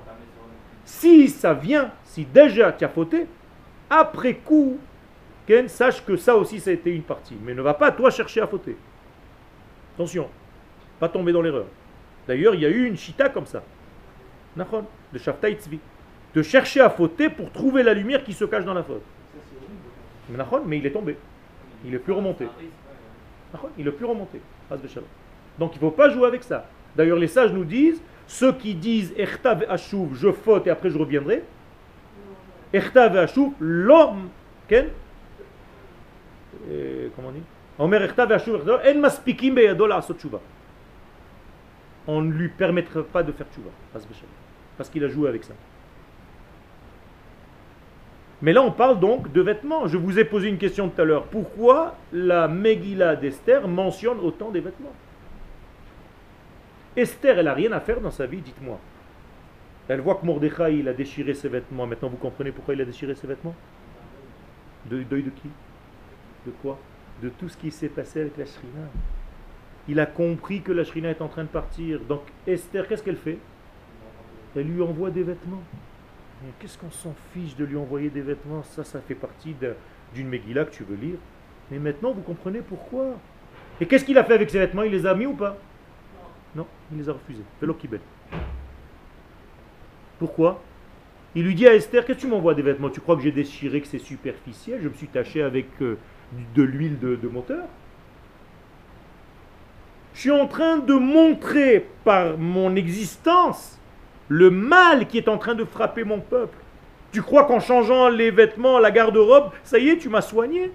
Si 0.83 1.29
ça 1.29 1.53
vient, 1.53 1.91
si 2.03 2.25
déjà 2.25 2.73
tu 2.73 2.83
as 2.83 2.89
fauté, 2.89 3.25
après 3.89 4.35
coup, 4.35 4.77
Ken, 5.47 5.69
sache 5.69 6.03
que 6.03 6.17
ça 6.17 6.35
aussi, 6.35 6.59
ça 6.59 6.71
a 6.71 6.73
été 6.73 6.93
une 6.93 7.03
partie. 7.03 7.37
Mais 7.41 7.53
ne 7.53 7.61
va 7.61 7.73
pas, 7.73 7.91
toi, 7.91 8.09
chercher 8.09 8.41
à 8.41 8.47
fauter. 8.47 8.75
Attention, 9.95 10.27
pas 10.99 11.07
tomber 11.07 11.31
dans 11.31 11.41
l'erreur. 11.41 11.65
D'ailleurs, 12.27 12.55
il 12.55 12.61
y 12.61 12.65
a 12.65 12.69
eu 12.69 12.85
une 12.85 12.97
chita 12.97 13.29
comme 13.29 13.45
ça. 13.45 13.63
De 14.57 15.17
Shaftai 15.17 15.53
Tzvi. 15.53 15.79
De 16.33 16.41
chercher 16.41 16.81
à 16.81 16.89
fauter 16.89 17.29
pour 17.29 17.51
trouver 17.51 17.83
la 17.83 17.93
lumière 17.93 18.23
qui 18.23 18.33
se 18.33 18.43
cache 18.43 18.65
dans 18.65 18.73
la 18.73 18.83
faute. 18.83 19.03
Mais 20.65 20.77
il 20.77 20.85
est 20.85 20.91
tombé. 20.91 21.17
Il 21.85 21.93
est 21.93 21.99
plus 21.99 22.13
remonté. 22.13 22.47
Il 23.77 23.87
est 23.87 23.91
plus 23.91 24.05
remonté. 24.05 24.41
Donc 25.59 25.73
il 25.73 25.75
ne 25.75 25.81
faut 25.81 25.91
pas 25.91 26.09
jouer 26.09 26.27
avec 26.27 26.43
ça. 26.43 26.65
D'ailleurs, 26.95 27.17
les 27.17 27.27
sages 27.27 27.51
nous 27.51 27.65
disent, 27.65 28.01
ceux 28.27 28.53
qui 28.53 28.73
disent 28.73 29.13
Echtav 29.17 29.65
Ashuv, 29.69 30.15
je 30.15 30.31
faute 30.31 30.65
et 30.67 30.69
après 30.69 30.89
je 30.89 30.97
reviendrai. 30.97 31.43
Ashuv, 32.73 33.51
l'homme, 33.59 34.29
Ken? 34.67 34.87
Comment 37.15 37.29
on 37.29 37.31
dit? 37.31 37.43
On 37.77 37.87
ne 42.21 42.31
lui 42.31 42.49
permettra 42.49 43.03
pas 43.03 43.23
de 43.23 43.31
faire 43.31 43.47
tchouva, 43.53 43.69
parce 44.77 44.89
qu'il 44.89 45.03
a 45.03 45.07
joué 45.07 45.27
avec 45.27 45.43
ça. 45.43 45.53
Mais 48.41 48.53
là, 48.53 48.61
on 48.61 48.71
parle 48.71 48.99
donc 48.99 49.31
de 49.31 49.41
vêtements. 49.41 49.87
Je 49.87 49.97
vous 49.97 50.19
ai 50.19 50.25
posé 50.25 50.49
une 50.49 50.57
question 50.57 50.89
tout 50.89 51.01
à 51.01 51.05
l'heure. 51.05 51.23
Pourquoi 51.25 51.95
la 52.13 52.47
Megillah 52.47 53.15
d'Esther 53.15 53.67
mentionne 53.67 54.19
autant 54.19 54.51
des 54.51 54.59
vêtements? 54.59 54.93
Esther, 56.95 57.37
elle 57.39 57.45
n'a 57.45 57.53
rien 57.53 57.71
à 57.71 57.79
faire 57.79 57.99
dans 57.99 58.11
sa 58.11 58.25
vie, 58.25 58.41
dites-moi. 58.41 58.79
Elle 59.87 60.01
voit 60.01 60.15
que 60.15 60.25
Mordechai, 60.25 60.77
il 60.77 60.87
a 60.87 60.93
déchiré 60.93 61.33
ses 61.33 61.49
vêtements. 61.49 61.85
Maintenant, 61.85 62.09
vous 62.09 62.17
comprenez 62.17 62.51
pourquoi 62.51 62.73
il 62.73 62.81
a 62.81 62.85
déchiré 62.85 63.13
ses 63.15 63.27
vêtements? 63.27 63.55
De 64.85 65.03
deuil 65.03 65.23
de 65.23 65.29
qui? 65.29 65.49
De 66.45 66.51
quoi? 66.61 66.79
De 67.21 67.29
tout 67.29 67.49
ce 67.49 67.57
qui 67.57 67.69
s'est 67.69 67.89
passé 67.89 68.21
avec 68.21 68.37
la 68.37 68.45
Shrina. 68.45 68.87
Il 69.87 69.99
a 69.99 70.05
compris 70.05 70.61
que 70.61 70.71
la 70.71 70.83
Shrina 70.83 71.09
est 71.09 71.21
en 71.21 71.27
train 71.27 71.43
de 71.43 71.49
partir. 71.49 71.99
Donc, 72.01 72.21
Esther, 72.47 72.87
qu'est-ce 72.87 73.03
qu'elle 73.03 73.17
fait? 73.17 73.37
Elle 74.55 74.67
lui 74.67 74.81
envoie 74.81 75.11
des 75.11 75.23
vêtements. 75.23 75.61
Qu'est-ce 76.59 76.77
qu'on 76.77 76.91
s'en 76.91 77.13
fiche 77.33 77.55
de 77.55 77.65
lui 77.65 77.77
envoyer 77.77 78.09
des 78.09 78.21
vêtements? 78.21 78.63
Ça, 78.63 78.83
ça 78.83 79.01
fait 79.01 79.15
partie 79.15 79.55
d'une 80.13 80.27
Megillah 80.27 80.65
que 80.65 80.71
tu 80.71 80.83
veux 80.83 80.95
lire. 80.95 81.17
Mais 81.69 81.79
maintenant, 81.79 82.11
vous 82.11 82.21
comprenez 82.21 82.59
pourquoi? 82.59 83.17
Et 83.81 83.85
qu'est-ce 83.85 84.05
qu'il 84.05 84.17
a 84.17 84.23
fait 84.23 84.33
avec 84.33 84.49
ses 84.49 84.59
vêtements? 84.59 84.83
Il 84.83 84.91
les 84.91 85.05
a 85.05 85.13
mis 85.13 85.25
ou 85.25 85.33
pas? 85.33 85.57
Non, 86.55 86.65
il 86.91 86.97
les 86.97 87.09
a 87.09 87.13
refusés. 87.13 87.43
Pourquoi? 90.17 90.61
Il 91.35 91.43
lui 91.43 91.53
dit 91.53 91.67
à 91.67 91.73
Esther, 91.73 92.05
qu'est-ce 92.05 92.17
que 92.17 92.21
tu 92.21 92.27
m'envoies 92.27 92.53
des 92.53 92.61
vêtements? 92.61 92.89
Tu 92.89 93.01
crois 93.01 93.17
que 93.17 93.21
j'ai 93.21 93.33
déchiré, 93.33 93.81
que 93.81 93.87
c'est 93.87 93.99
superficiel? 93.99 94.79
Je 94.81 94.87
me 94.87 94.93
suis 94.93 95.07
taché 95.07 95.41
avec 95.41 95.67
euh, 95.81 95.97
de 96.55 96.63
l'huile 96.63 96.97
de, 96.97 97.17
de 97.17 97.27
moteur? 97.27 97.65
Je 100.13 100.21
suis 100.21 100.31
en 100.31 100.47
train 100.47 100.77
de 100.77 100.93
montrer 100.93 101.89
par 102.05 102.37
mon 102.37 102.77
existence 102.77 103.77
le 104.29 104.49
mal 104.49 105.07
qui 105.07 105.17
est 105.17 105.27
en 105.27 105.37
train 105.37 105.55
de 105.55 105.65
frapper 105.65 106.05
mon 106.05 106.21
peuple. 106.21 106.57
Tu 107.11 107.21
crois 107.21 107.43
qu'en 107.43 107.59
changeant 107.59 108.07
les 108.07 108.31
vêtements, 108.31 108.79
la 108.79 108.91
garde-robe, 108.91 109.51
ça 109.63 109.77
y 109.77 109.89
est, 109.89 109.97
tu 109.97 110.07
m'as 110.07 110.21
soigné? 110.21 110.71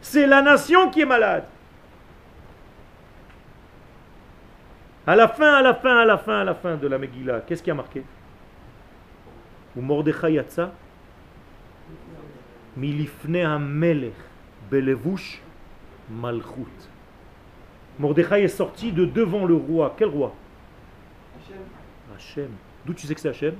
C'est 0.00 0.28
la 0.28 0.42
nation 0.42 0.90
qui 0.90 1.00
est 1.00 1.06
malade. 1.06 1.44
À 5.06 5.14
la 5.14 5.28
fin, 5.28 5.54
à 5.54 5.62
la 5.62 5.74
fin, 5.74 5.98
à 5.98 6.04
la 6.04 6.18
fin, 6.18 6.40
à 6.40 6.44
la 6.44 6.54
fin 6.54 6.76
de 6.76 6.88
la 6.88 6.98
Megillah, 6.98 7.42
qu'est-ce 7.46 7.62
qui 7.62 7.70
a 7.70 7.74
marqué? 7.74 8.02
Ou 9.76 9.80
Mordechai 9.80 10.32
yatsa 10.32 10.72
Milifne 12.76 13.58
melech 13.58 14.14
belevush 14.70 15.40
malchut. 16.10 16.90
Mordechai 17.98 18.42
est 18.42 18.48
sorti 18.48 18.90
de 18.90 19.04
devant 19.04 19.46
le 19.46 19.54
roi. 19.54 19.94
Quel 19.96 20.08
roi? 20.08 20.34
Hachem. 22.14 22.50
D'où 22.84 22.92
tu 22.92 23.06
sais 23.06 23.14
que 23.14 23.20
c'est 23.20 23.28
Hachem? 23.28 23.54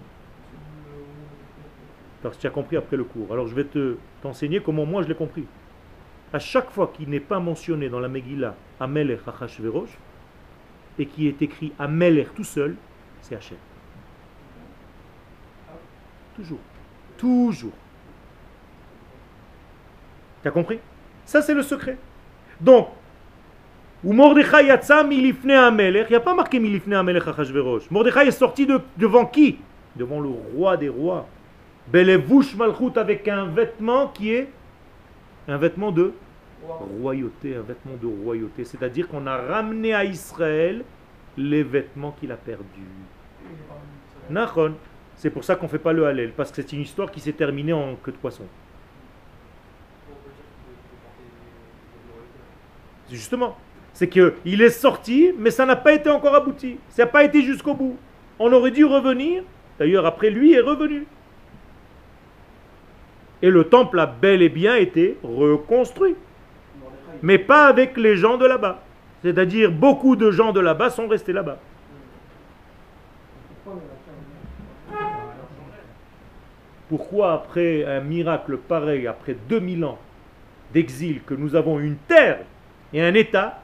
Parce 2.23 2.37
que 2.37 2.41
tu 2.41 2.47
as 2.47 2.51
compris 2.51 2.77
après 2.77 2.97
le 2.97 3.05
cours. 3.05 3.33
Alors 3.33 3.47
je 3.47 3.55
vais 3.55 3.65
te 3.65 3.97
t'enseigner 4.21 4.61
comment 4.61 4.85
moi 4.85 5.03
je 5.03 5.09
l'ai 5.09 5.15
compris. 5.15 5.47
À 6.33 6.41
chaque 6.41 6.71
fois 6.71 6.93
qu'il 6.95 7.09
n'est 7.09 7.21
pas 7.21 7.39
mentionné 7.39 7.89
dans 7.89 8.01
la 8.01 8.09
Megillah 8.09 8.57
Amelech 8.81 9.21
Achashverosh 9.29 9.97
et 10.99 11.07
qui 11.07 11.29
est 11.29 11.41
écrit 11.43 11.73
Amelech 11.79 12.35
tout 12.35 12.45
seul, 12.45 12.77
c'est 13.23 13.37
Hachem. 13.37 13.59
Toujours. 16.35 16.59
Toujours. 17.17 17.73
Tu 20.43 20.49
as 20.49 20.51
compris? 20.51 20.79
Ça 21.25 21.43
c'est 21.43 21.55
le 21.55 21.63
secret. 21.63 21.99
Donc, 22.61 22.89
Mordechai 24.05 24.67
yatsa 24.67 25.03
milifne 25.03 25.51
amelech. 25.51 26.07
Il 26.09 26.13
n'y 26.13 26.17
a 26.17 26.21
pas 26.21 26.35
marqué 26.35 26.59
milifne 26.61 26.93
amelech 26.93 27.27
achashverosh. 27.27 27.91
Mordechai 27.91 28.29
est 28.29 28.31
sorti 28.31 28.67
de, 28.67 28.81
devant 28.97 29.27
qui? 29.27 29.59
Devant 29.97 30.21
le 30.21 30.29
roi 30.29 30.77
des 30.77 30.89
rois. 30.89 31.27
Belevouch 31.89 32.55
malchut 32.55 32.97
avec 32.97 33.27
un 33.29 33.47
vêtement 33.47 34.09
qui 34.09 34.33
est 34.33 34.49
un 35.49 35.57
vêtement 35.57 35.93
de 35.93 36.13
royauté, 37.01 37.57
un 37.57 37.63
vêtement 37.63 37.97
de 38.01 38.07
royauté. 38.07 38.65
C'est-à-dire 38.65 39.09
qu'on 39.09 39.27
a 39.27 39.37
ramené 39.37 39.95
à 39.95 40.05
Israël 40.05 40.85
les 41.37 41.63
vêtements 41.63 42.13
qu'il 42.13 42.33
a 42.33 42.37
perdus. 42.37 42.65
C'est 45.17 45.31
pour 45.31 45.45
ça 45.45 45.57
qu'on 45.57 45.67
ne 45.67 45.71
fait 45.71 45.79
pas 45.79 45.93
le 45.93 46.07
Hallel, 46.07 46.33
parce 46.33 46.51
que 46.51 46.63
c'est 46.63 46.73
une 46.73 46.83
histoire 46.83 47.11
qui 47.11 47.21
s'est 47.21 47.33
terminée 47.33 47.73
en 47.73 47.95
queue 47.97 48.13
de 48.13 48.17
poisson. 48.17 48.45
Justement, 53.11 53.57
c'est 53.93 54.09
qu'il 54.09 54.61
est 54.61 54.71
sorti, 54.71 55.33
mais 55.39 55.51
ça 55.51 55.65
n'a 55.65 55.77
pas 55.77 55.93
été 55.93 56.11
encore 56.11 56.35
abouti. 56.35 56.79
Ça 56.91 57.05
n'a 57.05 57.11
pas 57.11 57.25
été 57.25 57.43
jusqu'au 57.43 57.75
bout. 57.75 57.97
On 58.39 58.53
aurait 58.53 58.73
dû 58.73 58.85
revenir. 58.85 59.43
D'ailleurs, 59.79 60.05
après 60.07 60.31
lui 60.31 60.53
est 60.53 60.61
revenu. 60.61 61.07
Et 63.43 63.51
le 63.51 63.65
temple 63.65 64.01
a 64.01 64.07
bel 64.07 64.43
et 64.43 64.49
bien 64.49 64.77
été 64.77 65.17
reconstruit. 65.23 66.17
Mais 67.23 67.39
pas 67.39 67.67
avec 67.67 67.97
les 67.97 68.17
gens 68.17 68.37
de 68.37 68.47
là-bas. 68.47 68.83
C'est-à-dire, 69.23 69.73
beaucoup 69.73 70.17
de 70.17 70.31
gens 70.31 70.53
de 70.53 70.61
là-bas 70.61 70.91
sont 70.91 71.09
restés 71.09 71.33
là-bas. 71.33 71.59
Pourquoi 76.89 77.33
après 77.33 77.85
un 77.85 78.01
miracle 78.01 78.57
pareil, 78.59 79.07
après 79.07 79.37
2000 79.49 79.85
ans 79.85 79.99
d'exil, 80.73 81.23
que 81.23 81.35
nous 81.35 81.57
avons 81.57 81.81
une 81.81 81.97
terre 81.97 82.39
et 82.93 83.03
un 83.03 83.15
État, 83.15 83.61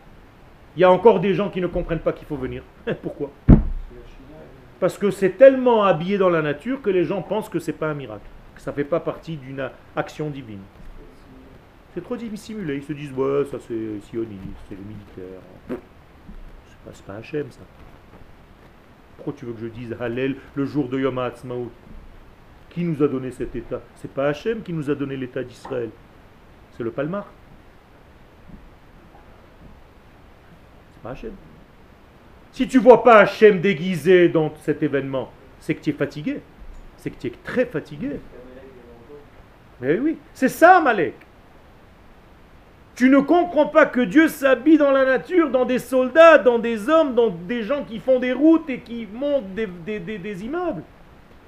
il 0.77 0.81
y 0.81 0.85
a 0.85 0.91
encore 0.91 1.21
des 1.21 1.35
gens 1.35 1.49
qui 1.49 1.61
ne 1.61 1.69
comprennent 1.69 2.01
pas 2.01 2.13
qu'il 2.13 2.27
faut 2.27 2.37
venir? 2.37 2.63
Pourquoi? 3.03 3.31
Parce 4.81 4.99
que 4.99 5.13
c'est 5.13 5.39
tellement 5.39 5.85
habillé 5.85 6.19
dans 6.19 6.31
la 6.31 6.43
nature 6.43 6.83
que 6.83 6.91
les 6.91 7.05
gens 7.05 7.23
pensent 7.23 7.49
que 7.49 7.61
ce 7.61 7.71
n'est 7.71 7.77
pas 7.77 7.87
un 7.87 7.95
miracle, 7.95 8.27
que 8.57 8.61
ça 8.61 8.73
ne 8.73 8.77
fait 8.77 8.85
pas 8.85 8.99
partie 8.99 9.37
d'une 9.37 9.71
action 9.95 10.29
divine. 10.29 10.63
C'est 11.95 12.03
trop 12.03 12.17
dissimulé. 12.17 12.77
Ils 12.77 12.83
se 12.83 12.93
disent, 12.93 13.13
ouais, 13.13 13.45
ça 13.51 13.59
c'est 13.67 14.01
sioniste, 14.09 14.43
c'est 14.69 14.75
le 14.75 14.83
militaire. 14.83 15.41
C'est 15.69 17.07
pas, 17.07 17.13
pas 17.13 17.19
Hachem 17.19 17.51
ça. 17.51 17.61
Pourquoi 19.17 19.35
tu 19.37 19.45
veux 19.45 19.53
que 19.53 19.61
je 19.61 19.67
dise 19.67 19.95
Hallel 20.01 20.37
le 20.55 20.65
jour 20.65 20.89
de 20.89 20.99
Yom 20.99 21.19
HaAtzmaut? 21.19 21.71
Qui 22.71 22.85
nous 22.85 23.03
a 23.03 23.09
donné 23.09 23.31
cet 23.31 23.55
état? 23.55 23.83
C'est 23.97 24.11
pas 24.11 24.29
Hachem 24.29 24.63
qui 24.63 24.73
nous 24.73 24.91
a 24.91 24.95
donné 24.95 25.17
l'état 25.17 25.45
d'Israël. 25.45 25.91
C'est 26.77 26.83
le 26.83 26.91
Palmar. 26.91 27.27
Si 32.53 32.69
tu 32.69 32.79
vois 32.79 33.03
pas 33.03 33.19
Hachem 33.19 33.61
déguisé 33.61 34.29
dans 34.29 34.55
cet 34.63 34.83
événement, 34.83 35.31
c'est 35.61 35.75
que 35.75 35.83
tu 35.83 35.91
es 35.91 35.93
fatigué. 35.93 36.41
C'est 36.97 37.11
que 37.11 37.21
tu 37.21 37.27
es 37.27 37.33
très 37.45 37.67
fatigué. 37.67 38.21
Mais 39.81 39.99
oui, 39.99 40.17
c'est 40.33 40.49
ça 40.49 40.81
Malek. 40.81 41.15
Tu 42.95 43.09
ne 43.09 43.21
comprends 43.21 43.67
pas 43.67 43.87
que 43.87 44.01
Dieu 44.01 44.29
s'habille 44.29 44.77
dans 44.77 44.91
la 44.91 45.05
nature, 45.05 45.51
dans 45.51 45.65
des 45.65 45.79
soldats, 45.79 46.37
dans 46.37 46.59
des 46.59 46.89
hommes, 46.89 47.15
dans 47.15 47.31
des 47.31 47.63
gens 47.63 47.85
qui 47.85 47.99
font 47.99 48.19
des 48.19 48.33
routes 48.33 48.69
et 48.69 48.81
qui 48.81 49.09
montent 49.13 49.55
des, 49.55 50.45
immeubles. 50.45 50.83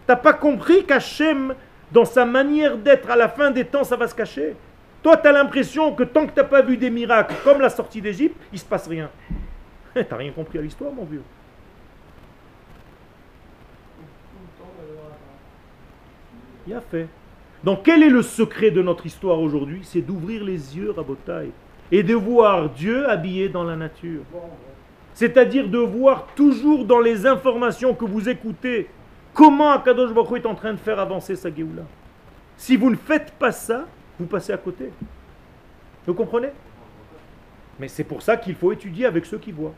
T'as 0.06 0.16
pas 0.16 0.32
compris 0.32 0.84
qu'Hachem, 0.84 1.54
dans 1.92 2.06
sa 2.06 2.24
manière 2.24 2.78
d'être 2.78 3.10
à 3.10 3.16
la 3.16 3.28
fin 3.28 3.50
des 3.50 3.64
temps, 3.64 3.84
ça 3.84 3.96
va 3.96 4.08
se 4.08 4.14
cacher? 4.14 4.56
Toi, 5.02 5.18
tu 5.18 5.28
as 5.28 5.32
l'impression 5.32 5.94
que 5.94 6.02
tant 6.02 6.26
que 6.26 6.32
tu 6.32 6.38
n'as 6.38 6.44
pas 6.44 6.62
vu 6.62 6.78
des 6.78 6.88
miracles 6.88 7.34
comme 7.44 7.60
la 7.60 7.68
sortie 7.68 8.00
d'Égypte, 8.00 8.36
il 8.50 8.58
se 8.58 8.64
passe 8.64 8.88
rien. 8.88 9.10
T'as 9.94 10.16
rien 10.16 10.32
compris 10.32 10.58
à 10.58 10.62
l'histoire, 10.62 10.92
mon 10.92 11.04
vieux. 11.04 11.22
Il 16.66 16.72
a 16.72 16.80
fait. 16.80 17.06
Donc 17.64 17.84
quel 17.84 18.02
est 18.02 18.10
le 18.10 18.22
secret 18.22 18.70
de 18.70 18.82
notre 18.82 19.06
histoire 19.06 19.40
aujourd'hui? 19.40 19.80
C'est 19.82 20.02
d'ouvrir 20.02 20.44
les 20.44 20.76
yeux, 20.76 20.90
Rabotai, 20.90 21.50
et 21.90 22.02
de 22.02 22.14
voir 22.14 22.68
Dieu 22.68 23.08
habillé 23.08 23.48
dans 23.48 23.64
la 23.64 23.74
nature. 23.74 24.20
C'est-à-dire 25.14 25.68
de 25.68 25.78
voir 25.78 26.26
toujours 26.36 26.84
dans 26.84 27.00
les 27.00 27.24
informations 27.26 27.94
que 27.94 28.04
vous 28.04 28.28
écoutez 28.28 28.88
comment 29.32 29.70
Akadosh 29.70 30.12
Baruch 30.12 30.42
est 30.42 30.46
en 30.46 30.54
train 30.54 30.72
de 30.72 30.78
faire 30.78 30.98
avancer 30.98 31.36
sa 31.36 31.54
Géoula. 31.54 31.84
Si 32.58 32.76
vous 32.76 32.90
ne 32.90 32.96
faites 32.96 33.32
pas 33.32 33.50
ça, 33.50 33.86
vous 34.18 34.26
passez 34.26 34.52
à 34.52 34.58
côté. 34.58 34.90
Vous 36.06 36.14
comprenez? 36.14 36.50
Mais 37.80 37.88
c'est 37.88 38.04
pour 38.04 38.20
ça 38.20 38.36
qu'il 38.36 38.54
faut 38.56 38.72
étudier 38.72 39.06
avec 39.06 39.24
ceux 39.24 39.38
qui 39.38 39.52
voient. 39.52 39.74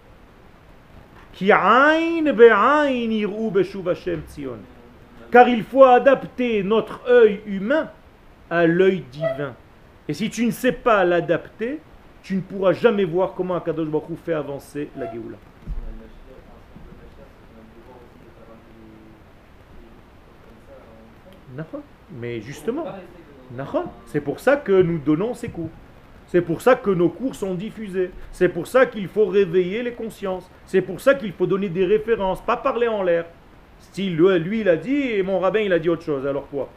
Car 5.31 5.49
il 5.49 5.65
faut 5.65 5.85
adapter 5.85 6.63
notre 6.63 7.01
œil 7.09 7.41
humain 7.47 7.91
à 8.51 8.67
l'œil 8.67 9.05
divin. 9.11 9.55
Et 10.09 10.15
si 10.15 10.31
tu 10.31 10.47
ne 10.47 10.51
sais 10.51 10.73
pas 10.73 11.05
l'adapter, 11.05 11.81
tu 12.23 12.37
ne 12.37 12.41
pourras 12.41 12.73
jamais 12.73 13.05
voir 13.05 13.35
comment 13.35 13.57
Akadosh 13.57 13.89
Baruch 13.89 14.19
fait 14.25 14.33
avancer 14.33 14.89
la 14.97 15.11
Géoula. 15.13 15.37
Mais 22.11 22.41
justement, 22.41 22.85
c'est 24.07 24.21
pour 24.21 24.41
ça 24.41 24.57
que 24.57 24.83
nous 24.83 24.99
donnons 24.99 25.35
ces 25.35 25.49
cours. 25.49 25.71
C'est 26.27 26.41
pour 26.41 26.61
ça 26.61 26.75
que 26.75 26.91
nos 26.91 27.09
cours 27.09 27.35
sont 27.35 27.55
diffusés. 27.55 28.11
C'est 28.33 28.49
pour 28.49 28.67
ça 28.67 28.87
qu'il 28.87 29.07
faut 29.07 29.27
réveiller 29.27 29.83
les 29.83 29.93
consciences. 29.93 30.51
C'est 30.67 30.83
pour 30.83 31.01
ça 31.01 31.15
qu'il 31.15 31.33
faut 31.33 31.47
donner 31.47 31.69
des 31.69 31.85
références, 31.85 32.41
pas 32.41 32.57
parler 32.57 32.89
en 32.89 33.03
l'air. 33.03 33.27
Style, 33.87 34.17
lui 34.17 34.61
il 34.61 34.69
a 34.69 34.77
dit 34.77 35.11
et 35.13 35.23
mon 35.23 35.39
rabbin 35.39 35.61
il 35.61 35.73
a 35.73 35.79
dit 35.79 35.89
autre 35.89 36.03
chose, 36.03 36.27
alors 36.27 36.49
quoi? 36.49 36.69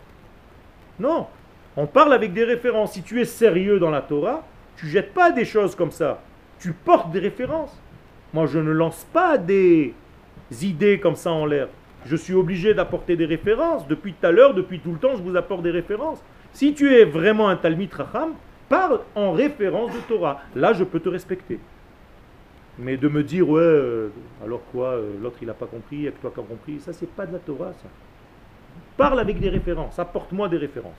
Non, 0.99 1.27
on 1.75 1.85
parle 1.87 2.13
avec 2.13 2.33
des 2.33 2.43
références. 2.43 2.93
Si 2.93 3.01
tu 3.01 3.19
es 3.19 3.25
sérieux 3.25 3.79
dans 3.79 3.89
la 3.89 4.01
Torah, 4.01 4.45
tu 4.77 4.87
jettes 4.87 5.13
pas 5.13 5.31
des 5.31 5.45
choses 5.45 5.75
comme 5.75 5.91
ça. 5.91 6.21
Tu 6.59 6.71
portes 6.71 7.11
des 7.11 7.19
références. 7.19 7.77
Moi 8.33 8.45
je 8.45 8.59
ne 8.59 8.71
lance 8.71 9.05
pas 9.11 9.37
des 9.37 9.93
idées 10.61 10.99
comme 10.99 11.15
ça 11.15 11.31
en 11.31 11.45
l'air. 11.45 11.67
Je 12.05 12.15
suis 12.15 12.33
obligé 12.33 12.73
d'apporter 12.73 13.15
des 13.15 13.25
références. 13.25 13.87
Depuis 13.87 14.13
tout 14.13 14.25
à 14.25 14.31
l'heure, 14.31 14.53
depuis 14.53 14.79
tout 14.79 14.91
le 14.91 14.99
temps, 14.99 15.15
je 15.15 15.21
vous 15.23 15.35
apporte 15.35 15.63
des 15.63 15.71
références. 15.71 16.23
Si 16.53 16.73
tu 16.73 16.93
es 16.95 17.05
vraiment 17.05 17.49
un 17.49 17.55
Talmud 17.55 17.93
Racham, 17.93 18.33
parle 18.69 19.01
en 19.15 19.33
référence 19.33 19.91
de 19.93 19.99
Torah. 20.07 20.41
Là, 20.55 20.73
je 20.73 20.83
peux 20.83 20.99
te 20.99 21.09
respecter. 21.09 21.59
Mais 22.79 22.95
de 22.95 23.09
me 23.09 23.23
dire, 23.23 23.47
ouais, 23.49 23.61
euh, 23.61 24.09
alors 24.43 24.61
quoi, 24.71 24.91
euh, 24.91 25.13
l'autre 25.21 25.37
il 25.41 25.47
n'a 25.47 25.53
pas 25.53 25.65
compris, 25.65 25.97
il 25.97 26.01
n'y 26.03 26.07
a 26.07 26.11
que 26.11 26.21
toi 26.21 26.31
qui 26.33 26.39
as 26.39 26.43
compris, 26.43 26.79
ça 26.79 26.93
c'est 26.93 27.09
pas 27.09 27.25
de 27.25 27.33
la 27.33 27.39
Torah, 27.39 27.73
ça. 27.73 27.89
Parle 28.95 29.19
avec 29.19 29.39
des 29.39 29.49
références, 29.49 29.99
apporte-moi 29.99 30.47
des 30.47 30.57
références. 30.57 30.93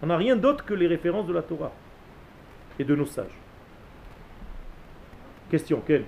On 0.00 0.06
n'a 0.06 0.16
rien 0.16 0.36
d'autre 0.36 0.64
que 0.64 0.74
les 0.74 0.86
références 0.86 1.26
de 1.26 1.32
la 1.32 1.42
Torah 1.42 1.72
et 2.78 2.84
de 2.84 2.94
nos 2.94 3.06
sages. 3.06 3.36
Question, 5.50 5.82
quelle 5.86 6.04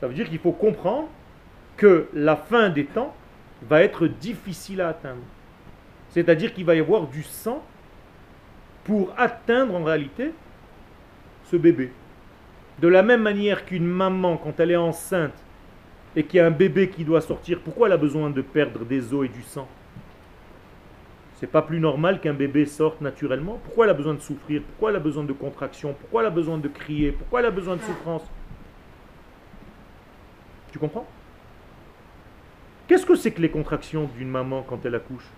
Ça 0.00 0.06
veut 0.06 0.14
dire 0.14 0.28
qu'il 0.28 0.38
faut 0.38 0.52
comprendre 0.52 1.08
que 1.76 2.08
la 2.14 2.36
fin 2.36 2.70
des 2.70 2.86
temps 2.86 3.14
va 3.62 3.82
être 3.82 4.06
difficile 4.06 4.80
à 4.80 4.88
atteindre. 4.88 5.22
C'est-à-dire 6.16 6.54
qu'il 6.54 6.64
va 6.64 6.74
y 6.74 6.80
avoir 6.80 7.08
du 7.08 7.22
sang 7.22 7.62
pour 8.84 9.12
atteindre 9.18 9.74
en 9.74 9.84
réalité 9.84 10.32
ce 11.44 11.56
bébé. 11.56 11.92
De 12.78 12.88
la 12.88 13.02
même 13.02 13.20
manière 13.20 13.66
qu'une 13.66 13.84
maman, 13.84 14.38
quand 14.38 14.58
elle 14.58 14.70
est 14.70 14.76
enceinte 14.76 15.34
et 16.16 16.24
qu'il 16.24 16.38
y 16.38 16.40
a 16.40 16.46
un 16.46 16.50
bébé 16.50 16.88
qui 16.88 17.04
doit 17.04 17.20
sortir, 17.20 17.60
pourquoi 17.60 17.88
elle 17.88 17.92
a 17.92 17.98
besoin 17.98 18.30
de 18.30 18.40
perdre 18.40 18.86
des 18.86 19.12
os 19.12 19.26
et 19.26 19.28
du 19.28 19.42
sang? 19.42 19.68
C'est 21.34 21.50
pas 21.50 21.60
plus 21.60 21.80
normal 21.80 22.18
qu'un 22.18 22.32
bébé 22.32 22.64
sorte 22.64 23.02
naturellement? 23.02 23.60
Pourquoi 23.64 23.84
elle 23.84 23.90
a 23.90 23.94
besoin 23.94 24.14
de 24.14 24.20
souffrir? 24.20 24.62
Pourquoi 24.62 24.88
elle 24.88 24.96
a 24.96 25.00
besoin 25.00 25.24
de 25.24 25.34
contraction? 25.34 25.94
Pourquoi 26.00 26.22
elle 26.22 26.28
a 26.28 26.30
besoin 26.30 26.56
de 26.56 26.68
crier? 26.68 27.12
Pourquoi 27.12 27.40
elle 27.40 27.46
a 27.46 27.50
besoin 27.50 27.76
de 27.76 27.82
souffrance? 27.82 28.24
Tu 30.72 30.78
comprends? 30.78 31.06
Qu'est-ce 32.88 33.04
que 33.04 33.16
c'est 33.16 33.32
que 33.32 33.42
les 33.42 33.50
contractions 33.50 34.08
d'une 34.16 34.30
maman 34.30 34.64
quand 34.66 34.86
elle 34.86 34.94
accouche? 34.94 35.28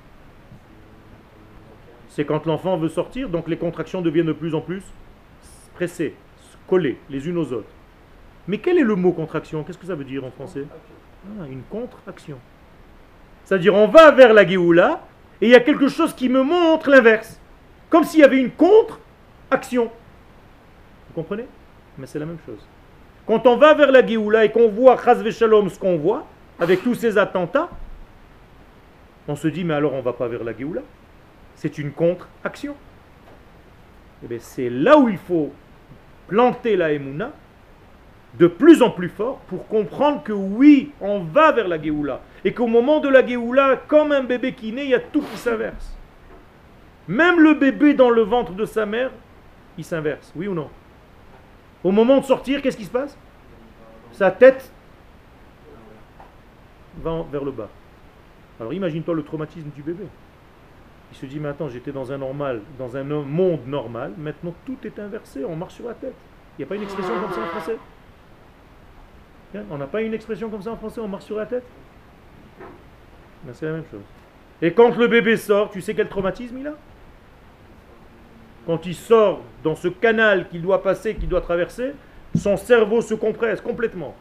C'est 2.19 2.25
quand 2.25 2.47
l'enfant 2.47 2.77
veut 2.77 2.89
sortir, 2.89 3.29
donc 3.29 3.47
les 3.47 3.57
contractions 3.57 4.03
deviennent 4.03 4.27
de 4.27 4.33
plus 4.33 4.53
en 4.53 4.61
plus 4.61 4.83
pressées, 5.75 6.17
collées 6.67 6.99
les 7.11 7.29
unes 7.29 7.39
aux 7.39 7.53
autres. 7.53 7.71
Mais 8.49 8.59
quel 8.59 8.77
est 8.77 8.83
le 8.83 8.97
mot 8.97 9.13
contraction? 9.13 9.63
Qu'est-ce 9.63 9.79
que 9.79 9.87
ça 9.87 9.95
veut 9.95 10.03
dire 10.03 10.25
en 10.25 10.33
français? 10.33 10.65
Ah, 11.41 11.47
Une 11.49 11.63
contre-action. 11.71 12.37
C'est-à-dire 13.45 13.73
on 13.73 13.87
va 13.87 14.11
vers 14.11 14.33
la 14.33 14.45
Géoula 14.45 15.01
et 15.41 15.47
il 15.47 15.53
y 15.53 15.55
a 15.55 15.61
quelque 15.61 15.87
chose 15.87 16.13
qui 16.13 16.29
me 16.29 16.43
montre 16.43 16.91
l'inverse. 16.91 17.41
Comme 17.89 18.03
s'il 18.03 18.19
y 18.19 18.25
avait 18.25 18.41
une 18.41 18.51
contre-action. 18.51 19.85
Vous 19.85 21.15
comprenez? 21.15 21.47
Mais 21.99 22.09
c'est 22.09 22.19
la 22.19 22.27
même 22.27 22.41
chose. 22.45 22.67
Quand 23.29 23.47
on 23.47 23.57
va 23.59 23.75
vers 23.75 23.93
la 23.93 24.05
Géoula 24.05 24.45
et 24.45 24.51
qu'on 24.51 24.69
voit 24.71 25.01
Chaz 25.01 25.23
Shalom 25.31 25.69
ce 25.69 25.79
qu'on 25.79 25.97
voit, 25.97 26.27
avec 26.59 26.83
tous 26.83 26.97
ces 26.97 27.17
attentats, 27.17 27.69
on 29.29 29.37
se 29.37 29.47
dit, 29.47 29.63
mais 29.63 29.75
alors 29.75 29.93
on 29.93 29.99
ne 29.99 30.03
va 30.03 30.15
pas 30.15 30.27
vers 30.27 30.43
la 30.43 30.53
Géoula? 30.53 30.83
C'est 31.59 31.77
une 31.77 31.91
contre-action. 31.91 32.77
Eh 34.23 34.39
c'est 34.39 34.71
là 34.71 34.97
où 34.97 35.09
il 35.09 35.19
faut 35.19 35.53
planter 36.29 36.77
la 36.77 36.93
Emouna 36.93 37.33
de 38.35 38.47
plus 38.47 38.81
en 38.81 38.91
plus 38.91 39.09
fort 39.09 39.39
pour 39.49 39.67
comprendre 39.67 40.23
que 40.23 40.33
oui, 40.33 40.93
on 41.01 41.21
va 41.21 41.51
vers 41.51 41.67
la 41.67 41.83
Géoula. 41.83 42.21
Et 42.45 42.53
qu'au 42.53 42.69
moment 42.69 43.01
de 43.01 43.09
la 43.09 43.27
Géoula, 43.27 43.81
comme 43.89 44.13
un 44.13 44.23
bébé 44.23 44.53
qui 44.53 44.73
naît, 44.73 44.85
il 44.85 44.91
y 44.91 44.95
a 44.95 45.01
tout 45.01 45.21
qui 45.21 45.37
s'inverse. 45.37 45.97
Même 47.09 47.41
le 47.41 47.55
bébé 47.55 47.93
dans 47.93 48.11
le 48.11 48.23
ventre 48.23 48.53
de 48.53 48.65
sa 48.65 48.87
mère, 48.87 49.11
il 49.77 49.85
s'inverse, 49.85 50.33
oui 50.37 50.47
ou 50.47 50.55
non? 50.55 50.71
Au 51.83 51.91
moment 51.91 52.19
de 52.19 52.25
sortir, 52.25 52.63
qu'est-ce 52.63 52.77
qui 52.77 52.85
se 52.85 52.91
passe? 52.91 53.19
Sa 54.13 54.31
tête 54.31 54.71
va 57.03 57.25
vers 57.33 57.45
le 57.45 57.51
bas. 57.51 57.69
Alors 58.61 58.73
imagine-toi 58.73 59.15
le 59.15 59.25
traumatisme 59.25 59.71
du 59.75 59.83
bébé. 59.83 60.05
Il 61.11 61.17
se 61.17 61.27
dit, 61.27 61.41
attends, 61.47 61.69
j'étais 61.69 61.93
dans 61.93 62.13
un 62.13 62.19
normal, 62.19 62.61
dans 62.79 62.97
un 62.97 63.03
monde 63.03 63.67
normal, 63.67 64.13
maintenant 64.19 64.55
tout 64.67 64.77
est 64.85 64.99
inversé, 64.99 65.45
on 65.45 65.57
marche 65.57 65.75
sur 65.75 65.89
la 65.89 65.95
tête. 65.95 66.15
Il 66.59 66.63
n'y 66.63 66.65
a 66.65 66.69
pas 66.69 66.75
une 66.75 66.83
expression 66.83 67.15
comme 67.21 67.33
ça 67.33 67.41
en 67.41 67.47
français? 67.47 67.77
On 69.71 69.79
n'a 69.79 69.87
pas 69.87 70.03
une 70.03 70.13
expression 70.13 70.51
comme 70.51 70.61
ça 70.61 70.73
en 70.73 70.77
français, 70.77 71.01
on 71.01 71.09
marche 71.09 71.25
sur 71.25 71.37
la 71.37 71.47
tête? 71.47 71.65
Ben, 73.45 73.55
C'est 73.55 73.67
la 73.67 73.73
même 73.73 73.85
chose. 73.91 74.03
Et 74.61 74.73
quand 74.73 74.97
le 74.97 75.07
bébé 75.07 75.37
sort, 75.37 75.71
tu 75.71 75.81
sais 75.81 75.95
quel 75.95 76.09
traumatisme 76.09 76.59
il 76.59 76.67
a? 76.67 76.75
Quand 78.67 78.85
il 78.85 78.95
sort 78.95 79.41
dans 79.65 79.77
ce 79.77 79.89
canal 79.89 80.49
qu'il 80.49 80.61
doit 80.61 80.83
passer, 80.83 81.15
qu'il 81.15 81.29
doit 81.29 81.41
traverser, 81.41 81.93
son 82.35 82.57
cerveau 82.59 83.01
se 83.01 83.15
compresse 83.15 83.61
complètement. 83.63 84.15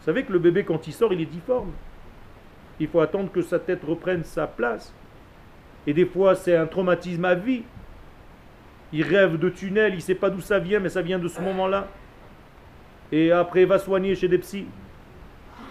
Vous 0.00 0.06
savez 0.06 0.24
que 0.24 0.32
le 0.32 0.40
bébé, 0.40 0.64
quand 0.64 0.88
il 0.88 0.92
sort, 0.92 1.12
il 1.12 1.20
est 1.20 1.26
difforme. 1.26 1.70
Il 2.80 2.88
faut 2.88 3.00
attendre 3.00 3.30
que 3.30 3.42
sa 3.42 3.60
tête 3.60 3.84
reprenne 3.86 4.24
sa 4.24 4.48
place. 4.48 4.92
Et 5.86 5.92
des 5.92 6.06
fois, 6.06 6.34
c'est 6.34 6.56
un 6.56 6.66
traumatisme 6.66 7.24
à 7.24 7.34
vie. 7.34 7.62
Il 8.92 9.02
rêve 9.02 9.38
de 9.38 9.48
tunnel, 9.48 9.92
il 9.92 9.96
ne 9.96 10.00
sait 10.00 10.14
pas 10.14 10.30
d'où 10.30 10.40
ça 10.40 10.58
vient, 10.58 10.80
mais 10.80 10.88
ça 10.88 11.02
vient 11.02 11.18
de 11.18 11.28
ce 11.28 11.40
moment-là. 11.40 11.88
Et 13.10 13.32
après, 13.32 13.62
il 13.62 13.68
va 13.68 13.78
soigner 13.78 14.14
chez 14.14 14.28
des 14.28 14.38
psys. 14.38 14.66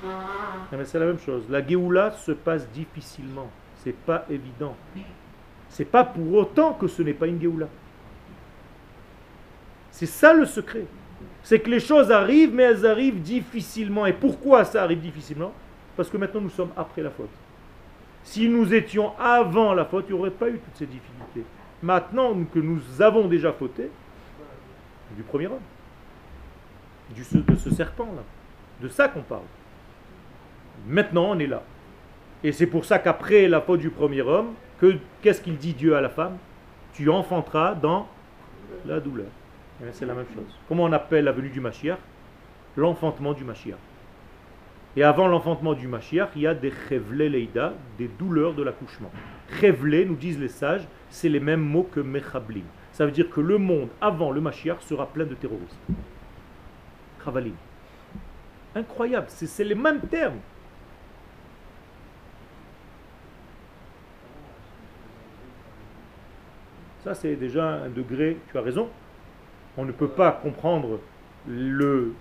Ah, 0.03 0.77
c'est 0.83 0.99
la 0.99 1.05
même 1.05 1.19
chose. 1.19 1.43
La 1.49 1.65
Géoula 1.65 2.11
se 2.11 2.31
passe 2.31 2.67
difficilement. 2.69 3.49
C'est 3.83 3.95
pas 3.95 4.25
évident. 4.29 4.75
C'est 5.69 5.85
pas 5.85 6.03
pour 6.03 6.33
autant 6.33 6.73
que 6.73 6.87
ce 6.87 7.01
n'est 7.01 7.13
pas 7.13 7.27
une 7.27 7.39
Géoula. 7.39 7.67
C'est 9.91 10.05
ça 10.05 10.33
le 10.33 10.45
secret 10.45 10.85
c'est 11.43 11.59
que 11.59 11.69
les 11.69 11.79
choses 11.79 12.11
arrivent, 12.11 12.53
mais 12.53 12.63
elles 12.63 12.85
arrivent 12.85 13.21
difficilement. 13.21 14.05
Et 14.05 14.13
pourquoi 14.13 14.63
ça 14.65 14.83
arrive 14.83 14.99
difficilement? 14.99 15.53
Parce 15.95 16.09
que 16.09 16.17
maintenant 16.17 16.41
nous 16.41 16.49
sommes 16.49 16.71
après 16.77 17.01
la 17.01 17.09
faute. 17.09 17.29
Si 18.23 18.47
nous 18.47 18.73
étions 18.73 19.17
avant 19.19 19.73
la 19.73 19.85
faute, 19.85 20.05
il 20.09 20.15
n'y 20.15 20.19
aurait 20.19 20.31
pas 20.31 20.49
eu 20.49 20.59
toutes 20.59 20.75
ces 20.75 20.85
difficultés. 20.85 21.43
Maintenant 21.81 22.35
que 22.53 22.59
nous 22.59 23.01
avons 23.01 23.27
déjà 23.27 23.51
fauté, 23.51 23.89
du 25.15 25.23
premier 25.23 25.47
homme, 25.47 25.59
du, 27.13 27.23
de 27.23 27.55
ce 27.55 27.69
serpent-là, 27.69 28.21
de 28.81 28.87
ça 28.87 29.07
qu'on 29.07 29.21
parle. 29.21 29.41
Maintenant, 30.87 31.31
on 31.31 31.39
est 31.39 31.47
là. 31.47 31.63
Et 32.43 32.51
c'est 32.51 32.67
pour 32.67 32.85
ça 32.85 32.99
qu'après 32.99 33.47
la 33.47 33.61
faute 33.61 33.79
du 33.79 33.89
premier 33.89 34.21
homme, 34.21 34.53
que 34.79 34.95
qu'est-ce 35.21 35.41
qu'il 35.41 35.57
dit 35.57 35.73
Dieu 35.73 35.95
à 35.95 36.01
la 36.01 36.09
femme? 36.09 36.37
Tu 36.93 37.09
enfanteras 37.09 37.75
dans 37.75 38.07
la 38.85 38.99
douleur. 38.99 39.27
Eh 39.81 39.87
c'est 39.91 40.05
la 40.05 40.13
même 40.13 40.25
chose. 40.33 40.57
Comment 40.67 40.83
on 40.83 40.91
appelle 40.91 41.25
la 41.25 41.31
venue 41.31 41.49
du 41.49 41.59
Mashiach? 41.59 41.99
L'enfantement 42.77 43.33
du 43.33 43.43
Mashiach. 43.43 43.77
Et 44.97 45.03
avant 45.03 45.27
l'enfantement 45.27 45.73
du 45.73 45.87
Mashiach, 45.87 46.29
il 46.35 46.41
y 46.41 46.47
a 46.47 46.53
des 46.53 46.71
chevlé 46.89 47.29
leida, 47.29 47.73
des 47.97 48.07
douleurs 48.07 48.53
de 48.53 48.63
l'accouchement. 48.63 49.11
Chevlé, 49.59 50.05
nous 50.05 50.15
disent 50.15 50.39
les 50.39 50.49
sages, 50.49 50.87
c'est 51.09 51.29
les 51.29 51.39
mêmes 51.39 51.61
mots 51.61 51.87
que 51.89 52.01
mechablim. 52.01 52.65
Ça 52.91 53.05
veut 53.05 53.11
dire 53.11 53.29
que 53.29 53.39
le 53.39 53.57
monde 53.57 53.89
avant 54.01 54.31
le 54.31 54.41
Mashiach 54.41 54.81
sera 54.81 55.07
plein 55.07 55.25
de 55.25 55.35
terroristes. 55.35 55.79
Chavalim. 57.23 57.55
Incroyable, 58.75 59.27
c'est 59.29 59.63
les 59.63 59.75
mêmes 59.75 60.01
termes. 60.01 60.39
Ça, 67.03 67.15
c'est 67.15 67.35
déjà 67.35 67.67
un 67.67 67.89
degré, 67.89 68.37
tu 68.51 68.57
as 68.57 68.61
raison. 68.61 68.87
On 69.77 69.85
ne 69.85 69.91
peut 69.91 70.09
pas 70.09 70.31
comprendre 70.31 70.99
le, 71.47 72.13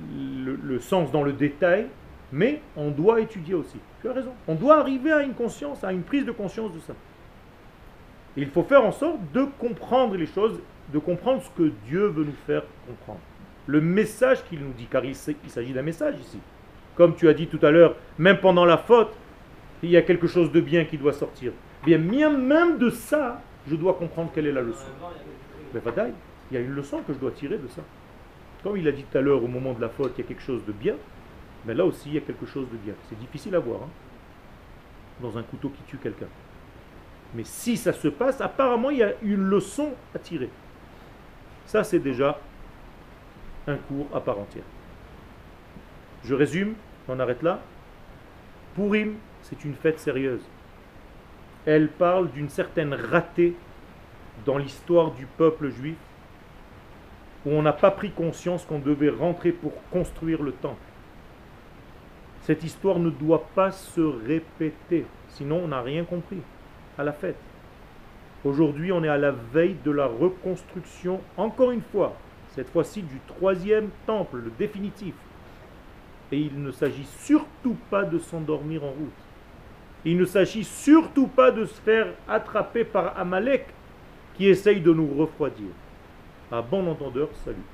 le, 0.00 0.78
sens 0.80 1.10
dans 1.12 1.22
le 1.22 1.32
détail, 1.32 1.86
mais 2.32 2.60
on 2.76 2.90
doit 2.90 3.20
étudier 3.20 3.54
aussi. 3.54 3.78
Tu 4.00 4.08
as 4.08 4.12
raison. 4.12 4.32
On 4.48 4.54
doit 4.54 4.78
arriver 4.78 5.12
à 5.12 5.22
une 5.22 5.34
conscience, 5.34 5.84
à 5.84 5.92
une 5.92 6.02
prise 6.02 6.24
de 6.24 6.32
conscience 6.32 6.72
de 6.72 6.80
ça. 6.80 6.94
il 8.36 8.48
faut 8.48 8.62
faire 8.62 8.84
en 8.84 8.92
sorte 8.92 9.18
de 9.32 9.46
comprendre 9.58 10.16
les 10.16 10.26
choses, 10.26 10.58
de 10.92 10.98
comprendre 10.98 11.42
ce 11.42 11.50
que 11.50 11.72
Dieu 11.86 12.06
veut 12.06 12.24
nous 12.24 12.36
faire 12.46 12.62
comprendre. 12.86 13.20
Le 13.66 13.80
message 13.80 14.44
qu'il 14.48 14.60
nous 14.60 14.72
dit, 14.72 14.86
car 14.86 15.04
il 15.04 15.14
s'agit 15.14 15.72
d'un 15.72 15.82
message 15.82 16.14
ici. 16.20 16.38
Comme 16.96 17.14
tu 17.14 17.28
as 17.28 17.34
dit 17.34 17.46
tout 17.46 17.64
à 17.64 17.70
l'heure, 17.70 17.96
même 18.18 18.38
pendant 18.38 18.64
la 18.64 18.76
faute, 18.76 19.12
il 19.82 19.90
y 19.90 19.96
a 19.96 20.02
quelque 20.02 20.26
chose 20.26 20.52
de 20.52 20.60
bien 20.60 20.84
qui 20.84 20.98
doit 20.98 21.12
sortir. 21.12 21.52
Bien, 21.84 21.98
même 21.98 22.78
de 22.78 22.90
ça, 22.90 23.40
je 23.68 23.74
dois 23.76 23.94
comprendre 23.94 24.30
quelle 24.34 24.46
est 24.46 24.52
la 24.52 24.62
leçon. 24.62 24.86
Mais 25.74 25.80
il 26.50 26.54
y 26.54 26.58
a 26.58 26.60
une 26.60 26.74
leçon 26.74 27.00
que 27.06 27.12
je 27.12 27.18
dois 27.18 27.30
tirer 27.30 27.58
de 27.58 27.68
ça. 27.68 27.82
Comme 28.62 28.76
il 28.76 28.86
a 28.86 28.92
dit 28.92 29.04
tout 29.04 29.18
à 29.18 29.20
l'heure, 29.20 29.42
au 29.42 29.48
moment 29.48 29.72
de 29.72 29.80
la 29.80 29.88
faute, 29.88 30.12
il 30.16 30.22
y 30.22 30.24
a 30.24 30.28
quelque 30.28 30.42
chose 30.42 30.64
de 30.64 30.72
bien, 30.72 30.94
mais 31.64 31.74
là 31.74 31.84
aussi, 31.84 32.08
il 32.08 32.14
y 32.14 32.18
a 32.18 32.20
quelque 32.20 32.46
chose 32.46 32.66
de 32.70 32.76
bien. 32.76 32.94
C'est 33.08 33.18
difficile 33.18 33.54
à 33.54 33.58
voir, 33.58 33.82
hein, 33.82 33.88
dans 35.20 35.36
un 35.36 35.42
couteau 35.42 35.68
qui 35.70 35.82
tue 35.84 35.98
quelqu'un. 35.98 36.28
Mais 37.34 37.44
si 37.44 37.76
ça 37.76 37.92
se 37.92 38.08
passe, 38.08 38.40
apparemment, 38.40 38.90
il 38.90 38.98
y 38.98 39.02
a 39.02 39.14
une 39.22 39.42
leçon 39.42 39.92
à 40.14 40.18
tirer. 40.18 40.50
Ça, 41.66 41.82
c'est 41.82 41.98
déjà 41.98 42.38
un 43.66 43.76
cours 43.76 44.06
à 44.14 44.20
part 44.20 44.38
entière. 44.38 44.64
Je 46.24 46.34
résume, 46.34 46.74
on 47.08 47.18
arrête 47.18 47.42
là. 47.42 47.60
Purim, 48.74 49.14
c'est 49.42 49.64
une 49.64 49.74
fête 49.74 49.98
sérieuse 49.98 50.42
elle 51.66 51.88
parle 51.88 52.30
d'une 52.30 52.48
certaine 52.48 52.94
ratée 52.94 53.54
dans 54.44 54.58
l'histoire 54.58 55.12
du 55.12 55.26
peuple 55.26 55.70
juif, 55.70 55.96
où 57.46 57.50
on 57.50 57.62
n'a 57.62 57.72
pas 57.72 57.90
pris 57.90 58.10
conscience 58.10 58.64
qu'on 58.64 58.78
devait 58.78 59.10
rentrer 59.10 59.52
pour 59.52 59.72
construire 59.90 60.42
le 60.42 60.52
temple. 60.52 60.76
Cette 62.42 62.64
histoire 62.64 62.98
ne 62.98 63.10
doit 63.10 63.46
pas 63.54 63.70
se 63.70 64.00
répéter, 64.00 65.06
sinon 65.28 65.62
on 65.64 65.68
n'a 65.68 65.80
rien 65.80 66.04
compris 66.04 66.40
à 66.98 67.04
la 67.04 67.12
fête. 67.12 67.36
Aujourd'hui, 68.44 68.90
on 68.90 69.04
est 69.04 69.08
à 69.08 69.18
la 69.18 69.30
veille 69.30 69.76
de 69.84 69.92
la 69.92 70.06
reconstruction, 70.06 71.20
encore 71.36 71.70
une 71.70 71.82
fois, 71.92 72.16
cette 72.48 72.68
fois-ci 72.70 73.02
du 73.02 73.18
troisième 73.28 73.90
temple, 74.06 74.38
le 74.38 74.50
définitif. 74.58 75.14
Et 76.32 76.38
il 76.38 76.62
ne 76.62 76.72
s'agit 76.72 77.04
surtout 77.04 77.76
pas 77.90 78.02
de 78.02 78.18
s'endormir 78.18 78.82
en 78.82 78.90
route. 78.90 79.12
Il 80.04 80.16
ne 80.16 80.24
s'agit 80.24 80.64
surtout 80.64 81.28
pas 81.28 81.52
de 81.52 81.64
se 81.64 81.80
faire 81.80 82.08
attraper 82.28 82.84
par 82.84 83.16
Amalek 83.16 83.66
qui 84.34 84.48
essaye 84.48 84.80
de 84.80 84.92
nous 84.92 85.14
refroidir. 85.14 85.68
À 86.52 86.60
bon 86.60 86.86
entendeur, 86.86 87.34
salut. 87.34 87.71